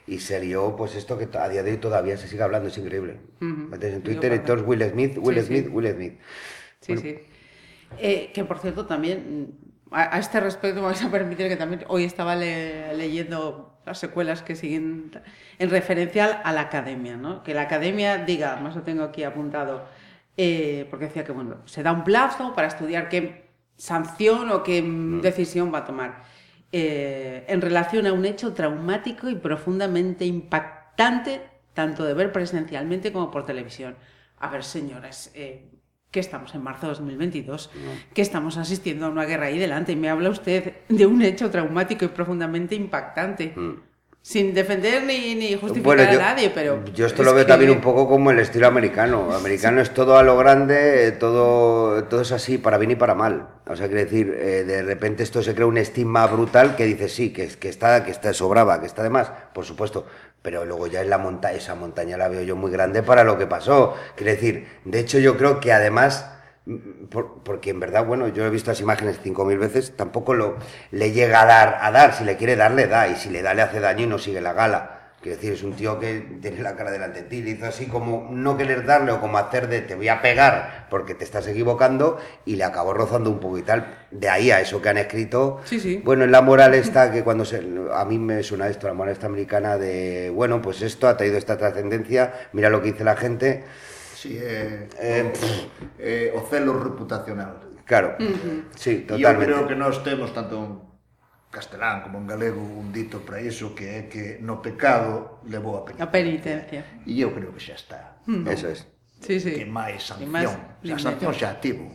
y 0.07 0.19
se 0.19 0.39
lió, 0.39 0.75
pues 0.75 0.95
esto 0.95 1.17
que 1.17 1.27
a 1.37 1.49
día 1.49 1.63
de 1.63 1.71
hoy 1.71 1.77
todavía 1.77 2.17
se 2.17 2.27
sigue 2.27 2.43
hablando, 2.43 2.69
es 2.69 2.77
increíble. 2.77 3.19
Ujú. 3.41 3.47
Metes 3.71 3.93
en 3.93 4.03
Twitter 4.03 4.43
todos 4.45 4.63
Will 4.65 4.83
Smith, 4.89 5.17
Will 5.19 5.37
Sí, 5.37 5.41
sí. 5.41 5.47
Smith, 5.47 5.67
Will 5.71 5.93
Smith. 5.93 6.19
Sí, 6.81 6.97
sí. 6.97 7.19
Eh, 7.97 8.31
que 8.33 8.43
por 8.45 8.59
cierto 8.59 8.85
también, 8.85 9.57
a, 9.91 10.15
a 10.15 10.19
este 10.19 10.39
respecto 10.39 10.81
me 10.81 10.87
vais 10.87 11.03
a 11.03 11.11
permitir 11.11 11.47
que 11.47 11.55
también 11.55 11.83
hoy 11.87 12.03
estaba 12.03 12.35
le- 12.35 12.93
leyendo 12.95 13.79
las 13.85 13.99
secuelas 13.99 14.41
que 14.43 14.55
siguen 14.55 15.11
en 15.59 15.69
referencia 15.69 16.25
a 16.25 16.51
la 16.53 16.61
academia, 16.61 17.17
¿no? 17.17 17.43
Que 17.43 17.53
la 17.53 17.61
academia 17.63 18.17
diga, 18.17 18.57
más 18.57 18.75
lo 18.75 18.83
tengo 18.83 19.03
aquí 19.03 19.23
apuntado, 19.23 19.85
eh, 20.37 20.87
porque 20.89 21.05
decía 21.05 21.23
que 21.23 21.31
bueno, 21.31 21.61
se 21.65 21.83
da 21.83 21.91
un 21.93 22.03
plazo 22.03 22.53
para 22.53 22.67
estudiar 22.67 23.09
qué 23.09 23.47
sanción 23.77 24.51
o 24.51 24.63
qué 24.63 24.81
mm. 24.81 25.21
decisión 25.21 25.73
va 25.73 25.79
a 25.79 25.85
tomar 25.85 26.23
eh, 26.71 27.45
en 27.47 27.61
relación 27.61 28.07
a 28.07 28.13
un 28.13 28.25
hecho 28.25 28.53
traumático 28.53 29.29
y 29.29 29.35
profundamente 29.35 30.25
impactante, 30.25 31.41
tanto 31.73 32.03
de 32.03 32.13
ver 32.13 32.31
presencialmente 32.31 33.11
como 33.11 33.31
por 33.31 33.45
televisión. 33.45 33.95
A 34.39 34.49
ver, 34.49 34.63
señores, 34.63 35.31
eh, 35.33 35.71
que 36.11 36.19
estamos 36.19 36.53
en 36.55 36.63
marzo 36.63 36.87
de 36.87 36.93
2022, 36.93 37.69
que 38.13 38.21
estamos 38.21 38.57
asistiendo 38.57 39.05
a 39.05 39.09
una 39.09 39.25
guerra 39.25 39.47
ahí 39.47 39.57
delante 39.57 39.91
y 39.91 39.95
me 39.95 40.09
habla 40.09 40.29
usted 40.29 40.75
de 40.89 41.05
un 41.05 41.21
hecho 41.21 41.49
traumático 41.51 42.05
y 42.05 42.09
profundamente 42.09 42.75
impactante. 42.75 43.53
Mm 43.55 43.86
sin 44.27 44.53
defender 44.53 45.03
ni, 45.05 45.35
ni 45.35 45.55
justificar 45.55 46.01
a 46.01 46.13
nadie, 46.17 46.51
pero... 46.53 46.83
Yo 46.93 47.05
esto 47.05 47.23
lo 47.23 47.33
veo 47.33 47.45
también 47.45 47.71
un 47.71 47.79
poco 47.79 48.09
como 48.09 48.29
el 48.29 48.39
estilo 48.39 48.67
americano. 48.67 49.33
Americano 49.33 49.79
es 49.79 49.93
todo 49.93 50.17
a 50.17 50.23
lo 50.23 50.35
grande, 50.35 51.13
todo, 51.13 52.03
todo 52.03 52.23
es 52.23 52.33
así, 52.33 52.57
para 52.57 52.77
bien 52.77 52.91
y 52.91 52.95
para 52.95 53.15
mal. 53.15 53.47
O 53.67 53.77
sea, 53.77 53.87
quiere 53.87 54.03
decir, 54.03 54.35
eh, 54.37 54.65
de 54.65 54.83
repente 54.83 55.23
esto 55.23 55.41
se 55.41 55.55
crea 55.55 55.65
un 55.65 55.77
estigma 55.77 56.27
brutal 56.27 56.75
que 56.75 56.83
dice 56.83 57.07
sí, 57.07 57.31
que, 57.31 57.47
que, 57.47 57.69
está, 57.69 58.03
que 58.03 58.11
está 58.11 58.33
sobraba, 58.33 58.81
que 58.81 58.85
está 58.85 59.01
de 59.01 59.09
más, 59.09 59.31
por 59.53 59.63
supuesto. 59.63 60.05
Pero 60.41 60.65
luego 60.65 60.87
ya 60.87 60.99
en 60.99 61.09
la 61.09 61.19
montaña, 61.19 61.55
esa 61.55 61.75
montaña 61.75 62.17
la 62.17 62.27
veo 62.27 62.41
yo 62.41 62.57
muy 62.57 62.69
grande 62.69 63.03
para 63.03 63.23
lo 63.23 63.37
que 63.37 63.47
pasó. 63.47 63.95
Quiere 64.17 64.33
decir, 64.33 64.67
de 64.83 64.99
hecho 64.99 65.19
yo 65.19 65.37
creo 65.37 65.61
que 65.61 65.71
además 65.71 66.36
porque 67.43 67.69
en 67.69 67.79
verdad, 67.79 68.05
bueno, 68.05 68.27
yo 68.27 68.45
he 68.45 68.49
visto 68.49 68.71
las 68.71 68.81
imágenes 68.81 69.19
cinco 69.23 69.45
mil 69.45 69.57
veces, 69.57 69.95
tampoco 69.95 70.33
lo, 70.33 70.57
le 70.91 71.11
llega 71.11 71.41
a 71.41 71.45
dar, 71.45 71.77
a 71.81 71.91
dar, 71.91 72.13
si 72.13 72.23
le 72.23 72.37
quiere 72.37 72.55
dar, 72.55 72.71
le 72.71 72.87
da, 72.87 73.07
y 73.07 73.15
si 73.15 73.29
le 73.29 73.41
da, 73.41 73.53
le 73.53 73.61
hace 73.61 73.79
daño 73.79 74.03
y 74.03 74.07
no 74.07 74.17
sigue 74.17 74.41
la 74.41 74.53
gala. 74.53 74.93
Quiero 75.19 75.37
decir, 75.37 75.53
es 75.53 75.63
un 75.63 75.73
tío 75.73 75.99
que 75.99 76.37
tiene 76.41 76.61
la 76.61 76.75
cara 76.75 76.91
delante 76.91 77.23
de 77.23 77.27
ti, 77.27 77.41
le 77.41 77.49
hizo 77.49 77.65
así 77.65 77.87
como 77.87 78.29
no 78.31 78.55
querer 78.55 78.85
darle 78.85 79.11
o 79.11 79.19
como 79.19 79.39
hacer 79.39 79.67
de 79.67 79.81
te 79.81 79.95
voy 79.95 80.09
a 80.09 80.21
pegar 80.21 80.85
porque 80.91 81.15
te 81.15 81.23
estás 81.23 81.47
equivocando 81.47 82.19
y 82.45 82.55
le 82.55 82.63
acabó 82.63 82.93
rozando 82.93 83.31
un 83.31 83.39
poco 83.39 83.57
y 83.57 83.63
tal. 83.63 83.97
De 84.11 84.29
ahí 84.29 84.51
a 84.51 84.61
eso 84.61 84.79
que 84.79 84.89
han 84.89 84.97
escrito. 84.99 85.59
Sí, 85.65 85.79
sí. 85.79 86.01
Bueno, 86.05 86.23
en 86.23 86.31
la 86.31 86.41
moral 86.41 86.75
está 86.75 87.11
que 87.11 87.23
cuando 87.23 87.45
se, 87.45 87.63
a 87.93 88.05
mí 88.05 88.19
me 88.19 88.43
suena 88.43 88.69
esto, 88.69 88.87
la 88.87 88.93
moral 88.93 89.11
esta 89.11 89.25
americana 89.25 89.77
de, 89.77 90.29
bueno, 90.29 90.61
pues 90.61 90.83
esto 90.83 91.07
ha 91.07 91.17
traído 91.17 91.37
esta 91.39 91.57
trascendencia, 91.57 92.33
mira 92.53 92.69
lo 92.69 92.81
que 92.83 92.91
dice 92.91 93.03
la 93.03 93.15
gente. 93.15 93.63
Sí, 94.17 94.35
é, 94.41 94.89
eh, 94.97 95.31
eh, 95.99 96.33
o 96.33 96.41
celo 96.49 96.73
reputacional. 96.81 97.61
Claro, 97.85 98.17
uh 98.17 98.25
-huh. 98.25 98.65
sí, 98.73 99.05
totalmente. 99.05 99.21
E 99.21 99.29
eu 99.29 99.37
creo 99.37 99.61
que 99.69 99.75
nós 99.77 100.01
temos 100.01 100.33
tanto 100.33 100.57
en 100.57 100.81
castelán 101.53 102.01
como 102.01 102.17
en 102.17 102.25
galego 102.25 102.57
un 102.57 102.89
dito 102.89 103.21
para 103.21 103.37
iso 103.37 103.77
que 103.77 103.85
é 103.85 104.01
que 104.09 104.41
no 104.41 104.57
pecado 104.57 105.37
levou 105.45 105.77
a 105.77 105.85
penitencia. 105.85 106.09
A 106.09 106.09
penitencia. 106.09 106.81
E 107.05 107.21
eu 107.21 107.29
creo 107.29 107.53
que 107.53 107.61
xa 107.61 107.77
está. 107.77 108.17
Uh 108.25 108.41
-huh. 108.41 108.49
Eso 108.49 108.73
es. 108.73 108.89
Sí, 109.21 109.37
sí. 109.37 109.53
Que 109.53 109.69
máis 109.69 110.01
sanción. 110.01 110.25
Que 110.81 110.89
máis, 110.89 110.97
a 110.97 110.97
sanción 110.97 111.31
xa 111.37 111.61
tivo. 111.61 111.85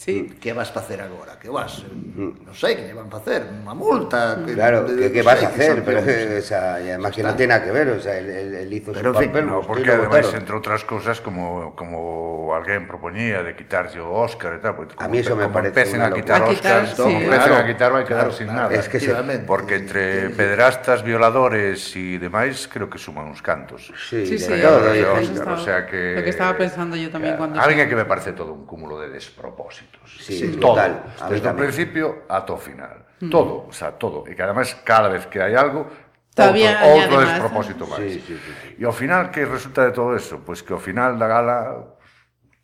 Sí. 0.00 0.34
Que 0.40 0.54
vas 0.54 0.72
facer 0.72 1.02
agora? 1.02 1.38
Que 1.38 1.50
vas, 1.52 1.84
mm. 1.84 2.48
non 2.48 2.56
sei, 2.56 2.72
que 2.72 2.88
lle 2.88 2.96
van 2.96 3.12
facer, 3.12 3.44
unha 3.52 3.76
multa... 3.76 4.40
Que, 4.48 4.56
claro, 4.56 4.88
de, 4.88 4.96
que, 4.96 5.20
que 5.20 5.20
vas 5.20 5.44
a 5.44 5.52
hacer, 5.52 5.76
mm. 5.76 5.84
pero, 5.84 6.00
o 6.00 6.40
sea, 6.40 6.80
y 6.80 6.88
además 6.88 7.12
que 7.12 7.20
non 7.20 7.36
ten 7.36 7.52
nada 7.52 7.60
que 7.60 7.68
ver, 7.68 7.92
o 7.92 8.00
sea, 8.00 8.16
el, 8.16 8.32
el, 8.32 8.64
el 8.64 8.70
hizo 8.72 8.96
pero, 8.96 9.12
su 9.12 9.20
papel... 9.20 9.44
No, 9.44 9.60
porque 9.60 9.92
además, 9.92 10.24
bueno. 10.24 10.40
entre 10.40 10.56
outras 10.56 10.88
cousas, 10.88 11.20
como, 11.20 11.76
como 11.76 12.56
alguén 12.56 12.88
propoñía 12.88 13.44
de 13.44 13.52
quitarlle 13.52 14.00
o 14.00 14.08
Óscar 14.08 14.56
e 14.56 14.64
tal, 14.64 14.72
porque 14.72 14.96
como, 14.96 15.04
a 15.04 15.12
mí 15.12 15.20
eso 15.20 15.36
me 15.36 15.52
parece 15.52 15.76
empecen 15.76 16.00
a 16.00 16.08
quitar 16.08 16.48
Óscar, 16.48 16.88
sí. 16.88 16.96
como 16.96 17.20
empecen 17.20 17.52
claro, 17.52 17.60
a 17.60 17.68
quitar, 17.68 17.88
vai 17.92 18.04
quedar 18.08 18.32
claro, 18.32 18.40
sin 18.40 18.48
nada. 18.48 18.72
Es 18.72 18.88
que 18.88 19.04
se, 19.04 19.12
porque 19.44 19.84
entre 19.84 20.32
sí, 20.32 20.32
pedrastas, 20.32 21.04
violadores 21.04 21.92
e 21.92 22.16
demais, 22.16 22.72
creo 22.72 22.88
que 22.88 22.96
suman 22.96 23.28
uns 23.28 23.44
cantos. 23.44 23.92
Sí, 24.08 24.24
sí, 24.24 24.40
sí, 24.40 24.48
claro, 24.48 24.96
sí, 24.96 25.04
Oscar, 25.04 25.20
estaba, 25.28 25.52
o 25.52 25.60
sea 25.60 25.84
que... 25.84 26.16
Lo 26.16 26.24
que 26.24 26.32
estaba 26.32 26.56
pensando 26.56 26.96
yo 26.96 27.12
también 27.12 27.36
claro, 27.36 27.52
cuando... 27.52 27.60
Alguén 27.60 27.84
que 27.84 28.00
me 28.00 28.08
parece 28.08 28.32
todo 28.32 28.56
un 28.56 28.64
cúmulo 28.64 28.96
de 28.96 29.12
despropósito 29.12 29.89
perfectos. 29.90 30.24
Sí, 30.24 30.38
sí 30.38 30.56
todo, 30.56 30.74
total. 30.74 31.02
Desde 31.28 31.48
o 31.48 31.56
principio 31.56 32.04
ata 32.28 32.52
o 32.52 32.58
final. 32.58 33.06
Mm. 33.20 33.30
Todo, 33.30 33.66
o 33.68 33.72
sea, 33.72 33.92
todo. 33.98 34.24
E 34.26 34.34
que 34.34 34.42
además 34.42 34.74
cada 34.84 35.08
vez 35.08 35.26
que 35.26 35.42
hai 35.42 35.54
algo, 35.54 35.86
Todavía 36.30 36.78
outro, 36.86 37.18
outro 37.18 37.26
despropósito 37.26 37.84
máis. 37.90 38.22
Sí, 38.22 38.22
sí, 38.22 38.34
sí, 38.38 38.52
sí. 38.62 38.68
E 38.78 38.82
ao 38.86 38.94
final, 38.94 39.34
que 39.34 39.44
resulta 39.44 39.84
de 39.84 39.92
todo 39.92 40.14
eso? 40.14 40.40
Pois 40.40 40.62
pues 40.62 40.64
que 40.64 40.72
ao 40.72 40.80
final 40.80 41.18
da 41.18 41.26
gala, 41.26 41.58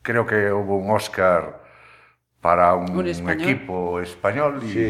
creo 0.00 0.24
que 0.24 0.48
houve 0.48 0.72
un 0.72 0.88
Óscar 0.94 1.60
para 2.40 2.72
un, 2.78 2.94
un 2.94 3.06
español. 3.10 3.42
equipo 3.42 4.00
español 4.00 4.62
e... 4.62 4.70
Sí. 4.70 4.86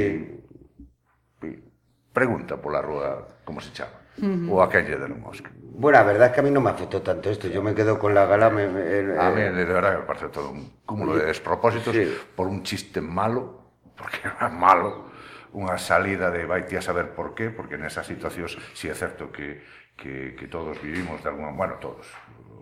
Pregunta 2.12 2.56
pola 2.56 2.80
rúa 2.80 3.40
como 3.44 3.60
se 3.60 3.72
chama, 3.76 3.92
uh 4.16 4.24
-huh. 4.24 4.48
ou 4.52 4.64
a 4.64 4.68
quen 4.72 4.88
lle 4.88 4.96
den 4.96 5.12
un 5.12 5.24
Óscar. 5.24 5.52
Bueno, 5.78 5.98
la 5.98 6.04
verdad 6.04 6.28
es 6.28 6.32
que 6.32 6.40
a 6.40 6.42
mí 6.42 6.50
no 6.50 6.62
me 6.62 6.70
afectó 6.70 7.02
tanto 7.02 7.28
esto. 7.28 7.48
Yo 7.48 7.62
me 7.62 7.74
quedo 7.74 7.98
con 7.98 8.14
la 8.14 8.24
gala. 8.24 8.48
Me, 8.48 8.66
me, 8.66 8.80
eh, 8.80 9.16
a 9.18 9.30
mí, 9.30 9.42
de 9.42 9.64
verdad, 9.64 9.98
me 9.98 10.04
parece 10.06 10.28
todo 10.28 10.50
un 10.50 10.70
cúmulo 10.86 11.16
de 11.16 11.26
despropósitos 11.26 11.94
sí. 11.94 12.16
por 12.34 12.46
un 12.46 12.62
chiste 12.62 13.02
malo, 13.02 13.60
porque 13.94 14.18
era 14.24 14.48
malo, 14.48 15.12
unha 15.52 15.76
salida 15.76 16.32
de 16.32 16.44
vaite 16.48 16.76
a 16.76 16.84
saber 16.84 17.12
por 17.12 17.32
qué, 17.36 17.48
porque 17.52 17.80
nesas 17.80 18.04
situacións 18.04 18.56
si 18.76 18.88
sí 18.88 18.92
é 18.92 18.96
certo 18.96 19.32
que, 19.32 19.64
que, 19.96 20.36
que 20.36 20.46
todos 20.48 20.76
vivimos 20.80 21.20
de 21.24 21.28
alguna 21.32 21.52
Bueno, 21.52 21.80
todos, 21.80 22.08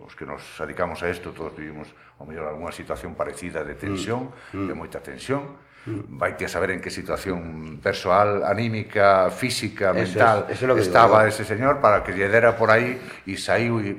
os 0.02 0.14
que 0.14 0.26
nos 0.26 0.42
dedicamos 0.58 1.02
a 1.02 1.10
isto, 1.10 1.34
todos 1.34 1.54
vivimos, 1.54 1.90
ao 2.18 2.26
mellor, 2.26 2.50
alguna 2.50 2.70
situación 2.70 3.18
parecida 3.18 3.66
de 3.66 3.74
tensión, 3.74 4.30
mm. 4.54 4.58
mm. 4.58 4.66
de 4.70 4.74
moita 4.74 4.98
tensión, 5.02 5.58
vai 5.86 6.32
a 6.32 6.48
saber 6.48 6.72
en 6.72 6.80
que 6.80 6.88
situación 6.88 7.78
persoal, 7.82 8.44
anímica, 8.44 9.28
física, 9.28 9.92
mental 9.92 10.48
eso 10.48 10.52
es, 10.52 10.56
eso 10.56 10.64
es 10.64 10.68
lo 10.68 10.74
que 10.74 10.80
estaba 10.80 11.24
digo, 11.24 11.28
ese 11.28 11.44
señor 11.44 11.80
para 11.80 12.02
que 12.02 12.16
lle 12.16 12.28
dera 12.28 12.56
por 12.56 12.72
aí 12.72 12.96
e 13.28 13.36
saiu 13.36 13.80
e 13.84 13.96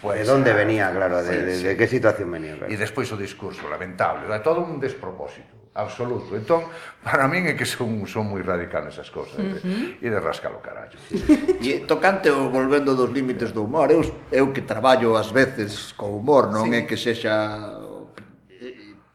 Pues, 0.00 0.20
de 0.20 0.24
dónde 0.24 0.52
venía, 0.52 0.92
claro, 0.92 1.22
de, 1.22 1.42
de, 1.42 1.58
de 1.58 1.76
que 1.76 1.88
situación 1.88 2.30
venía. 2.30 2.54
Claro. 2.54 2.72
E 2.72 2.76
despois 2.78 3.10
o 3.10 3.18
discurso, 3.18 3.66
lamentable, 3.66 4.30
é 4.30 4.38
todo 4.38 4.62
un 4.62 4.78
despropósito, 4.78 5.72
absoluto. 5.74 6.38
Entón, 6.38 6.70
para 7.02 7.26
min 7.26 7.50
é 7.50 7.58
que 7.58 7.66
son, 7.66 8.06
son 8.06 8.30
moi 8.30 8.38
radical 8.46 8.86
esas 8.86 9.10
cousas, 9.10 9.34
uh 9.34 9.58
-huh. 9.58 9.98
e 9.98 10.06
de 10.06 10.18
rascar 10.22 10.54
o 10.54 10.62
carallo. 10.62 10.94
Sí. 11.10 11.18
e 11.58 11.82
tocante 11.90 12.30
o 12.30 12.54
volvendo 12.54 12.94
dos 12.94 13.10
límites 13.10 13.50
do 13.50 13.66
humor, 13.66 13.90
eu, 13.90 14.06
eu 14.30 14.54
que 14.54 14.62
traballo 14.62 15.18
ás 15.18 15.34
veces 15.34 15.90
co 15.98 16.06
humor, 16.06 16.54
non 16.54 16.70
sí. 16.70 16.78
é 16.78 16.80
que 16.86 16.94
sexa 16.94 17.34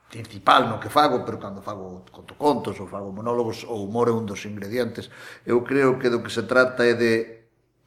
principal 0.10 0.68
no 0.68 0.82
que 0.82 0.90
fago, 0.90 1.22
pero 1.24 1.38
cando 1.38 1.62
fago 1.62 2.04
conto 2.10 2.34
contos 2.34 2.76
ou 2.82 2.90
fago 2.90 3.14
monólogos, 3.14 3.64
o 3.64 3.86
humor 3.86 4.10
é 4.10 4.14
un 4.14 4.26
dos 4.26 4.44
ingredientes. 4.50 5.14
Eu 5.46 5.62
creo 5.62 6.02
que 6.02 6.10
do 6.10 6.26
que 6.26 6.34
se 6.34 6.44
trata 6.50 6.84
é 6.84 6.98
de 6.98 7.40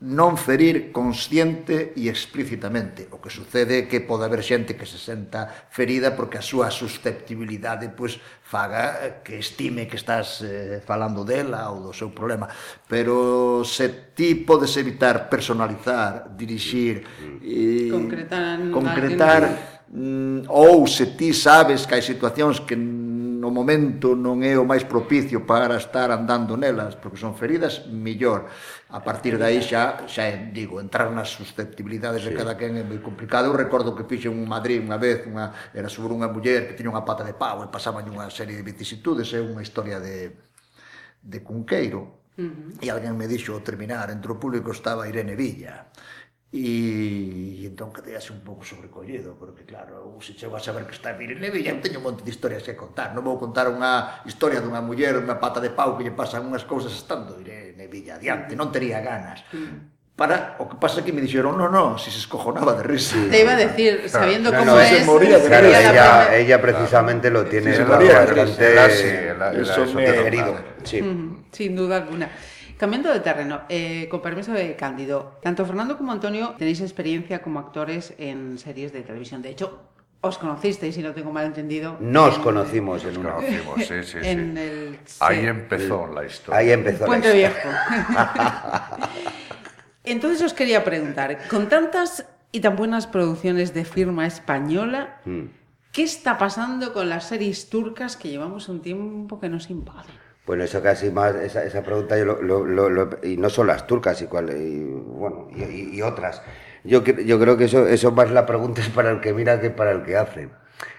non 0.02 0.34
ferir 0.34 0.90
consciente 0.90 1.94
e 1.94 2.10
explícitamente. 2.10 3.06
O 3.14 3.22
que 3.22 3.30
sucede 3.30 3.86
é 3.86 3.86
que 3.86 4.02
pode 4.02 4.26
haber 4.26 4.42
xente 4.42 4.74
que 4.74 4.82
se 4.82 4.98
senta 4.98 5.46
ferida 5.70 6.18
porque 6.18 6.42
a 6.42 6.44
súa 6.44 6.74
susceptibilidade 6.74 7.94
pois, 7.94 8.18
faga 8.42 8.98
eh, 8.98 9.22
que 9.22 9.38
estime 9.38 9.86
que 9.86 9.94
estás 9.94 10.42
eh, 10.42 10.82
falando 10.82 11.22
dela 11.22 11.70
ou 11.70 11.86
do 11.86 11.92
seu 11.94 12.10
problema. 12.10 12.50
Pero 12.90 13.62
se 13.62 14.10
ti 14.10 14.42
podes 14.42 14.74
evitar 14.74 15.30
personalizar, 15.30 16.34
dirixir... 16.34 17.06
Mm, 17.06 17.30
mm. 17.30 17.38
E, 17.46 17.90
concretar... 17.94 18.58
concretar 18.74 19.42
mm, 19.92 20.48
ou 20.48 20.88
se 20.88 21.14
ti 21.14 21.36
sabes 21.36 21.86
que 21.86 21.94
hai 21.94 22.02
situacións 22.02 22.64
que 22.64 22.74
no 23.42 23.50
momento 23.50 24.14
non 24.14 24.46
é 24.46 24.54
o 24.54 24.62
máis 24.62 24.86
propicio 24.86 25.42
para 25.42 25.74
estar 25.74 26.14
andando 26.14 26.54
nelas, 26.54 26.94
porque 26.94 27.18
son 27.18 27.34
feridas, 27.34 27.90
millor. 27.90 28.46
A 28.94 29.02
partir 29.02 29.34
de 29.34 29.42
aí 29.42 29.58
xa, 29.58 30.06
xa 30.06 30.30
digo, 30.54 30.78
entrar 30.78 31.10
nas 31.10 31.34
susceptibilidades 31.34 32.22
sí. 32.22 32.30
de 32.30 32.38
cada 32.38 32.54
quen 32.54 32.78
é 32.78 32.86
moi 32.86 33.02
complicado. 33.02 33.50
Eu 33.50 33.58
recordo 33.58 33.98
que 33.98 34.06
fixe 34.06 34.30
un 34.30 34.46
Madrid 34.46 34.78
unha 34.78 34.94
vez, 34.94 35.26
unha, 35.26 35.50
era 35.74 35.90
sobre 35.90 36.14
unha 36.14 36.30
muller 36.30 36.70
que 36.70 36.78
tiña 36.78 36.94
unha 36.94 37.02
pata 37.02 37.26
de 37.26 37.34
pau 37.34 37.66
e 37.66 37.68
pasaban 37.68 38.06
unha 38.06 38.30
serie 38.30 38.54
de 38.54 38.62
vicisitudes, 38.62 39.26
é 39.34 39.42
unha 39.42 39.60
historia 39.60 39.98
de, 39.98 40.38
de 41.18 41.38
Cunqueiro. 41.42 42.22
Uh 42.38 42.46
-huh. 42.46 42.78
E 42.80 42.86
alguén 42.88 43.18
me 43.18 43.26
dixo 43.26 43.58
ao 43.58 43.60
terminar, 43.60 44.06
entre 44.08 44.30
o 44.30 44.38
público 44.38 44.70
estaba 44.70 45.10
Irene 45.10 45.34
Villa. 45.34 45.90
Uh 45.90 46.11
E, 46.52 47.64
e 47.64 47.64
entón 47.64 47.96
quedease 47.96 48.28
un 48.28 48.44
pouco 48.44 48.60
sobrecollido 48.60 49.40
porque 49.40 49.64
claro, 49.64 50.04
eu 50.04 50.20
se 50.20 50.36
chego 50.36 50.52
a 50.52 50.60
saber 50.60 50.84
que 50.84 50.92
está 50.92 51.16
en 51.16 51.16
Pirineve 51.16 51.64
e 51.64 51.72
teño 51.80 51.96
un 51.96 52.12
monte 52.12 52.20
de 52.20 52.28
historias 52.28 52.60
que 52.60 52.76
contar 52.76 53.16
non 53.16 53.24
vou 53.24 53.40
contar 53.40 53.72
unha 53.72 54.20
historia 54.28 54.60
dunha 54.60 54.84
muller 54.84 55.16
unha 55.16 55.40
pata 55.40 55.64
de 55.64 55.72
pau 55.72 55.96
que 55.96 56.04
lle 56.04 56.12
pasan 56.12 56.44
unhas 56.44 56.68
cousas 56.68 56.92
estando 56.92 57.40
iré 57.40 57.72
Nevilla 57.72 58.20
adiante, 58.20 58.52
non 58.52 58.68
tería 58.68 59.00
ganas 59.00 59.40
Para, 60.12 60.60
o 60.60 60.68
que 60.68 60.76
pasa 60.76 61.00
é 61.00 61.02
que 61.02 61.10
me 61.10 61.24
dixeron, 61.24 61.56
no, 61.56 61.72
no, 61.72 61.96
si 61.96 62.12
se 62.12 62.20
escojonaba 62.20 62.76
de 62.76 62.84
risa. 62.84 63.16
Te 63.32 63.40
iba 63.40 63.56
a 63.56 63.56
decir, 63.56 64.04
sabiendo 64.12 64.52
claro, 64.52 64.68
cómo 64.68 64.76
no, 64.76 64.82
es... 64.84 64.88
Se 64.92 65.04
moría 65.08 65.38
de 65.38 65.48
claro, 65.48 65.66
ella, 65.66 66.36
ella 66.36 66.60
precisamente 66.60 67.30
claro. 67.32 67.44
lo 67.44 67.50
tiene 67.50 67.72
sí, 67.72 67.76
se 67.78 67.84
moría 67.86 68.20
bastante... 68.20 68.90
Sí, 68.92 69.08
eso, 69.56 69.86
me... 69.96 70.04
herido. 70.04 70.52
Sí. 70.84 71.00
Sin 71.50 71.74
duda 71.74 71.96
alguna. 71.96 72.28
Cambiando 72.78 73.12
de 73.12 73.20
terreno, 73.20 73.60
eh, 73.68 74.08
con 74.10 74.20
permiso 74.22 74.52
de 74.52 74.74
Cándido, 74.76 75.38
tanto 75.42 75.64
Fernando 75.64 75.96
como 75.96 76.12
Antonio 76.12 76.54
tenéis 76.58 76.80
experiencia 76.80 77.40
como 77.42 77.60
actores 77.60 78.14
en 78.18 78.58
series 78.58 78.92
de 78.92 79.02
televisión. 79.02 79.40
De 79.42 79.50
hecho, 79.50 79.80
os 80.20 80.38
conocisteis, 80.38 80.94
si 80.94 81.02
no 81.02 81.12
tengo 81.12 81.32
mal 81.32 81.46
entendido. 81.46 81.96
Nos 82.00 82.36
en- 82.36 82.42
conocimos 82.42 83.04
en 83.04 83.18
una. 83.18 83.34
Conocimos, 83.34 83.78
sí, 83.86 84.02
sí, 84.04 84.04
sí. 84.04 84.18
En 84.22 84.56
el... 84.58 84.98
Ahí 85.20 85.40
sí. 85.40 85.46
empezó 85.46 86.06
la 86.06 86.24
historia. 86.24 86.58
Ahí 86.60 86.70
empezó 86.70 87.00
la 87.00 87.06
Puente 87.06 87.28
historia. 87.28 87.48
Viejo. 87.50 89.06
Entonces 90.04 90.42
os 90.42 90.52
quería 90.54 90.82
preguntar, 90.84 91.38
con 91.48 91.68
tantas 91.68 92.26
y 92.50 92.60
tan 92.60 92.76
buenas 92.76 93.06
producciones 93.06 93.72
de 93.74 93.84
firma 93.84 94.26
española, 94.26 95.20
Mm. 95.24 95.44
¿qué 95.92 96.02
está 96.02 96.38
pasando 96.38 96.92
con 96.92 97.08
las 97.08 97.28
series 97.28 97.70
turcas 97.70 98.16
que 98.16 98.28
llevamos 98.28 98.68
un 98.68 98.80
tiempo 98.82 99.38
que 99.40 99.48
nos 99.48 99.70
invaden? 99.70 100.21
Bueno, 100.46 100.64
eso 100.64 100.82
casi 100.82 101.10
más, 101.10 101.36
esa, 101.36 101.64
esa 101.64 101.82
pregunta 101.84 102.18
yo 102.18 102.24
lo, 102.24 102.42
lo- 102.66 102.90
lo- 102.90 103.10
y 103.22 103.36
no 103.36 103.48
son 103.48 103.68
las 103.68 103.86
turcas 103.86 104.20
y, 104.22 104.26
cual- 104.26 104.50
y, 104.56 104.82
bueno, 104.84 105.48
y, 105.54 105.96
y- 105.96 106.02
otras. 106.02 106.42
Yo, 106.84 107.04
yo 107.04 107.38
creo 107.38 107.56
que 107.56 107.64
eso, 107.66 107.86
eso 107.86 108.10
más 108.10 108.30
la 108.32 108.44
pregunta 108.44 108.80
es 108.80 108.88
para 108.88 109.10
el 109.12 109.20
que 109.20 109.32
mira 109.32 109.60
que 109.60 109.70
para 109.70 109.92
el 109.92 110.02
que 110.02 110.16
hace. 110.16 110.48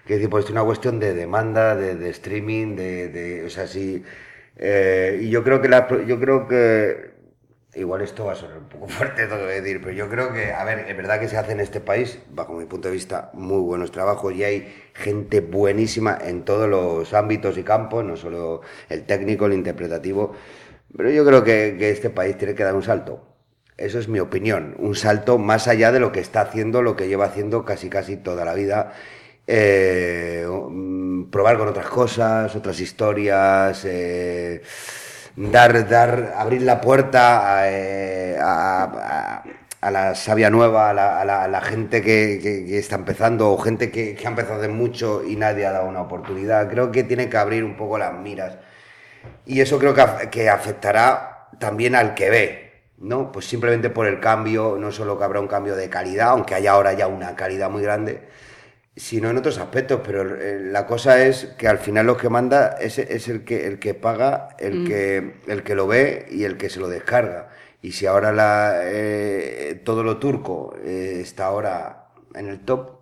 Que 0.06 0.16
decir, 0.16 0.30
pues 0.30 0.46
es 0.46 0.52
una 0.52 0.64
cuestión 0.64 1.00
de 1.00 1.14
demanda, 1.14 1.76
de, 1.76 1.96
de 1.96 2.10
streaming, 2.10 2.76
de, 2.78 3.10
de, 3.10 3.46
o 3.46 3.50
sea, 3.50 3.68
sí. 3.68 4.04
eh, 4.58 5.20
y 5.22 5.30
yo 5.30 5.44
creo 5.44 5.62
que 5.62 5.68
la, 5.70 5.88
yo 6.06 6.20
creo 6.20 6.48
que 6.48 7.12
Igual 7.76 8.02
esto 8.04 8.26
va 8.26 8.34
a 8.34 8.36
sonar 8.36 8.60
un 8.60 8.70
poco 8.70 8.88
fuerte 8.90 9.28
lo 9.28 9.38
que 9.38 9.62
decir, 9.62 9.82
pero 9.82 9.92
yo 9.94 10.08
creo 10.10 10.32
que, 10.32 10.54
a 10.54 10.64
ver, 10.64 10.80
es 10.88 10.96
verdad 10.96 11.20
que 11.20 11.28
se 11.28 11.38
hace 11.38 11.54
en 11.54 11.60
este 11.60 11.80
país, 11.80 12.20
bajo 12.30 12.54
mi 12.54 12.66
punto 12.66 12.88
de 12.88 12.94
vista, 12.94 13.32
muy 13.34 13.60
buenos 13.62 13.92
trabajos 13.92 14.34
y 14.34 14.44
hay 14.44 14.74
gente 14.94 15.42
buenísima 15.42 16.18
en 16.22 16.44
todos 16.46 16.70
los 16.70 17.14
ámbitos 17.14 17.58
y 17.58 17.64
campos, 17.64 18.06
no 18.06 18.16
solo 18.16 18.62
el 18.90 19.06
técnico, 19.06 19.48
el 19.48 19.54
interpretativo, 19.54 20.34
pero 20.96 21.10
yo 21.10 21.26
creo 21.26 21.44
que, 21.44 21.76
que 21.80 21.90
este 21.90 22.10
país 22.12 22.38
tiene 22.38 22.54
que 22.56 22.64
dar 22.64 22.76
un 22.76 22.84
salto. 22.84 23.28
Eso 23.78 23.98
es 24.00 24.08
mi 24.08 24.20
opinión, 24.20 24.76
un 24.78 24.94
salto 24.96 25.40
más 25.40 25.68
allá 25.68 25.92
de 25.92 26.00
lo 26.00 26.12
que 26.12 26.20
está 26.20 26.42
haciendo, 26.42 26.84
lo 26.84 26.96
que 26.96 27.08
lleva 27.08 27.26
haciendo 27.26 27.66
casi 27.66 27.90
casi 27.90 28.18
toda 28.18 28.46
la 28.46 28.54
vida. 28.54 28.94
Eh, 29.48 30.46
mm, 30.48 31.26
probar 31.32 31.58
con 31.58 31.68
otras 31.68 31.88
cosas, 31.88 32.56
otras 32.56 32.80
historias. 32.80 33.84
eh, 33.86 34.62
dar, 35.36 35.88
dar, 35.88 36.34
abrir 36.38 36.62
la 36.62 36.82
puerta 36.82 37.60
a, 37.60 37.70
eh, 37.70 38.38
la 39.92 40.16
sabia 40.16 40.50
nueva, 40.50 40.90
a 40.90 41.48
la, 41.48 41.62
gente 41.62 42.02
que, 42.02 42.78
está 42.78 42.96
empezando 42.96 43.52
o 43.52 43.58
gente 43.58 43.92
que, 43.92 44.16
que 44.16 44.26
ha 44.26 44.30
empezado 44.30 44.62
de 44.62 44.70
mucho 44.70 45.24
y 45.24 45.36
nadie 45.36 45.66
ha 45.66 45.72
dado 45.72 45.88
una 45.88 46.02
oportunidad. 46.02 46.70
Creo 46.70 46.92
que 46.92 47.04
tiene 47.04 47.30
que 47.30 47.38
abrir 47.38 47.64
un 47.64 47.76
poco 47.76 47.98
las 47.98 48.14
miras. 48.14 48.58
Y 49.46 49.62
eso 49.62 49.80
creo 49.80 49.94
que 49.94 50.50
afectará 50.50 51.34
también 51.60 51.96
al 51.96 52.14
que 52.14 52.30
ve, 52.30 52.74
¿no? 53.00 53.32
Pues 53.32 53.46
simplemente 53.46 53.90
por 53.90 54.08
el 54.08 54.20
cambio, 54.20 54.78
no 54.80 54.92
solo 54.92 55.18
que 55.18 55.24
habrá 55.24 55.40
un 55.40 55.48
cambio 55.48 55.76
de 55.76 55.90
calidad, 55.90 56.30
aunque 56.30 56.56
haya 56.56 56.72
ahora 56.72 56.94
ya 56.94 57.08
una 57.08 57.36
calidad 57.36 57.70
muy 57.70 57.82
grande, 57.82 58.22
sino 58.96 59.30
en 59.30 59.38
otros 59.38 59.58
aspectos, 59.58 60.02
pero 60.06 60.36
eh, 60.36 60.60
la 60.72 60.86
cosa 60.86 61.26
es 61.26 61.46
que 61.58 61.68
al 61.68 61.80
final 61.80 62.06
lo 62.08 62.18
que 62.18 62.30
manda 62.30 62.78
es, 62.80 63.00
es 63.00 63.28
el, 63.28 63.44
que, 63.44 63.68
el 63.68 63.80
que 63.80 63.94
paga, 63.96 64.50
el, 64.60 64.84
que, 64.84 65.42
el 65.48 65.64
que 65.64 65.76
lo 65.76 65.88
ve 65.88 66.28
y 66.32 66.44
el 66.44 66.58
que 66.58 66.70
se 66.70 66.80
lo 66.80 66.88
descarga. 66.90 67.50
Y 67.82 67.92
si 67.94 68.06
ahora 68.06 68.32
la, 68.32 68.82
eh, 68.84 69.82
todo 69.84 70.04
lo 70.04 70.18
turco 70.20 70.76
eh, 70.84 71.20
está 71.22 71.46
ahora 71.48 72.08
en 72.36 72.48
el 72.50 72.62
top, 72.66 73.00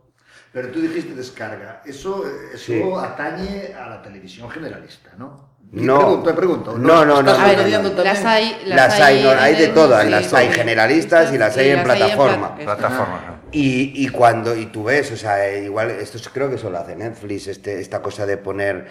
Pero 0.52 0.70
tú 0.72 0.82
dijiste 0.82 1.14
descarga. 1.16 1.82
Eso, 1.86 2.26
eso 2.54 2.58
Sí. 2.58 2.82
atañe 3.00 3.74
a 3.74 3.88
la 3.90 4.02
televisión 4.02 4.50
generalista, 4.50 5.14
¿no? 5.18 5.51
No. 5.72 6.00
Pregunto, 6.00 6.30
te 6.30 6.34
pregunto. 6.36 6.78
No, 6.78 7.06
no, 7.06 7.20
¿Estás 7.20 7.38
no, 7.38 7.44
A 7.44 7.48
ver, 7.48 7.58
no, 7.82 7.90
no. 7.90 8.04
las 8.04 8.26
hay, 8.26 8.58
las, 8.66 9.00
hay, 9.00 9.24
no, 9.24 9.30
hay 9.32 9.56
de 9.56 9.68
todas, 9.70 10.04
sí, 10.04 10.10
las 10.10 10.26
sí, 10.26 10.36
hay 10.36 10.48
sí. 10.48 10.54
generalistas 10.54 11.34
y 11.34 11.38
las 11.38 11.56
hay 11.56 11.70
en 11.70 11.78
las 11.78 11.90
hay 11.90 11.98
plataforma. 12.00 12.56
pla- 12.56 12.66
Plataforma. 12.66 13.42
Y, 13.54 13.94
y 14.06 14.10
cuando, 14.10 14.54
y 14.56 14.66
tú 14.66 14.84
ves, 14.84 15.12
o 15.14 15.18
sea, 15.18 15.48
eh, 15.48 15.64
igual, 15.64 15.92
esto 15.92 16.18
es- 16.18 16.28
creo 16.28 16.50
que 16.50 16.56
eso 16.56 16.70
lo 16.70 16.78
hace 16.80 16.96
Netflix, 16.98 17.48
este, 17.48 17.80
esta 17.80 18.02
cosa 18.02 18.26
de 18.26 18.36
poner 18.36 18.88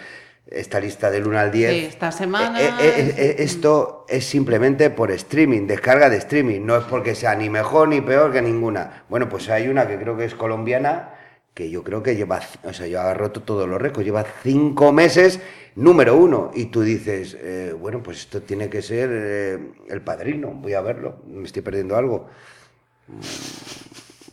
esta 0.47 0.79
lista 0.79 1.11
del 1.11 1.27
1 1.27 1.37
al 1.39 1.51
10. 1.51 1.71
Sí, 1.71 1.85
esta 1.85 2.11
semana, 2.11 2.59
Eh, 2.59 2.73
eh, 2.79 3.35
sí. 3.37 3.43
esto 3.43 4.05
es 4.09 4.25
simplemente 4.25 4.89
por 4.89 5.11
streaming, 5.11 5.67
descarga 5.67 6.09
de 6.09 6.17
streaming, 6.17 6.61
no 6.65 6.75
es 6.77 6.83
porque 6.85 7.13
sea 7.13 7.35
ni 7.35 7.47
mejor 7.49 7.89
ni 7.89 8.01
peor 8.01 8.31
que 8.31 8.41
ninguna. 8.41 9.03
Bueno, 9.07 9.29
pues 9.29 9.49
hay 9.51 9.67
una 9.67 9.87
que 9.87 9.99
creo 9.99 10.17
que 10.17 10.25
es 10.25 10.33
colombiana, 10.33 11.09
que 11.53 11.69
yo 11.69 11.83
creo 11.83 12.01
que 12.03 12.15
lleva, 12.15 12.41
o 12.63 12.73
sea, 12.73 12.87
yo 12.87 13.13
roto 13.13 13.41
todos 13.43 13.67
los 13.67 13.81
récords, 13.81 14.05
lleva 14.05 14.25
cinco 14.43 14.91
meses 14.93 15.39
número 15.75 16.15
uno, 16.15 16.51
y 16.53 16.65
tú 16.65 16.81
dices, 16.81 17.37
eh, 17.39 17.73
bueno, 17.77 18.01
pues 18.03 18.19
esto 18.19 18.41
tiene 18.41 18.69
que 18.69 18.81
ser 18.81 19.09
eh, 19.11 19.59
el 19.89 20.01
padrino, 20.01 20.51
voy 20.53 20.73
a 20.73 20.81
verlo, 20.81 21.21
me 21.27 21.45
estoy 21.45 21.61
perdiendo 21.61 21.95
algo. 21.97 22.27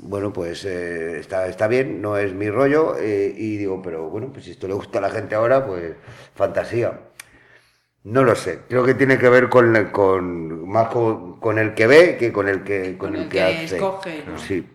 Bueno, 0.00 0.32
pues 0.32 0.64
eh, 0.64 1.18
está, 1.18 1.48
está 1.48 1.66
bien, 1.66 2.00
no 2.00 2.16
es 2.16 2.32
mi 2.32 2.48
rollo, 2.50 2.96
y 3.00 3.56
digo, 3.56 3.82
pero 3.82 4.08
bueno, 4.10 4.32
pues 4.32 4.44
si 4.44 4.52
esto 4.52 4.68
le 4.68 4.74
gusta 4.74 4.98
a 4.98 5.02
la 5.02 5.10
gente 5.10 5.34
ahora, 5.34 5.66
pues 5.66 5.94
fantasía. 6.34 7.00
No 8.04 8.24
lo 8.24 8.34
sé, 8.34 8.60
creo 8.68 8.84
que 8.84 8.94
tiene 8.94 9.18
que 9.18 9.28
ver 9.28 9.48
con, 9.48 9.90
con 9.92 10.68
más 10.68 10.88
con, 10.88 11.38
con 11.40 11.58
el 11.58 11.74
que 11.74 11.86
ve 11.86 12.16
que 12.18 12.32
con 12.32 12.48
el 12.48 12.64
que, 12.64 12.96
con 12.98 13.12
Con 13.12 13.16
el 13.16 13.22
el 13.22 13.28
que, 13.28 13.38
que 13.38 13.42
hace. 13.42 13.64
escoge, 13.64 14.22
¿no? 14.24 14.36
Sí. 14.36 14.66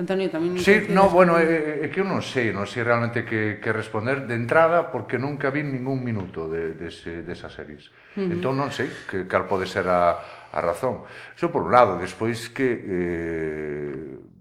Antonio, 0.00 0.32
tamén... 0.32 0.56
Sí, 0.56 0.88
no, 0.88 1.12
bueno, 1.12 1.36
é, 1.36 1.44
eh, 1.44 1.84
eh, 1.84 1.84
é 1.84 1.88
que 1.92 2.00
eu 2.00 2.08
non 2.08 2.24
sei, 2.24 2.48
non 2.48 2.64
sei 2.64 2.80
realmente 2.80 3.28
que, 3.28 3.60
que 3.60 3.70
responder 3.76 4.24
de 4.24 4.32
entrada 4.32 4.88
porque 4.88 5.20
nunca 5.20 5.52
vi 5.52 5.60
ningún 5.60 6.00
minuto 6.00 6.48
de, 6.48 6.72
de, 6.72 6.88
de, 6.88 7.12
de 7.22 7.32
esas 7.32 7.52
series. 7.52 7.92
Uh 8.16 8.24
-huh. 8.24 8.32
Entón 8.40 8.56
non 8.56 8.72
sei 8.72 8.88
que, 9.04 9.28
cal 9.28 9.44
pode 9.44 9.68
ser 9.68 9.84
a, 9.92 10.16
a 10.48 10.58
razón. 10.64 11.04
Iso 11.36 11.52
por 11.52 11.68
un 11.68 11.72
lado, 11.76 12.00
despois 12.00 12.48
que... 12.48 12.68
Eh, 12.72 14.32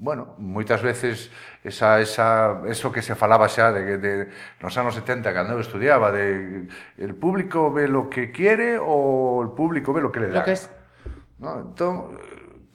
bueno, 0.00 0.32
moitas 0.40 0.80
veces 0.80 1.28
esa, 1.60 2.00
esa, 2.00 2.62
eso 2.64 2.88
que 2.88 3.02
se 3.02 3.12
falaba 3.12 3.52
xa 3.52 3.68
de, 3.68 4.00
de 4.00 4.12
nos 4.62 4.72
anos 4.80 4.96
70 4.96 5.28
cando 5.36 5.52
eu 5.52 5.60
estudiaba 5.60 6.08
de 6.08 6.64
el 6.96 7.12
público 7.18 7.68
ve 7.68 7.84
lo 7.84 8.08
que 8.08 8.32
quiere 8.32 8.80
ou 8.80 9.44
el 9.44 9.52
público 9.52 9.92
ve 9.92 10.00
lo 10.00 10.08
que 10.08 10.24
le 10.24 10.32
dá. 10.32 10.40
Lo 10.40 10.48
que 10.48 10.56
es... 10.56 10.72
No, 11.36 11.68
entón, 11.68 12.16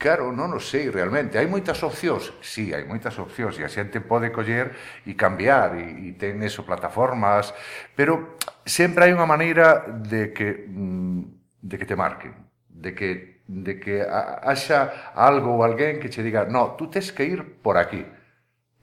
Claro, 0.05 0.29
non 0.29 0.53
o 0.53 0.61
sei 0.61 0.93
realmente. 0.93 1.41
Hai 1.41 1.49
moitas 1.49 1.81
opcións? 1.81 2.29
Sí, 2.37 2.69
hai 2.69 2.85
moitas 2.85 3.17
opcións 3.17 3.57
e 3.57 3.65
a 3.65 3.73
xente 3.73 3.97
pode 4.05 4.29
coller 4.29 4.69
e 5.01 5.17
cambiar 5.17 5.73
e, 5.73 6.13
e 6.13 6.13
ten 6.13 6.45
eso 6.45 6.61
plataformas, 6.61 7.49
pero 7.97 8.37
sempre 8.61 9.09
hai 9.09 9.17
unha 9.17 9.25
maneira 9.25 9.81
de 9.89 10.29
que 10.29 10.69
mm, 10.69 11.57
de 11.57 11.75
que 11.81 11.89
te 11.89 11.97
marquen, 11.97 12.37
de 12.69 12.93
que 12.93 13.09
de 13.49 13.81
que 13.81 14.05
haxa 14.05 15.09
algo 15.17 15.57
ou 15.57 15.65
alguén 15.65 15.97
que 15.97 16.13
che 16.13 16.21
diga, 16.21 16.45
"No, 16.45 16.77
tú 16.77 16.85
tes 16.85 17.09
que 17.09 17.25
ir 17.25 17.41
por 17.65 17.81
aquí." 17.81 18.05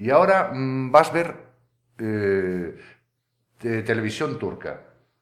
E 0.02 0.10
agora 0.10 0.50
mm, 0.50 0.90
vas 0.90 1.14
ver 1.14 1.38
eh, 2.02 2.74
de 3.62 3.86
televisión 3.86 4.42
turca, 4.42 4.74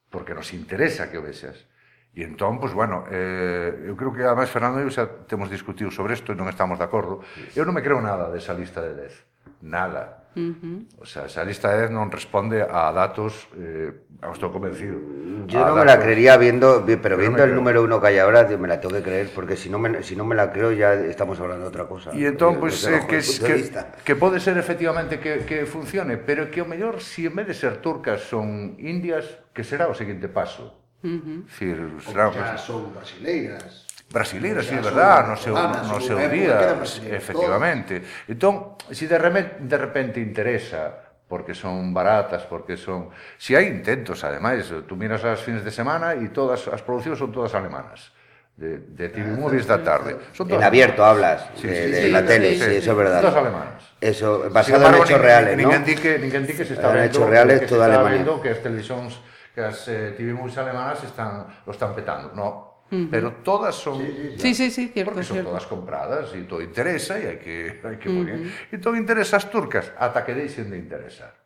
porque 0.09 0.33
nos 0.33 0.49
interesa 0.57 1.13
que 1.13 1.21
o 1.21 1.25
vexas. 1.29 1.69
E 2.11 2.27
entón, 2.27 2.59
pois, 2.59 2.75
bueno, 2.75 3.07
eh, 3.11 3.87
eu 3.87 3.95
creo 3.95 4.11
que, 4.11 4.27
además, 4.27 4.51
Fernando 4.51 4.83
e 4.83 4.85
eu 4.85 4.91
xa 4.91 5.07
temos 5.31 5.47
discutido 5.47 5.95
sobre 5.95 6.19
isto 6.19 6.35
e 6.35 6.37
non 6.39 6.51
estamos 6.51 6.75
de 6.77 6.85
acordo. 6.85 7.23
Eu 7.55 7.63
non 7.63 7.71
me 7.73 7.83
creo 7.87 8.03
nada 8.03 8.27
desa 8.35 8.51
lista 8.51 8.83
de 8.83 8.99
10. 8.99 9.63
Nada. 9.63 10.27
Uh 10.35 10.55
-huh. 10.57 10.79
O 11.03 11.07
sea, 11.07 11.27
esa 11.27 11.43
lista 11.47 11.71
de 11.71 11.87
10 11.87 11.95
non 11.95 12.11
responde 12.11 12.63
a 12.67 12.91
datos, 12.91 13.47
eh, 13.55 13.95
estou 14.27 14.51
convencido. 14.51 14.99
Yo 15.47 15.63
a 15.63 15.71
no 15.71 15.79
me 15.79 15.87
la 15.87 15.95
datos- 15.99 16.07
creería 16.11 16.35
viendo, 16.35 16.83
vi- 16.83 16.99
pero 16.99 17.15
Pero 17.15 17.23
viendo 17.31 17.43
el 17.47 17.51
creo. 17.55 17.59
número 17.63 17.79
uno 17.87 18.03
que 18.03 18.11
hay 18.11 18.19
ahora, 18.19 18.43
me 18.59 18.67
la 18.67 18.83
tengo 18.83 18.95
que 18.99 19.03
creer, 19.07 19.31
porque 19.31 19.55
si 19.55 19.71
no 19.71 19.79
me, 19.79 20.03
si 20.03 20.15
no 20.19 20.27
me 20.27 20.35
la 20.35 20.51
creo 20.51 20.75
ya 20.75 20.95
estamos 20.95 21.39
hablando 21.39 21.67
de 21.67 21.71
otra 21.71 21.87
cosa. 21.87 22.11
E 22.11 22.27
entón, 22.27 22.59
desde 22.59 22.99
eh, 22.99 23.07
que, 23.07 23.23
que, 23.23 23.57
que 24.03 24.15
pode 24.19 24.43
ser 24.43 24.59
efectivamente 24.59 25.19
que, 25.23 25.47
que 25.47 25.63
funcione, 25.67 26.19
pero 26.19 26.51
que 26.51 26.59
o 26.63 26.67
mellor, 26.67 26.99
si 27.03 27.27
en 27.31 27.35
vez 27.39 27.47
de 27.47 27.55
ser 27.55 27.79
turcas 27.79 28.27
son 28.27 28.75
indias, 28.83 29.27
que 29.55 29.63
será 29.63 29.87
o 29.87 29.95
seguinte 29.95 30.27
paso. 30.27 30.80
Uh 31.03 31.09
-huh. 31.09 31.45
Decir, 31.45 31.77
será, 32.05 32.59
son 32.59 32.93
brasileiras 32.95 33.87
brasileiras, 34.11 34.67
sí, 34.67 34.75
verdad, 34.75 35.29
no 35.29 35.37
seu, 35.37 35.55
no 35.55 36.01
seu 36.01 36.19
día, 36.29 36.83
efectivamente. 37.15 38.03
Entón, 38.27 38.75
se 38.89 38.95
si 38.95 39.07
de 39.07 39.19
repente, 39.19 39.57
de 39.61 39.79
repente 39.79 40.21
interesa 40.21 41.11
porque 41.31 41.55
son 41.55 41.95
baratas, 41.95 42.43
porque 42.43 42.77
son... 42.77 43.15
Si 43.39 43.55
hai 43.55 43.71
intentos, 43.71 44.27
ademais, 44.27 44.67
tú 44.91 44.99
miras 44.99 45.23
as 45.23 45.39
fines 45.39 45.63
de 45.63 45.71
semana 45.71 46.19
e 46.19 46.27
todas 46.35 46.67
as 46.67 46.83
producións 46.83 47.23
son 47.23 47.31
todas 47.31 47.55
alemanas. 47.55 48.11
De, 48.59 48.83
de 48.83 49.09
TV 49.09 49.31
ah, 49.31 49.39
Movies 49.39 49.65
da 49.65 49.79
tarde. 49.79 50.19
Son 50.35 50.51
todas... 50.51 50.59
En 50.59 50.67
abierto 50.67 51.07
hablas 51.07 51.47
sí, 51.55 51.71
eh, 51.71 51.71
sí, 51.71 51.71
de, 51.71 51.87
de 51.87 52.03
sí, 52.03 52.11
la 52.11 52.21
sí, 52.21 52.27
tele, 52.27 52.49
sí, 52.51 52.59
sí, 52.59 52.65
sí, 52.67 52.77
eso 52.83 52.91
es 52.91 52.99
verdad. 52.99 53.21
Todas 53.23 53.39
alemanas. 53.39 53.81
Eso, 54.03 54.51
basado 54.51 54.77
embargo, 54.83 54.99
en 54.99 55.03
hechos 55.07 55.21
reales, 55.23 55.53
¿no? 55.55 55.63
Ninguén 55.63 55.85
di 55.87 55.95
que, 55.95 56.19
ninguén 56.19 56.45
di 56.51 56.53
que 56.53 56.65
se 56.67 56.75
está 56.75 56.91
en 56.91 56.95
vendo, 56.99 57.09
hechos 57.09 57.31
reales, 57.31 57.61
que 57.63 57.67
toda 57.71 57.87
se 57.87 57.93
está 57.95 58.01
Alemania. 58.03 58.27
vendo 58.27 58.43
que 58.43 58.51
as 58.51 58.59
televisións 58.61 59.23
que 59.55 59.61
as 59.61 59.87
eh, 59.89 60.15
TVMUs 60.17 60.57
alemanas 60.59 61.03
están, 61.05 61.47
lo 61.67 61.73
están 61.73 61.95
petando, 61.95 62.33
no. 62.35 62.49
Uh 62.91 63.07
-huh. 63.07 63.09
Pero 63.11 63.43
todas 63.47 63.75
son... 63.75 63.99
Sí, 64.03 64.35
sí, 64.39 64.55
sí, 64.55 64.71
sí 64.71 64.83
cierto, 64.89 65.13
Porque 65.13 65.23
son 65.23 65.35
cierto. 65.37 65.51
todas 65.51 65.67
compradas 65.67 66.35
e 66.35 66.43
todo 66.47 66.59
interesa 66.63 67.19
e 67.19 67.31
hai 67.31 67.39
que, 67.39 67.79
hai 67.87 67.97
que 67.99 68.09
uh 68.11 68.27
-huh. 68.27 68.75
E 68.75 68.77
todo 68.83 68.99
interesa 68.99 69.39
as 69.39 69.47
turcas, 69.47 69.95
ata 69.95 70.27
que 70.27 70.35
deixen 70.35 70.71
de 70.71 70.79
interesar. 70.79 71.39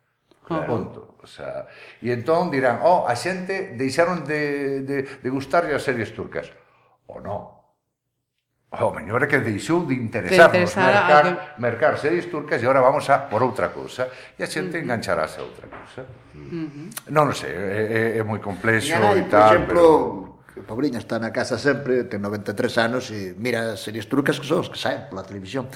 Claro. 0.45 0.65
Punto. 0.65 1.17
O 1.21 1.27
sea, 1.27 1.65
e 2.01 2.13
entón 2.13 2.53
dirán, 2.53 2.81
oh, 2.85 3.09
a 3.09 3.17
xente 3.17 3.73
deixaron 3.73 4.21
de, 4.25 4.85
de, 4.85 4.97
de 5.01 5.29
gustarlle 5.33 5.73
as 5.73 5.81
series 5.81 6.13
turcas. 6.13 6.53
O 7.09 7.17
non, 7.21 7.64
O 8.71 8.91
mellor 8.91 9.23
é 9.23 9.27
que 9.27 9.39
deixou 9.39 9.85
de 9.85 9.95
interesarnos 9.95 10.73
de 10.73 10.79
mercar, 10.79 11.25
que... 11.55 11.61
mercar 11.61 11.93
series 11.97 12.25
turcas 12.27 12.59
e 12.61 12.65
agora 12.65 12.81
vamos 12.81 13.07
a 13.09 13.29
por 13.29 13.41
outra 13.41 13.69
cousa 13.69 14.11
e 14.37 14.43
a 14.43 14.47
xente 14.47 14.75
uh 14.75 14.79
-huh. 14.79 14.83
engancharase 14.83 15.39
a 15.39 15.43
outra 15.43 15.67
cousa. 15.71 16.01
Uh 16.35 16.39
mm-hmm. 16.39 16.89
-huh. 17.07 17.13
Non 17.15 17.31
sei, 17.31 17.55
é, 17.55 18.17
é, 18.17 18.19
é 18.19 18.23
moi 18.27 18.43
complexo 18.43 18.91
e, 18.91 19.21
e 19.21 19.23
tal, 19.31 19.47
por 19.47 19.55
exemplo, 19.55 19.67
pero... 19.71 20.35
Pobriña 20.63 20.99
está 20.99 21.19
na 21.19 21.35
casa 21.35 21.59
sempre, 21.59 22.07
ten 22.07 22.23
93 22.23 22.55
anos 22.79 23.11
e 23.11 23.35
mira 23.35 23.75
series 23.75 24.07
turcas 24.07 24.39
que 24.39 24.47
son 24.47 24.63
os 24.63 24.71
que 24.71 24.79
saen 24.79 25.11
pola 25.11 25.27
televisión. 25.27 25.67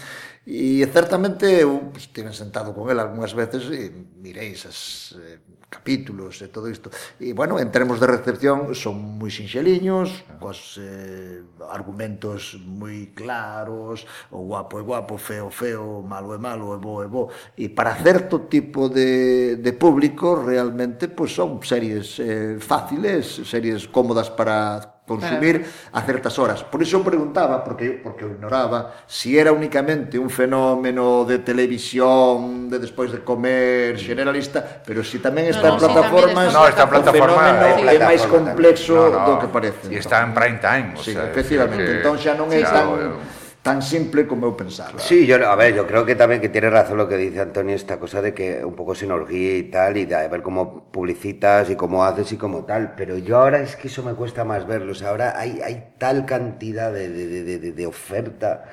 E 0.46 0.86
certamente 0.88 1.46
eu 1.62 1.92
pues, 1.92 2.10
tive 2.12 2.32
sentado 2.34 2.74
con 2.74 2.90
ela 2.90 3.04
algunhas 3.04 3.36
veces 3.36 3.68
e 3.70 3.92
mirei 4.24 4.56
esas 4.56 5.14
eh, 5.20 5.44
capítulos 5.70 6.42
e 6.42 6.50
todo 6.50 6.68
isto. 6.68 6.90
E, 7.22 7.32
bueno, 7.34 7.60
en 7.60 7.70
termos 7.72 8.02
de 8.02 8.08
recepción 8.10 8.74
son 8.74 9.20
moi 9.22 9.30
sinxeliños, 9.30 10.26
cos 10.42 10.82
eh, 10.82 11.46
argumentos 11.70 12.58
moi 12.66 13.14
claros, 13.14 14.10
o 14.34 14.42
guapo 14.50 14.82
é 14.82 14.84
guapo, 14.84 15.22
feo 15.22 15.54
feo, 15.54 16.02
malo 16.02 16.34
é 16.34 16.40
malo, 16.42 16.74
é 16.74 16.80
bo 16.82 17.06
é 17.06 17.08
bo. 17.08 17.30
E 17.54 17.70
para 17.70 17.94
certo 18.02 18.50
tipo 18.50 18.90
de, 18.90 19.62
de 19.62 19.72
público 19.78 20.34
realmente 20.34 21.08
pues, 21.08 21.38
son 21.38 21.62
series 21.62 22.18
eh, 22.18 22.58
fáciles, 22.58 23.46
series 23.46 23.86
cómodas 23.88 24.34
para 24.34 24.99
consumir 25.10 25.66
a 25.90 26.06
certas 26.06 26.38
horas. 26.38 26.62
Por 26.62 26.86
iso 26.86 27.02
eu 27.02 27.04
preguntaba, 27.04 27.66
porque, 27.66 27.98
porque 27.98 28.22
eu 28.22 28.38
ignoraba, 28.38 28.94
si 29.10 29.34
era 29.34 29.50
únicamente 29.50 30.22
un 30.22 30.30
fenómeno 30.30 31.26
de 31.26 31.42
televisión, 31.42 32.70
de 32.70 32.78
despois 32.78 33.10
de 33.10 33.26
comer, 33.26 33.98
mm. 33.98 34.06
generalista, 34.06 34.62
pero 34.86 35.02
si 35.02 35.18
tamén 35.18 35.50
está 35.50 35.74
no, 35.74 35.82
no, 35.82 35.82
en 35.82 35.90
plataformas... 35.90 36.46
Si 36.46 36.54
no, 36.54 36.64
está 36.70 36.84
en 36.86 36.92
plataforma... 36.94 37.44
É 37.90 37.98
máis 37.98 38.22
complexo 38.30 38.94
no, 38.94 39.18
no, 39.18 39.26
do 39.26 39.34
que 39.42 39.50
parece. 39.50 39.90
E 39.90 39.98
está 39.98 40.22
en 40.22 40.38
prime 40.38 40.62
time. 40.62 40.94
O 40.94 41.02
sí, 41.02 41.18
sea, 41.18 41.26
efectivamente. 41.26 41.90
Que... 41.90 42.06
Entón 42.06 42.22
xa 42.22 42.38
non 42.38 42.54
é 42.54 42.62
tan... 42.62 42.86
Claro, 42.86 43.39
tan 43.70 43.82
simple 43.82 44.26
como 44.26 44.46
eu 44.48 44.54
pensaba. 44.62 44.98
Sí, 45.08 45.28
yo, 45.30 45.36
a 45.48 45.56
ver, 45.56 45.76
yo 45.76 45.86
creo 45.86 46.04
que 46.08 46.16
también 46.16 46.42
que 46.42 46.50
tiene 46.50 46.70
razón 46.70 46.98
lo 46.98 47.08
que 47.08 47.18
dice 47.18 47.40
Antonio, 47.42 47.76
esta 47.76 48.00
cosa 48.00 48.22
de 48.22 48.34
que 48.34 48.66
un 48.66 48.76
poco 48.76 48.96
sinergia 48.96 49.58
y 49.58 49.64
tal, 49.70 49.98
y 49.98 50.06
de 50.06 50.28
ver 50.28 50.42
cómo 50.42 50.92
publicitas 50.92 51.70
y 51.70 51.76
cómo 51.76 52.04
haces 52.04 52.32
y 52.32 52.38
cómo 52.38 52.66
tal, 52.66 52.96
pero 52.96 53.18
yo 53.18 53.38
ahora 53.38 53.60
es 53.62 53.76
que 53.76 53.88
eso 53.88 54.02
me 54.04 54.14
cuesta 54.16 54.44
más 54.44 54.66
verlo, 54.66 54.92
o 54.94 54.96
sea, 54.96 55.10
ahora 55.10 55.34
hay, 55.38 55.62
hay 55.64 55.94
tal 56.00 56.26
cantidad 56.26 56.92
de, 56.92 57.10
de, 57.10 57.28
de, 57.28 57.60
de, 57.60 57.72
de 57.72 57.86
oferta 57.86 58.66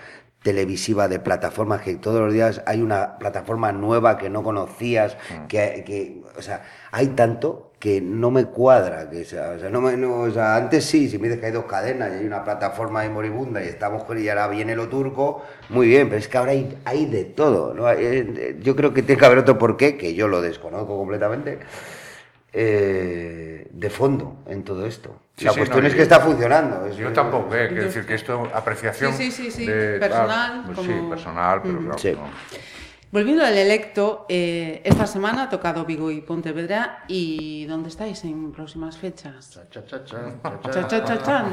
televisiva 0.42 1.08
de 1.08 1.18
plataformas 1.18 1.82
que 1.82 1.96
todos 1.96 2.20
los 2.20 2.32
días 2.32 2.62
hay 2.66 2.80
una 2.80 3.18
plataforma 3.18 3.72
nueva 3.72 4.16
que 4.16 4.30
no 4.30 4.42
conocías, 4.42 5.16
que, 5.48 5.82
que 5.84 6.22
o 6.38 6.42
sea, 6.42 6.62
hay 6.92 7.08
tanto 7.08 7.65
que 7.78 8.00
no 8.00 8.30
me 8.30 8.46
cuadra, 8.46 9.08
que 9.10 9.24
sea, 9.24 9.50
o 9.50 9.58
sea, 9.58 9.68
no 9.68 9.82
me, 9.82 9.96
no, 9.98 10.20
o 10.20 10.30
sea, 10.30 10.56
antes 10.56 10.84
sí, 10.84 11.10
si 11.10 11.18
me 11.18 11.24
dices 11.28 11.40
que 11.40 11.46
hay 11.46 11.52
dos 11.52 11.66
cadenas 11.66 12.10
y 12.12 12.20
hay 12.20 12.24
una 12.26 12.42
plataforma 12.42 13.00
ahí 13.00 13.10
moribunda 13.10 13.62
y 13.62 13.68
estamos 13.68 14.04
con 14.04 14.18
y 14.18 14.26
ahora 14.30 14.48
viene 14.48 14.74
lo 14.74 14.88
turco, 14.88 15.44
muy 15.68 15.86
bien, 15.86 16.08
pero 16.08 16.18
es 16.18 16.26
que 16.26 16.38
ahora 16.38 16.52
hay, 16.52 16.78
hay 16.86 17.04
de 17.06 17.24
todo, 17.26 17.74
¿no? 17.74 17.90
Eh, 17.92 18.56
Yo 18.60 18.74
creo 18.74 18.94
que 18.94 19.02
tiene 19.02 19.18
que 19.20 19.26
haber 19.26 19.38
otro 19.38 19.58
porqué, 19.58 19.96
que 19.98 20.14
yo 20.14 20.26
lo 20.26 20.40
desconozco 20.40 20.96
completamente, 20.96 21.58
eh, 22.52 23.68
de 23.70 23.90
fondo 23.90 24.38
en 24.46 24.62
todo 24.64 24.86
esto. 24.86 25.20
Sí, 25.36 25.44
la 25.44 25.52
sí, 25.52 25.58
cuestión 25.58 25.82
no, 25.82 25.86
es 25.88 25.92
yo- 25.92 25.96
que 25.98 26.02
está 26.02 26.20
funcionando. 26.20 26.86
es- 26.86 26.96
Yo 26.96 27.12
tampoco, 27.12 27.54
eh, 27.54 27.68
quiero 27.68 27.84
decir 27.84 28.06
que 28.06 28.14
esto 28.14 28.48
apreciación 28.54 29.12
Sí, 29.12 29.30
sí, 29.30 29.44
sí, 29.44 29.50
sí, 29.50 29.66
de- 29.66 29.98
personal, 29.98 30.52
ah, 30.60 30.62
pues 30.64 30.78
como- 30.78 30.88
sí, 30.88 31.06
personal, 31.10 31.60
pero 31.62 31.78
claro, 31.80 31.98
Sí. 31.98 32.12
no. 32.12 32.56
Volviendo 33.12 33.44
al 33.44 33.56
electo, 33.56 34.26
eh, 34.28 34.82
esta 34.84 35.06
semana 35.06 35.44
ha 35.44 35.48
tocado 35.48 35.84
Vigo 35.84 36.10
y 36.10 36.20
Pontevedra. 36.20 37.04
¿Y 37.08 37.64
dónde 37.66 37.88
estáis 37.88 38.24
en 38.24 38.52
próximas 38.52 38.98
fechas? 38.98 39.60
Cha, 39.70 39.86
cha, 40.86 41.22
cha. 41.22 41.46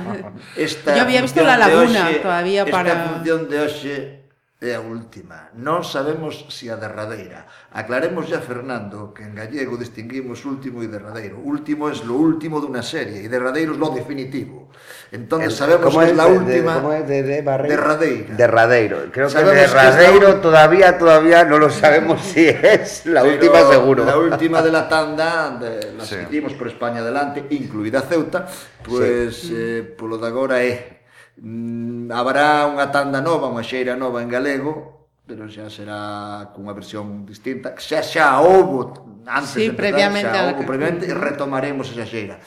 Esta 0.57 0.95
Yo 0.95 1.01
había 1.03 1.21
visto 1.21 1.43
La 1.43 1.57
Laguna 1.57 2.09
hoxe- 2.09 2.21
todavía 2.21 2.65
para- 2.65 2.89
Esta 2.93 3.09
función 3.13 3.49
de 3.49 3.59
hoxe 3.61 4.22
é 4.63 4.79
a 4.79 4.81
última. 4.81 5.51
Non 5.59 5.83
sabemos 5.83 6.47
se 6.47 6.71
a 6.71 6.79
derradeira. 6.79 7.45
Aclaremos 7.75 8.31
ya, 8.31 8.39
Fernando, 8.39 9.11
que 9.11 9.27
en 9.27 9.35
gallego 9.35 9.75
distinguimos 9.75 10.47
último 10.47 10.79
e 10.79 10.87
derradeiro. 10.87 11.43
Último 11.43 11.91
é 11.91 11.93
lo 12.07 12.15
último 12.15 12.63
dunha 12.63 12.79
serie 12.79 13.19
e 13.19 13.27
derradeiro 13.27 13.75
é 13.75 13.79
lo 13.79 13.91
definitivo. 13.91 14.71
Entón 15.11 15.43
sabemos 15.51 15.91
que 15.91 16.07
é 16.07 16.15
la 16.15 16.27
última 16.31 16.79
de, 16.79 17.03
de, 17.03 17.19
de 17.27 17.37
barreiro? 17.43 17.75
derradeira. 17.75 18.31
Derradeiro. 18.39 18.97
Creo 19.11 19.27
sabemos 19.27 19.51
que 19.51 19.67
derradeiro 19.67 20.27
que 20.33 20.41
todavía 20.41 20.87
todavía 20.95 21.43
non 21.43 21.59
lo 21.59 21.67
sabemos 21.67 22.23
si 22.23 22.47
es 22.47 23.03
la 23.03 23.21
Pero 23.21 23.35
última 23.35 23.59
seguro. 23.67 24.07
La 24.07 24.15
última 24.15 24.63
de 24.63 24.71
la 24.71 24.87
tanda 24.87 25.51
de 25.59 25.91
las 25.99 26.07
sí. 26.07 26.23
que 26.23 26.39
por 26.55 26.71
España 26.71 27.03
adelante, 27.03 27.45
incluída 27.51 28.01
Ceuta, 28.01 28.47
pues 28.81 29.35
sí. 29.35 29.53
eh, 29.53 29.83
polo 29.83 30.17
de 30.17 30.27
agora 30.27 30.63
é 30.63 31.02
Mm, 31.41 32.11
habrá 32.13 32.69
unha 32.69 32.93
tanda 32.93 33.17
nova, 33.17 33.49
unha 33.49 33.65
xeira 33.65 33.97
nova 33.97 34.21
en 34.21 34.29
galego, 34.29 35.09
pero 35.25 35.49
xa 35.49 35.71
será 35.71 36.51
cunha 36.53 36.75
versión 36.75 37.25
distinta. 37.25 37.73
Xa 37.79 38.03
xa 38.05 38.37
houbo 38.43 38.93
antes 39.25 39.57
sí, 39.57 39.65
de 39.65 39.73
empezar, 39.73 39.81
previamente 39.81 40.35
xa 40.35 40.43
houbo, 40.51 40.61
previamente, 40.67 41.03
e 41.09 41.13
retomaremos 41.15 41.89
esa 41.89 42.05
xeira. 42.05 42.37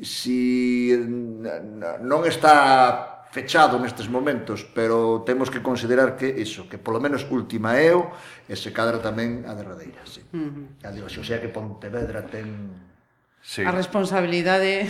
Si 0.00 0.88
non 2.00 2.24
está 2.24 3.26
fechado 3.32 3.80
nestes 3.80 4.12
momentos, 4.12 4.64
pero 4.76 5.24
temos 5.24 5.48
que 5.48 5.64
considerar 5.64 6.16
que 6.16 6.28
iso, 6.28 6.68
que 6.68 6.76
polo 6.76 7.00
menos 7.00 7.24
última 7.28 7.80
eu, 7.80 8.12
e 8.48 8.54
se 8.56 8.72
cadra 8.76 9.00
tamén 9.00 9.48
a 9.48 9.56
derradeira, 9.56 10.04
sí. 10.04 10.20
Uh 10.32 10.52
-huh. 10.52 10.88
Adiós, 10.88 11.12
o 11.16 11.24
sea 11.24 11.40
que 11.40 11.48
Pontevedra 11.48 12.24
ten 12.28 12.91
Sí. 13.42 13.66
A 13.66 13.72
responsabilidade... 13.74 14.86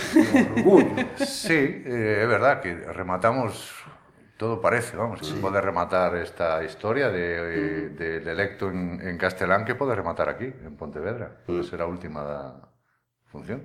O 0.64 0.76
orgullo, 0.76 1.08
sí, 1.16 1.82
eh, 1.88 2.20
é 2.20 2.26
verdad 2.28 2.60
que 2.60 2.76
rematamos 2.92 3.82
todo 4.36 4.60
parece, 4.60 4.96
vamos, 4.96 5.20
sí. 5.24 5.38
pode 5.40 5.60
rematar 5.60 6.16
esta 6.16 6.62
historia 6.62 7.08
de, 7.08 7.24
eh, 7.24 7.88
de, 7.96 8.08
del 8.20 8.24
de 8.24 8.32
electo 8.32 8.68
en, 8.68 9.00
en 9.00 9.16
Castelán 9.16 9.64
que 9.64 9.74
pode 9.74 9.94
rematar 9.94 10.28
aquí, 10.28 10.52
en 10.52 10.76
Pontevedra. 10.76 11.26
Mm. 11.26 11.46
Pois 11.46 11.64
pode 11.64 11.70
ser 11.70 11.80
a 11.80 11.86
última 11.86 12.20
da 12.20 12.42
función. 13.30 13.64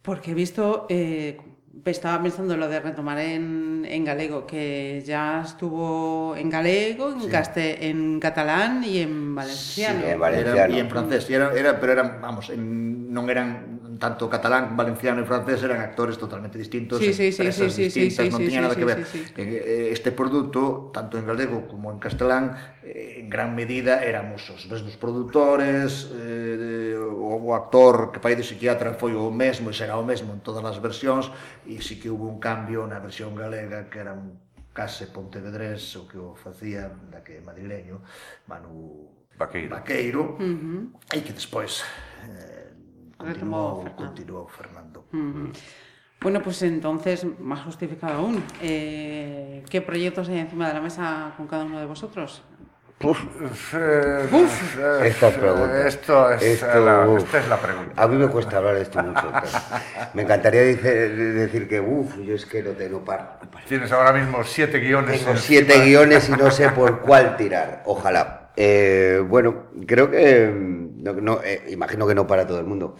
Porque 0.00 0.30
he 0.30 0.34
visto 0.34 0.86
eh, 0.88 1.36
estaba 1.84 2.22
pensando 2.22 2.56
lo 2.56 2.68
de 2.68 2.80
retomar 2.80 3.18
en, 3.18 3.86
en 3.88 4.04
galego, 4.04 4.46
que 4.46 5.02
ya 5.06 5.42
estuvo 5.44 6.34
en 6.36 6.50
galego, 6.50 7.12
en, 7.12 7.22
sí. 7.22 7.28
caste, 7.28 7.88
en 7.88 8.18
catalán 8.18 8.82
y 8.84 8.98
en 8.98 9.34
valenciano. 9.34 10.00
Sí, 10.00 10.10
en 10.10 10.20
valenciano. 10.20 10.56
Era, 10.56 10.68
y 10.70 10.78
en 10.80 10.90
francés. 10.90 11.30
Y 11.30 11.34
era, 11.34 11.52
era, 11.52 11.80
pero 11.80 11.92
eran, 11.92 12.20
vamos, 12.20 12.50
en, 12.50 12.96
non 13.16 13.32
eran 13.32 13.75
tanto 13.98 14.28
catalán, 14.28 14.76
valenciano 14.76 15.22
e 15.22 15.26
francés 15.26 15.62
eran 15.62 15.80
actores 15.80 16.18
totalmente 16.18 16.58
distintos, 16.58 16.98
sí, 16.98 17.12
sí, 17.12 17.32
sí, 17.32 17.52
sí, 17.52 17.70
sí, 17.70 17.88
distintas, 17.88 17.92
sí, 17.92 18.10
sí, 18.10 18.30
non 18.30 18.40
tiña 18.40 18.60
sí, 18.60 18.64
nada 18.64 18.74
sí, 18.74 18.80
que 18.80 18.86
ver. 18.86 18.98
Sí, 19.04 19.18
sí. 19.24 19.32
Eh, 19.36 19.44
eh, 19.44 19.88
este 19.92 20.10
produto, 20.12 20.90
tanto 20.92 21.18
en 21.18 21.24
galego 21.26 21.68
como 21.68 21.90
en 21.90 21.98
castelán, 21.98 22.56
eh, 22.82 23.22
en 23.22 23.30
gran 23.30 23.54
medida 23.54 24.04
éramos 24.04 24.44
os 24.50 24.66
mesmos 24.68 24.96
produtores, 24.96 26.10
eh, 26.12 26.98
o 26.98 27.54
actor 27.54 28.12
que 28.12 28.20
fai 28.20 28.34
de 28.36 28.44
psiquiatra 28.44 28.94
foi 28.94 29.14
o 29.14 29.30
mesmo 29.30 29.70
e 29.70 29.74
será 29.74 29.96
o 29.98 30.04
mesmo 30.04 30.32
en 30.34 30.40
todas 30.40 30.62
as 30.64 30.78
versións, 30.78 31.30
e 31.64 31.80
sí 31.80 31.96
que 31.96 32.10
hubo 32.10 32.28
un 32.28 32.38
cambio 32.42 32.84
na 32.86 32.98
versión 32.98 33.34
galega 33.34 33.88
que 33.88 34.00
era 34.02 34.12
un 34.12 34.38
case 34.76 35.08
pontevedrés, 35.08 35.96
o 35.96 36.04
que 36.04 36.20
o 36.20 36.36
facía, 36.36 36.92
da 37.08 37.24
que 37.24 37.40
madrileño, 37.40 38.04
Manu 38.44 39.08
Vaqueiro, 39.38 39.70
Vaqueiro 39.70 40.22
uh 40.22 40.40
-huh. 40.40 41.16
e 41.16 41.20
que 41.20 41.32
despois 41.32 41.84
eh, 42.24 42.65
Retomou 43.18 43.84
continuou, 43.96 44.46
Fernando. 44.48 45.06
Mm. 45.12 45.46
Bueno, 46.20 46.42
pues 46.42 46.62
entonces, 46.62 47.26
más 47.40 47.60
justificado 47.64 48.14
aún. 48.14 48.42
Eh, 48.62 49.62
¿Qué 49.70 49.80
proyectos 49.82 50.28
hay 50.28 50.38
encima 50.38 50.68
de 50.68 50.74
la 50.74 50.80
mesa 50.80 51.32
con 51.36 51.46
cada 51.46 51.64
uno 51.64 51.78
de 51.78 51.86
vosotros? 51.86 52.42
Uf, 53.02 53.74
Estas 53.74 55.34
preguntas. 55.34 55.84
Esto 55.84 56.30
es 56.30 56.42
Esto, 56.42 56.80
la, 56.82 57.06
uf. 57.06 57.18
esta 57.18 57.38
es 57.40 57.48
la 57.48 57.58
pregunta. 57.58 58.02
A 58.02 58.08
mí 58.08 58.16
me 58.16 58.26
cuesta 58.28 58.56
hablar 58.56 58.74
de 58.76 58.82
esto 58.82 59.02
mucho. 59.02 59.20
pero 59.30 59.46
me 60.14 60.22
encantaría 60.22 60.62
dice- 60.62 61.10
decir 61.10 61.68
que, 61.68 61.78
uff, 61.78 62.16
yo 62.24 62.34
es 62.34 62.46
que 62.46 62.62
no 62.62 62.70
tengo 62.70 63.04
par. 63.04 63.38
Tienes 63.68 63.92
ahora 63.92 64.14
mismo 64.14 64.42
siete 64.44 64.78
guiones. 64.78 65.22
Tengo 65.22 65.36
siete 65.36 65.84
guiones 65.84 66.28
y 66.30 66.32
no 66.32 66.50
sé 66.50 66.70
por 66.70 67.00
cuál 67.00 67.36
tirar. 67.36 67.82
Ojalá. 67.84 68.45
Eh, 68.56 69.22
bueno, 69.28 69.66
creo 69.86 70.10
que. 70.10 70.50
no, 70.50 71.42
eh, 71.44 71.64
imagino 71.68 72.06
que 72.06 72.14
no 72.14 72.26
para 72.26 72.46
todo 72.46 72.58
el 72.58 72.66
mundo. 72.66 72.96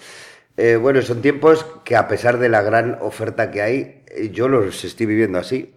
Eh, 0.56 0.76
bueno, 0.76 1.02
son 1.02 1.22
tiempos 1.22 1.66
que 1.84 1.96
a 1.96 2.08
pesar 2.08 2.38
de 2.38 2.48
la 2.48 2.62
gran 2.62 2.98
oferta 3.00 3.50
que 3.50 3.62
hay, 3.62 4.04
yo 4.32 4.48
los 4.48 4.84
estoy 4.84 5.06
viviendo 5.06 5.38
así. 5.38 5.74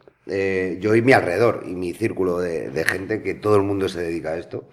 Yo 0.80 0.96
y 0.96 1.02
mi 1.02 1.14
alrededor 1.14 1.64
y 1.66 1.74
mi 1.74 1.94
círculo 1.94 2.38
de, 2.40 2.86
gente 2.86 3.24
que 3.24 3.34
todo 3.34 3.56
el 3.56 3.64
mundo 3.64 3.90
se 3.90 4.02
dedica 4.02 4.32
a 4.32 4.38
esto. 4.38 4.70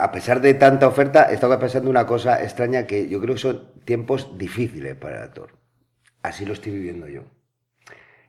A 0.00 0.10
pesar 0.12 0.40
de 0.40 0.54
tanta 0.54 0.88
oferta, 0.88 1.30
he 1.30 1.34
estado 1.34 1.58
pensando 1.60 1.88
una 1.90 2.06
cosa 2.06 2.42
extraña 2.42 2.86
que 2.86 3.08
yo 3.08 3.20
creo 3.20 3.34
que 3.34 3.40
son 3.40 3.68
tiempos 3.84 4.36
difíciles 4.36 4.96
para 4.96 5.18
el 5.18 5.22
actor. 5.24 5.50
Así 6.22 6.44
lo 6.44 6.54
estoy 6.54 6.72
viviendo 6.72 7.08
yo. 7.08 7.22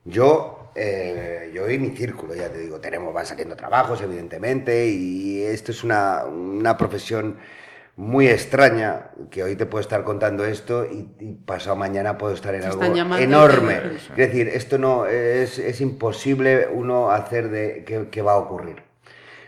Yo, 0.05 0.60
eh, 0.75 1.51
yo 1.53 1.69
y 1.69 1.77
mi 1.79 1.89
círculo, 1.91 2.35
ya 2.35 2.49
te 2.49 2.59
digo, 2.59 2.79
tenemos, 2.79 3.13
van 3.13 3.25
saliendo 3.25 3.55
trabajos, 3.55 4.01
evidentemente, 4.01 4.87
y 4.87 5.43
esto 5.43 5.71
es 5.71 5.83
una, 5.83 6.25
una 6.25 6.77
profesión 6.77 7.37
muy 7.95 8.27
extraña, 8.27 9.11
que 9.29 9.43
hoy 9.43 9.55
te 9.55 9.65
puedo 9.65 9.81
estar 9.81 10.03
contando 10.03 10.45
esto 10.45 10.85
y, 10.85 11.09
y 11.19 11.33
pasado 11.33 11.75
mañana 11.75 12.17
puedo 12.17 12.33
estar 12.33 12.55
en 12.55 12.63
algo 12.63 12.83
enorme. 12.83 13.81
Es 14.11 14.15
decir, 14.15 14.47
esto 14.47 14.77
no 14.77 15.05
es, 15.05 15.59
es 15.59 15.81
imposible 15.81 16.67
uno 16.71 17.11
hacer 17.11 17.49
de 17.49 17.83
que 18.09 18.21
va 18.21 18.33
a 18.33 18.37
ocurrir. 18.37 18.91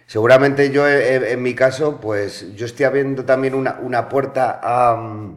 Seguramente 0.05 0.69
yo, 0.69 0.87
eh, 0.87 1.31
en 1.31 1.41
mi 1.41 1.55
caso, 1.55 1.99
pues 1.99 2.53
yo 2.55 2.65
estoy 2.65 2.85
abriendo 2.85 3.25
también 3.25 3.55
una, 3.55 3.79
una 3.81 4.09
puerta 4.09 4.59
a, 4.61 5.35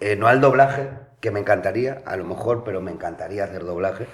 eh, 0.00 0.14
no 0.16 0.28
al 0.28 0.40
doblaje, 0.40 0.90
que 1.20 1.30
me 1.30 1.40
encantaría, 1.40 2.02
a 2.04 2.16
lo 2.16 2.24
mejor, 2.24 2.62
pero 2.64 2.80
me 2.80 2.92
encantaría 2.92 3.44
hacer 3.44 3.64
doblaje, 3.64 4.06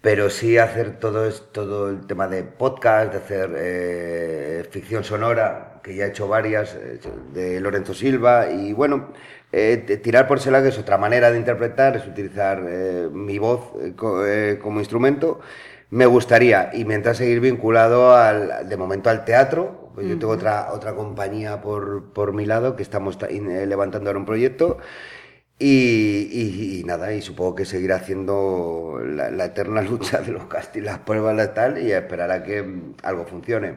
pero 0.00 0.30
sí 0.30 0.58
hacer 0.58 0.98
todo, 1.00 1.26
es- 1.26 1.42
todo 1.52 1.88
el 1.90 2.06
tema 2.06 2.28
de 2.28 2.44
podcast, 2.44 3.12
de 3.12 3.18
hacer 3.18 3.50
eh, 3.56 4.64
ficción 4.70 5.04
sonora, 5.04 5.80
que 5.82 5.94
ya 5.96 6.06
he 6.06 6.08
hecho 6.08 6.28
varias, 6.28 6.74
eh, 6.76 7.00
de 7.32 7.60
Lorenzo 7.60 7.94
Silva, 7.94 8.50
y 8.50 8.72
bueno, 8.72 9.12
eh, 9.52 9.78
tirar 10.02 10.26
por 10.28 10.40
Sela, 10.40 10.62
que 10.62 10.68
es 10.68 10.78
otra 10.78 10.98
manera 10.98 11.30
de 11.30 11.38
interpretar, 11.38 11.96
es 11.96 12.06
utilizar 12.06 12.62
eh, 12.68 13.08
mi 13.12 13.38
voz 13.38 13.72
co- 13.96 14.22
como 14.62 14.80
instrumento. 14.80 15.40
Me 15.90 16.06
gustaría, 16.06 16.70
y 16.74 16.84
mientras 16.84 17.16
seguir 17.18 17.40
vinculado 17.40 18.14
al, 18.14 18.68
de 18.68 18.76
momento 18.76 19.08
al 19.08 19.24
teatro, 19.24 19.90
pues 19.94 20.06
yo 20.08 20.18
tengo 20.18 20.32
otra, 20.32 20.72
otra 20.72 20.94
compañía 20.94 21.60
por, 21.62 22.12
por 22.12 22.32
mi 22.32 22.44
lado 22.44 22.74
que 22.76 22.82
estamos 22.82 23.16
levantando 23.30 24.10
ahora 24.10 24.18
un 24.18 24.26
proyecto. 24.26 24.78
Y, 25.58 26.28
y- 26.30 26.80
y 26.80 26.84
nada, 26.84 27.14
y 27.14 27.22
supongo 27.22 27.54
que 27.54 27.64
seguir 27.64 27.92
haciendo 27.92 29.00
la, 29.02 29.30
la 29.30 29.46
eterna 29.46 29.80
lucha 29.90 30.20
de 30.20 30.32
los 30.32 30.46
castings, 30.46 30.84
las 30.84 30.98
pruebas, 31.00 31.34
la 31.36 31.54
tal, 31.54 31.78
y 31.82 31.92
esperar 31.92 32.30
a 32.30 32.42
que 32.42 32.64
algo 33.02 33.24
funcione. 33.26 33.74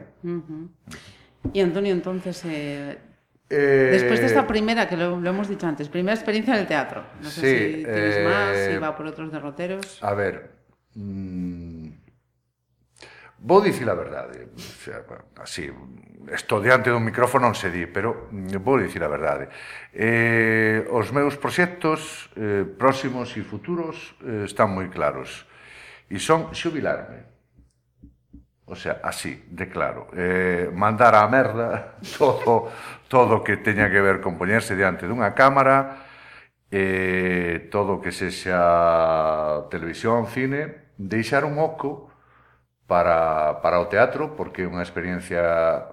Y 1.52 1.60
Antonio, 1.60 1.92
entonces, 1.92 2.44
eh, 2.44 2.98
Eh, 3.50 3.90
después 3.90 4.20
de 4.20 4.26
esta 4.26 4.46
primera, 4.46 4.88
que 4.88 4.96
lo, 4.96 5.20
lo 5.20 5.30
hemos 5.30 5.48
dicho 5.48 5.66
antes, 5.66 5.88
primera 5.88 6.14
experiencia 6.14 6.54
en 6.54 6.60
el 6.60 6.66
teatro, 6.66 7.04
no 7.22 7.30
sé 7.30 7.40
Sí, 7.42 7.46
si 7.46 7.90
tienes 7.94 8.20
más, 8.20 8.58
eh, 8.58 8.66
si 8.66 8.78
va 8.78 8.96
por 8.96 9.06
otros 9.06 9.32
derroteros. 9.32 10.02
A 10.02 10.14
ver, 10.14 10.50
mm, 10.94 11.79
Vou 13.42 13.64
dicir 13.64 13.88
a 13.88 13.96
verdade, 13.96 14.44
eh, 14.44 14.48
o 14.52 14.60
sea, 14.60 15.00
así, 15.40 15.72
estou 16.28 16.60
diante 16.60 16.92
dun 16.92 17.00
micrófono 17.00 17.48
non 17.48 17.56
se 17.56 17.72
di, 17.72 17.88
pero 17.88 18.28
mm, 18.28 18.60
vou 18.60 18.76
dicir 18.76 19.00
a 19.00 19.08
verdade. 19.08 19.48
Eh. 19.96 20.84
eh, 20.84 20.92
os 20.92 21.08
meus 21.08 21.40
proxectos 21.40 22.28
eh, 22.36 22.68
próximos 22.68 23.32
e 23.40 23.42
futuros 23.42 24.12
eh, 24.28 24.44
están 24.44 24.76
moi 24.76 24.92
claros 24.92 25.48
e 26.12 26.20
son 26.20 26.52
xubilarme. 26.52 27.24
O 28.68 28.76
sea, 28.76 29.00
así, 29.02 29.48
de 29.48 29.72
claro. 29.72 30.12
Eh, 30.12 30.68
mandar 30.76 31.16
á 31.16 31.24
merda 31.24 31.96
todo 32.20 32.68
todo 33.08 33.40
que 33.40 33.56
teña 33.56 33.88
que 33.88 34.04
ver 34.04 34.20
con 34.20 34.36
poñerse 34.36 34.76
diante 34.76 35.08
dunha 35.08 35.32
cámara, 35.32 36.04
eh, 36.68 37.72
todo 37.72 38.04
que 38.04 38.12
sexa 38.12 39.64
televisión, 39.72 40.28
cine, 40.28 40.92
deixar 41.00 41.48
un 41.48 41.56
oco 41.56 42.09
para, 42.90 43.62
para 43.62 43.78
o 43.78 43.86
teatro, 43.86 44.34
porque 44.34 44.66
é 44.66 44.66
unha 44.66 44.82
experiencia 44.82 45.38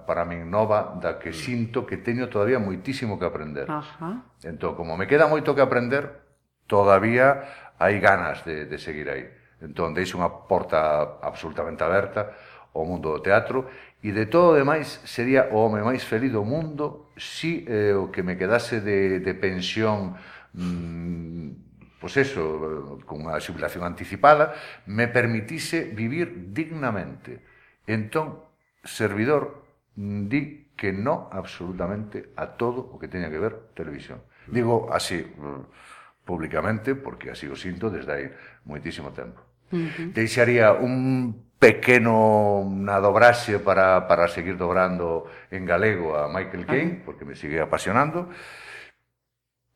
para 0.09 0.25
min 0.25 0.49
nova, 0.49 0.97
da 0.97 1.21
que 1.21 1.29
sinto 1.29 1.85
que 1.85 2.01
teño 2.01 2.25
todavía 2.25 2.57
moitísimo 2.57 3.21
que 3.21 3.29
aprender. 3.29 3.69
Ajá. 3.69 4.25
Entón, 4.41 4.73
como 4.73 4.97
me 4.97 5.05
queda 5.05 5.29
moito 5.29 5.53
que 5.53 5.61
aprender, 5.61 6.25
todavía 6.65 7.45
hai 7.77 8.01
ganas 8.01 8.41
de, 8.41 8.65
de 8.65 8.81
seguir 8.81 9.13
aí. 9.13 9.29
Entón, 9.61 9.93
deixo 9.93 10.17
unha 10.17 10.49
porta 10.49 11.21
absolutamente 11.21 11.85
aberta 11.85 12.33
ao 12.73 12.81
mundo 12.81 13.13
do 13.13 13.21
teatro 13.21 13.69
e 14.01 14.09
de 14.09 14.25
todo 14.25 14.53
o 14.53 14.57
demais 14.57 14.97
sería 15.05 15.53
o 15.53 15.61
home 15.61 15.85
máis 15.85 16.01
feliz 16.01 16.33
do 16.33 16.41
mundo 16.41 17.13
si 17.13 17.61
eh, 17.69 17.93
o 17.93 18.09
que 18.09 18.25
me 18.25 18.41
quedase 18.41 18.81
de, 18.81 19.21
de 19.21 19.33
pensión 19.37 20.17
mm, 20.57 21.66
pois 21.99 22.13
eso, 22.17 23.01
con 23.05 23.25
a 23.29 23.41
xubilación 23.41 23.83
anticipada, 23.83 24.53
me 24.85 25.09
permitise 25.09 25.89
vivir 25.89 26.53
dignamente. 26.53 27.41
Entón, 27.89 28.43
servidor, 28.85 29.65
di 29.97 30.67
que 30.77 30.93
no 30.93 31.27
absolutamente 31.33 32.29
a 32.37 32.53
todo 32.53 32.85
o 32.93 33.01
que 33.01 33.09
teña 33.09 33.33
que 33.33 33.41
ver 33.41 33.73
televisión. 33.73 34.21
Digo 34.45 34.93
así, 34.93 35.25
mm, 35.25 36.23
públicamente, 36.23 36.93
porque 36.93 37.31
así 37.31 37.47
o 37.49 37.57
sinto 37.57 37.89
desde 37.89 38.11
hai 38.13 38.25
moitísimo 38.67 39.09
tempo. 39.15 39.41
Uh 39.73 39.89
-huh. 39.89 40.07
Deixaría 40.13 40.75
un 40.75 41.47
pequeno 41.57 42.61
na 42.67 43.01
dobraxe 43.01 43.57
para, 43.57 44.05
para 44.05 44.29
seguir 44.29 44.59
dobrando 44.59 45.25
en 45.49 45.65
galego 45.65 46.13
a 46.13 46.29
Michael 46.29 46.63
ah. 46.63 46.69
Caine, 46.69 46.91
uh 46.91 46.95
-huh. 47.01 47.05
porque 47.09 47.25
me 47.25 47.33
sigue 47.33 47.57
apasionando, 47.57 48.29
e 48.29 48.66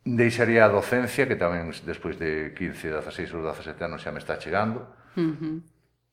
Deixaría 0.01 0.65
a 0.65 0.73
docencia, 0.73 1.29
que 1.29 1.37
tamén 1.37 1.69
despois 1.85 2.17
de 2.17 2.57
15, 2.57 2.89
16 3.05 3.37
ou 3.37 3.45
17 3.45 3.77
anos 3.85 4.01
xa 4.01 4.09
me 4.09 4.17
está 4.17 4.41
chegando. 4.41 4.89
Uh 5.13 5.37
-huh. 5.37 5.55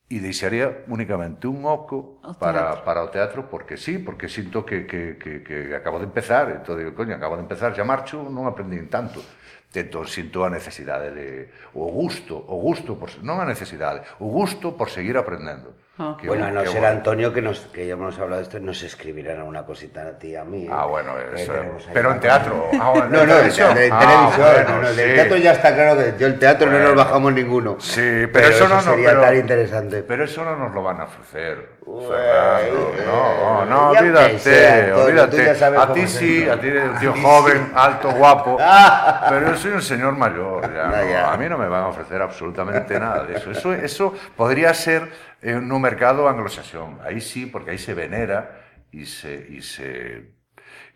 E 0.09 0.20
deixaría 0.20 0.84
únicamente 0.89 1.49
un 1.49 1.64
oco 1.64 2.20
o 2.20 2.32
para, 2.36 2.84
para 2.84 3.05
o 3.05 3.09
teatro, 3.09 3.49
porque 3.49 3.76
sí, 3.76 3.97
porque 4.01 4.28
sinto 4.28 4.64
que, 4.64 4.84
que, 4.84 5.16
que, 5.16 5.41
que 5.45 5.76
acabo 5.76 6.01
de 6.01 6.09
empezar. 6.09 6.53
Entón, 6.53 6.80
digo, 6.80 6.93
coño, 6.93 7.16
acabo 7.16 7.36
de 7.36 7.45
empezar, 7.45 7.72
xa 7.72 7.84
marcho, 7.84 8.24
non 8.28 8.45
aprendín 8.45 8.93
tanto. 8.93 9.24
Entón, 9.72 10.05
sinto 10.09 10.45
a 10.45 10.53
necesidade 10.53 11.12
de... 11.12 11.53
O 11.76 11.89
gusto, 11.93 12.36
o 12.36 12.57
gusto, 12.61 12.97
por, 12.97 13.09
non 13.20 13.41
a 13.41 13.49
necesidade, 13.49 14.01
o 14.20 14.28
gusto 14.28 14.76
por 14.76 14.89
seguir 14.89 15.16
aprendendo. 15.16 15.76
Ah. 16.01 16.16
Bueno, 16.22 16.46
a 16.46 16.51
no 16.53 16.61
ser 16.62 16.70
bueno. 16.80 16.86
Antonio, 16.88 17.32
que, 17.32 17.42
nos, 17.42 17.59
que 17.72 17.86
ya 17.86 17.94
hemos 17.94 18.16
hablado 18.18 18.36
de 18.36 18.42
esto, 18.44 18.61
nos 18.61 18.80
escribirán 18.84 19.42
una 19.42 19.64
cosita 19.66 20.03
a 20.07 20.12
ti 20.18 20.28
y 20.28 20.36
a 20.36 20.44
mí. 20.44 20.64
¿eh? 20.66 20.70
Ah, 20.72 20.86
bueno, 20.86 21.12
eso, 21.34 21.53
pero 21.92 22.12
en 22.12 22.20
teatro. 22.20 22.68
Ah, 22.80 22.90
bueno, 22.90 23.09
No, 23.11 23.22
en 23.22 23.28
no, 23.28 23.34
de, 23.34 23.40
televisión. 23.40 23.74
de 23.74 23.90
Ah, 23.92 23.99
televisión, 23.99 24.46
bueno, 24.64 24.70
no, 24.76 24.82
no, 24.82 24.88
sí. 24.90 24.96
del 24.96 25.14
teatro 25.14 25.36
ya 25.38 25.53
está 25.53 25.74
claro 25.74 25.96
que 26.01 26.14
yo 26.18 26.26
el 26.28 26.38
teatro 26.38 26.70
no 26.70 26.78
nos 26.78 26.94
bajamos 26.94 27.32
ninguno. 27.32 27.76
Sí, 27.80 28.26
pero, 28.32 28.46
eso, 28.49 28.68
no 28.68 28.76
nos 28.76 28.84
sería 28.84 29.09
pero, 29.11 29.20
tan 29.22 29.36
interesante. 29.36 30.03
Pero 30.05 30.24
eso 30.24 30.44
no 30.44 30.57
nos 30.57 30.72
lo 30.72 30.82
van 30.84 31.01
a 31.01 31.05
ofrecer. 31.05 31.78
Fernando. 31.88 32.92
eh, 32.99 33.05
No, 33.07 33.64
no, 33.64 33.94
ya 33.94 34.01
olvídate, 34.01 34.92
olvídate. 34.92 35.51
a 35.78 35.92
ti 35.92 36.07
sí, 36.07 36.49
a 36.49 36.61
ti 36.61 36.66
eres 36.68 36.90
un 36.90 36.99
tío 36.99 37.14
joven, 37.14 37.72
alto, 37.74 38.11
guapo. 38.12 38.59
pero 39.28 39.51
yo 39.51 39.57
soy 39.57 39.72
un 39.72 39.82
señor 39.82 40.14
mayor. 40.16 40.62
ya, 40.72 40.84
No, 40.88 40.96
no, 40.96 41.11
ya. 41.11 41.32
A 41.32 41.36
mí 41.36 41.49
no 41.49 41.57
me 41.59 41.66
van 41.66 41.84
a 41.84 41.86
ofrecer 41.88 42.20
absolutamente 42.20 43.01
nada 43.01 43.24
de 43.24 43.36
eso. 43.38 43.51
Eso, 43.51 43.72
eso 43.72 44.14
podría 44.36 44.74
ser 44.74 45.09
en 45.43 45.68
no 45.68 45.78
mercado 45.78 46.28
anglosaxón. 46.28 46.99
Aí 47.03 47.20
sí, 47.20 47.47
porque 47.47 47.72
aí 47.72 47.78
se 47.78 47.95
venera 47.95 48.64
e 48.93 49.07
se, 49.07 49.34
e 49.55 49.62
se 49.62 50.39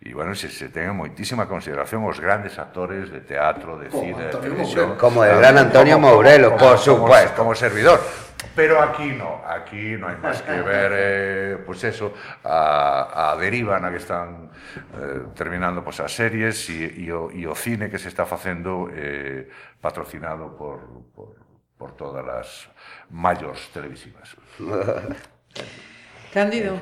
E, 0.03 0.13
bueno, 0.13 0.35
se, 0.35 0.51
se 0.51 0.67
ten 0.67 0.91
moitísima 0.91 1.47
consideración 1.47 2.03
os 2.03 2.19
grandes 2.19 2.59
actores 2.59 3.07
de 3.07 3.23
teatro, 3.23 3.79
de 3.79 3.87
como 3.87 4.03
cine, 4.03 4.27
Antonio 4.27 4.51
de 4.51 4.51
televisión... 4.51 4.87
Como 4.99 5.23
el 5.23 5.31
ah, 5.31 5.39
gran 5.39 5.55
Antonio 5.57 5.95
Mourelo, 5.95 6.59
por 6.59 6.75
supuesto. 6.75 7.39
Como, 7.39 7.55
como 7.55 7.55
servidor. 7.55 8.03
Pero 8.51 8.83
aquí 8.83 9.15
no, 9.15 9.39
aquí 9.47 9.95
no 9.95 10.11
hai 10.11 10.19
máis 10.19 10.43
que 10.43 10.59
ver, 10.59 10.91
eh, 10.99 11.51
pues 11.63 11.87
eso, 11.87 12.11
a, 12.43 13.31
a 13.31 13.39
deriva 13.39 13.79
na 13.79 13.89
que 13.89 14.03
están 14.03 14.51
eh, 14.99 15.31
terminando 15.33 15.79
pues, 15.81 16.03
as 16.03 16.11
series 16.11 16.67
e, 16.67 17.07
e, 17.07 17.07
o, 17.09 17.31
e 17.31 17.47
o 17.47 17.55
cine 17.55 17.87
que 17.87 17.97
se 17.97 18.11
está 18.11 18.27
facendo 18.27 18.91
eh, 18.91 19.47
patrocinado 19.79 20.53
por, 20.53 20.83
por, 21.15 21.39
por 21.83 21.91
todas 21.99 22.23
as 22.23 22.69
maiores 23.11 23.67
televisivas. 23.75 24.39
Cándido. 26.33 26.75
Eh, 26.75 26.79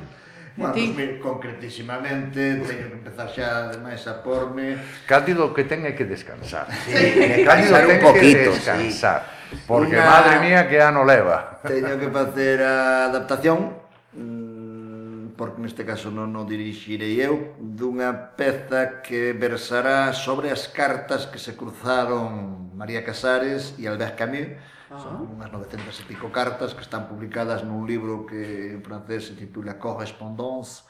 bueno, 0.57 0.93
pues, 0.93 1.19
concretísimamente, 1.19 2.61
teño 2.61 2.85
que 2.85 2.97
empezar 3.01 3.33
xa 3.33 3.73
ademais 3.73 4.05
a 4.05 4.21
porme... 4.21 4.77
Cándido 5.09 5.49
que 5.57 5.65
ten 5.65 5.89
é 5.89 5.97
que 5.97 6.05
descansar. 6.05 6.69
Sí, 6.85 7.41
Cándido 7.41 7.81
ten 7.81 7.97
un 7.97 8.03
poquito, 8.05 8.53
que 8.53 8.61
descansar. 8.61 9.25
Sí. 9.49 9.57
Porque, 9.65 9.97
Una... 9.97 10.05
madre 10.05 10.35
mía, 10.45 10.69
que 10.69 10.77
ano 10.77 11.01
leva. 11.01 11.57
Teño 11.65 11.97
que 11.97 12.13
facer 12.13 12.61
a 12.61 13.09
adaptación, 13.09 13.73
mm, 14.13 15.33
porque 15.33 15.65
neste 15.65 15.81
caso 15.81 16.13
non 16.13 16.29
o 16.37 16.45
dirixirei 16.45 17.17
eu, 17.25 17.57
dunha 17.57 18.37
peza 18.37 19.01
que 19.01 19.33
versará 19.33 20.13
sobre 20.13 20.53
as 20.53 20.69
cartas 20.69 21.25
que 21.25 21.41
se 21.41 21.57
cruzaron 21.57 22.69
María 22.77 23.01
Casares 23.01 23.73
e 23.79 23.87
Albert 23.89 24.17
Camus, 24.17 24.57
Son 24.99 25.23
unhas 25.23 25.47
900 25.47 25.87
e 25.87 26.03
pico 26.03 26.27
cartas 26.35 26.75
que 26.75 26.83
están 26.83 27.07
publicadas 27.07 27.63
nun 27.63 27.87
libro 27.87 28.27
que 28.27 28.75
en 28.75 28.83
francés 28.83 29.31
se 29.31 29.39
titula 29.39 29.79
Correspondance, 29.79 30.83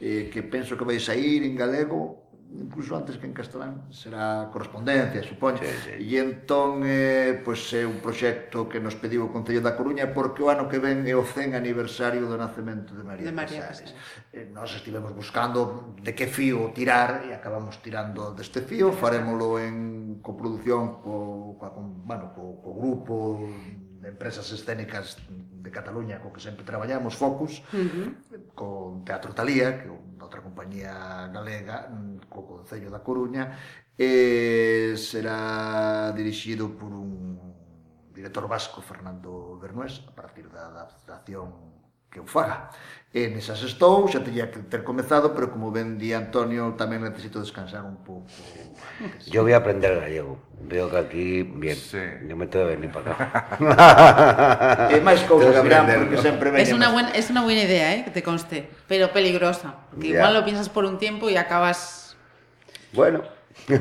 eh, 0.00 0.32
que 0.32 0.40
penso 0.40 0.72
que 0.72 0.88
vai 0.88 0.96
sair 0.96 1.44
en 1.44 1.52
galego 1.52 2.21
incluso 2.58 2.96
antes 2.96 3.16
que 3.16 3.26
en 3.26 3.32
castelán, 3.32 3.88
será 3.90 4.50
correspondencia, 4.52 5.22
supoño. 5.22 5.58
Sí, 5.58 5.96
sí. 5.96 6.16
E 6.16 6.20
entón, 6.20 6.84
eh, 6.84 7.40
pois 7.40 7.60
é 7.72 7.88
un 7.88 8.04
proxecto 8.04 8.68
que 8.68 8.80
nos 8.80 8.98
pediu 8.98 9.24
o 9.24 9.32
Concello 9.32 9.64
da 9.64 9.72
Coruña 9.72 10.12
porque 10.12 10.44
o 10.44 10.52
ano 10.52 10.68
que 10.68 10.76
ven 10.76 11.04
é 11.08 11.16
o 11.16 11.24
100 11.24 11.56
aniversario 11.56 12.28
do 12.28 12.36
nacemento 12.36 12.92
de 12.92 13.04
María, 13.04 13.24
de 13.24 13.32
María 13.32 13.64
Casares. 13.64 13.92
Casares. 13.92 14.36
Eh, 14.36 14.46
nós 14.52 14.68
estivemos 14.76 15.12
buscando 15.16 15.96
de 15.96 16.12
que 16.12 16.28
fío 16.28 16.72
tirar 16.76 17.24
e 17.24 17.32
acabamos 17.32 17.80
tirando 17.80 18.36
deste 18.36 18.60
fío, 18.60 18.92
farémolo 18.92 19.56
en 19.56 20.20
coproducción 20.20 21.00
co, 21.00 21.56
co, 21.56 21.66
con, 21.72 22.04
bueno, 22.04 22.32
co, 22.36 22.60
co 22.60 22.70
grupo 22.76 23.14
de 24.02 24.08
empresas 24.10 24.50
escénicas 24.50 25.16
de 25.30 25.70
Cataluña 25.70 26.18
co 26.18 26.34
que 26.34 26.42
sempre 26.42 26.66
traballamos, 26.66 27.14
Focus, 27.14 27.62
uh 27.70 27.78
-huh. 27.78 28.08
con 28.52 29.06
Teatro 29.06 29.30
Talía, 29.30 29.78
que 29.78 29.86
é 29.86 29.92
outra 30.18 30.42
compañía 30.42 31.30
galega, 31.30 31.86
co 32.26 32.42
Concello 32.42 32.90
da 32.90 32.98
Coruña, 32.98 33.54
e 33.94 34.98
será 34.98 36.10
dirixido 36.10 36.74
por 36.74 36.90
un 36.90 37.38
director 38.10 38.50
vasco, 38.50 38.82
Fernando 38.82 39.56
Bernués, 39.62 40.02
a 40.10 40.12
partir 40.12 40.50
da 40.50 40.66
adaptación 40.66 41.71
que 42.12 42.20
eu 42.20 42.26
faga. 42.28 42.68
E 43.12 43.28
nesas 43.28 43.60
estou, 43.60 44.08
xa 44.08 44.24
que 44.24 44.32
ter 44.72 44.80
comezado, 44.84 45.36
pero 45.36 45.52
como 45.52 45.68
ben 45.68 46.00
di 46.00 46.16
Antonio, 46.16 46.72
tamén 46.80 47.04
necesito 47.04 47.44
descansar 47.44 47.84
un 47.84 48.00
pouco. 48.00 48.24
Yo 49.28 49.44
voy 49.44 49.52
a 49.52 49.60
aprender 49.60 50.00
gallego. 50.00 50.40
Veo 50.64 50.88
que 50.88 50.96
aquí, 50.96 51.42
bien, 51.44 51.76
Sí. 51.76 52.00
yo 52.24 52.36
me 52.40 52.48
tengo 52.48 52.72
que 52.72 52.76
venir 52.80 52.88
para 52.88 53.12
acá. 53.12 53.28
E 54.96 55.00
máis 55.04 55.20
cousas 55.28 55.52
aprenderlo. 55.52 56.08
porque 56.08 56.24
sempre 56.24 56.48
veñen. 56.52 56.64
Es 56.64 56.72
una, 56.72 56.88
buena, 56.88 57.10
es 57.12 57.28
una 57.28 57.42
buena 57.44 57.64
idea, 57.68 57.92
¿eh? 57.96 58.04
que 58.04 58.12
te 58.12 58.22
conste, 58.24 58.68
pero 58.88 59.12
peligrosa. 59.12 59.84
Que 60.00 60.16
Ya. 60.16 60.24
igual 60.24 60.32
lo 60.32 60.44
piensas 60.48 60.72
por 60.72 60.88
un 60.88 60.96
tiempo 60.96 61.28
y 61.28 61.36
acabas. 61.36 62.16
Bueno, 62.96 63.28
Te 63.68 63.76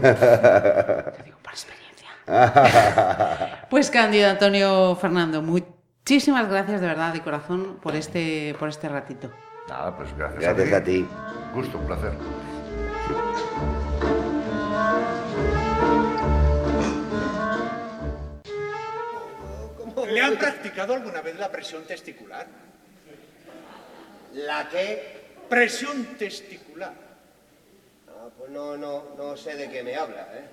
digo 1.24 1.40
por 1.40 1.56
experiencia. 1.56 2.12
pues 3.72 3.90
Cándido 3.90 4.28
Antonio 4.30 4.96
Fernando, 5.00 5.42
muchísimas 6.02 6.50
gracias 6.50 6.82
de 6.82 6.88
verdad, 6.88 7.14
de 7.14 7.22
corazón, 7.22 7.80
por 7.82 7.96
este, 7.96 8.56
por 8.60 8.70
este 8.70 8.90
ratito. 8.90 9.32
Nada, 9.70 9.96
pues 9.96 10.10
gracias, 10.18 10.42
gracias 10.42 10.74
a 10.74 10.84
ti. 10.84 11.08
Gusto, 11.54 11.78
un 11.78 11.86
placer. 11.86 12.12
¿Le 20.12 20.22
han 20.22 20.36
practicado 20.36 20.96
alguna 20.96 21.22
vez 21.22 21.38
la 21.38 21.50
presión 21.50 21.84
testicular? 21.84 22.46
¿La 24.34 24.68
qué? 24.68 25.22
Presión 25.48 26.18
testicular. 26.18 26.94
Ah, 28.10 28.28
pues 28.38 28.50
no, 28.52 28.76
no, 28.76 29.16
no 29.18 29.38
sé 29.38 29.56
de 29.56 29.70
qué 29.70 29.84
me 29.84 29.96
habla, 29.96 30.28
¿eh? 30.34 30.46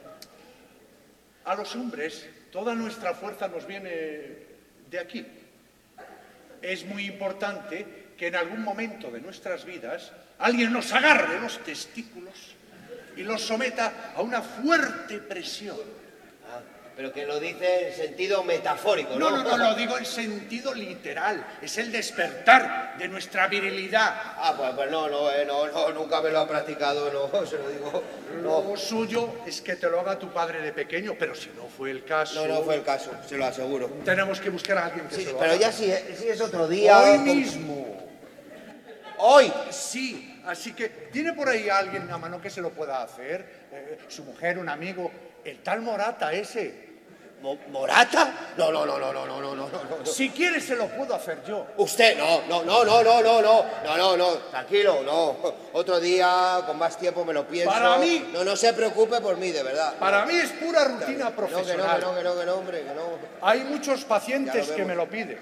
A 1.47 1.57
los 1.57 1.75
hombres, 1.75 2.29
toda 2.53 2.75
nuestra 2.75 3.15
fuerza 3.15 3.49
nos 3.49 3.67
viene 3.67 4.47
de 4.91 4.99
aquí. 4.99 5.27
Es 6.63 6.85
muy 6.85 7.07
importante 7.07 8.09
que 8.17 8.29
en 8.29 8.37
algún 8.37 8.63
momento 8.63 9.11
de 9.11 9.21
nuestras 9.21 9.65
vidas 9.65 10.13
alguien 10.39 10.73
nos 10.73 10.93
agarre 10.93 11.41
los 11.41 11.59
testículos 11.63 12.57
y 13.17 13.23
los 13.23 13.43
someta 13.43 14.13
a 14.15 14.23
una 14.23 14.43
fuerte 14.43 15.19
presión. 15.19 15.77
Pero 16.99 17.13
que 17.13 17.25
lo 17.25 17.39
dice 17.39 17.91
en 17.91 17.95
sentido 17.95 18.43
metafórico, 18.43 19.17
No, 19.21 19.31
¿no? 19.31 19.45
no, 19.45 19.57
no, 19.57 19.69
lo 19.71 19.75
digo 19.77 19.97
en 19.97 20.05
sentido 20.05 20.75
literal. 20.75 21.47
Es 21.63 21.79
el 21.79 21.93
despertar 21.93 22.99
de 22.99 23.07
nuestra 23.07 23.47
virilidad. 23.47 24.13
Ah, 24.37 24.53
pues, 24.59 24.73
pues 24.75 24.91
no, 24.91 25.09
no, 25.09 25.31
eh, 25.31 25.45
no, 25.47 25.69
no, 25.69 25.93
nunca 25.93 26.21
me 26.21 26.31
lo 26.31 26.41
ha 26.41 26.49
practicado, 26.49 27.09
no, 27.13 27.47
se 27.47 27.57
lo 27.57 27.71
digo. 27.71 28.03
No, 28.43 28.63
Lo 28.71 28.77
suyo 28.77 29.33
es 29.47 29.61
que 29.61 29.77
te 29.77 29.89
lo 29.89 30.01
haga 30.01 30.19
tu 30.19 30.33
padre 30.33 30.61
de 30.61 30.73
pequeño, 30.73 31.15
pero 31.17 31.37
si 31.37 31.51
no 31.51 31.69
fue 31.69 31.93
el 31.93 32.05
caso... 32.05 32.45
no, 32.49 32.53
no 32.53 32.63
fue 32.65 32.75
el 32.75 32.83
caso, 32.83 33.13
se 33.29 33.37
lo 33.39 33.45
aseguro. 33.47 33.87
Tenemos 34.05 34.41
que 34.41 34.51
buscar 34.51 34.79
a 34.79 34.87
alguien 34.87 35.07
que 35.07 35.15
Sí, 35.15 35.25
se 35.27 35.31
lo 35.35 35.39
pero 35.39 35.53
haga. 35.53 35.61
ya 35.61 35.71
si, 35.71 35.93
si 36.17 36.29
es 36.29 36.41
otro 36.41 36.67
día... 36.67 36.99
Hoy 36.99 37.19
mismo. 37.19 38.09
Hoy. 39.19 39.53
Sí, 39.71 40.43
así 40.47 40.73
que 40.73 40.89
¿tiene 40.89 41.33
por 41.33 41.49
ahí 41.49 41.69
alguien 41.69 42.11
a 42.11 42.19
mano 42.19 42.41
que 42.41 42.51
se 42.51 42.61
lo 42.61 42.71
pueda 42.71 43.05
hacer? 43.05 43.69
Eh, 43.71 43.99
su 44.09 44.25
mujer, 44.25 44.59
un 44.59 44.69
amigo, 44.69 45.13
el 45.45 45.59
tal 45.63 45.81
Morata 45.81 46.33
ese. 46.33 46.88
Mo- 47.43 47.57
¿Morata? 47.71 48.33
No, 48.57 48.73
no, 48.73 48.85
no, 48.85 48.99
no, 48.99 49.13
no, 49.13 49.25
no, 49.27 49.41
no, 49.41 49.55
no, 49.55 49.69
no. 49.69 50.07
Si 50.07 50.31
quiere 50.31 50.61
se 50.61 50.75
lo 50.75 50.89
puedo 50.89 51.15
hacer 51.15 51.43
yo. 51.47 51.67
Usted, 51.77 52.19
no, 52.19 52.43
no, 52.49 52.65
no, 52.65 52.85
no, 52.85 53.03
no, 53.05 53.23
no, 53.23 53.41
no, 53.43 53.65
no, 53.85 53.97
no, 53.97 54.17
no, 54.17 54.27
tranquilo, 54.51 55.03
no. 55.05 55.37
Otro 55.73 56.01
día, 56.01 56.63
con 56.67 56.77
más 56.79 56.99
tiempo 56.99 57.25
me 57.25 57.33
lo 57.33 57.47
pienso. 57.47 57.71
Para 57.73 57.97
mí- 57.99 58.29
No, 58.33 58.43
no 58.45 58.57
se 58.57 58.73
preocupe 58.73 59.21
por 59.21 59.37
mí, 59.37 59.51
de 59.53 59.63
verdad. 59.63 59.95
Para 59.99 60.25
mí 60.27 60.35
es 60.35 60.51
pura 60.51 60.85
rutina 60.85 61.31
No, 61.31 61.37
que 61.37 61.43
no, 61.43 61.47
que 61.47 61.53
profesional. 61.55 62.01
no, 62.01 62.15
que 62.17 62.23
no, 62.25 62.39
que 62.39 62.45
no, 62.47 62.55
hombre, 62.57 62.81
que 62.83 62.95
no. 62.95 63.03
Hay 63.43 63.61
muchos 63.61 64.05
pacientes 64.05 64.71
que 64.73 64.85
me 64.85 64.95
lo 64.97 65.09
piden. 65.09 65.39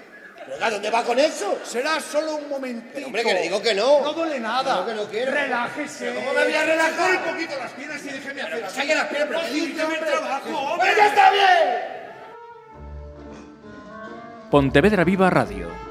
Pero, 0.49 0.65
¿a 0.65 0.71
dónde 0.71 0.89
va 0.89 1.03
con 1.03 1.19
eso? 1.19 1.59
Será 1.63 1.99
solo 1.99 2.37
un 2.37 2.47
momentito. 2.49 2.91
Pero, 2.93 3.07
hombre, 3.07 3.23
que 3.23 3.33
le 3.33 3.41
digo 3.41 3.61
que 3.61 3.73
no. 3.75 4.01
No 4.01 4.13
duele 4.13 4.39
nada. 4.39 4.75
No, 4.77 4.85
que 4.85 4.93
no 4.93 5.03
quiero. 5.05 5.31
Relájese. 5.31 6.05
Pero, 6.05 6.19
¿cómo 6.21 6.33
me 6.33 6.43
voy 6.45 6.53
a 6.53 6.65
relajar? 6.65 7.11
un 7.17 7.33
poquito 7.33 7.57
las 7.59 7.71
piernas 7.71 8.01
y 8.05 8.09
déjeme 8.09 8.41
hacer. 8.41 8.69
Saque 8.69 8.95
las 8.95 9.07
piernas, 9.07 9.27
pero 9.29 9.39
Facilítame 9.41 9.93
el 9.95 9.99
hombre. 10.03 10.11
trabajo, 10.11 10.49
hombre. 10.57 10.87
¡Pero 10.87 10.97
ya 10.97 11.07
está 11.07 11.31
bien! 11.31 11.97
Pontevedra 14.49 15.03
Viva 15.03 15.29
Radio 15.29 15.86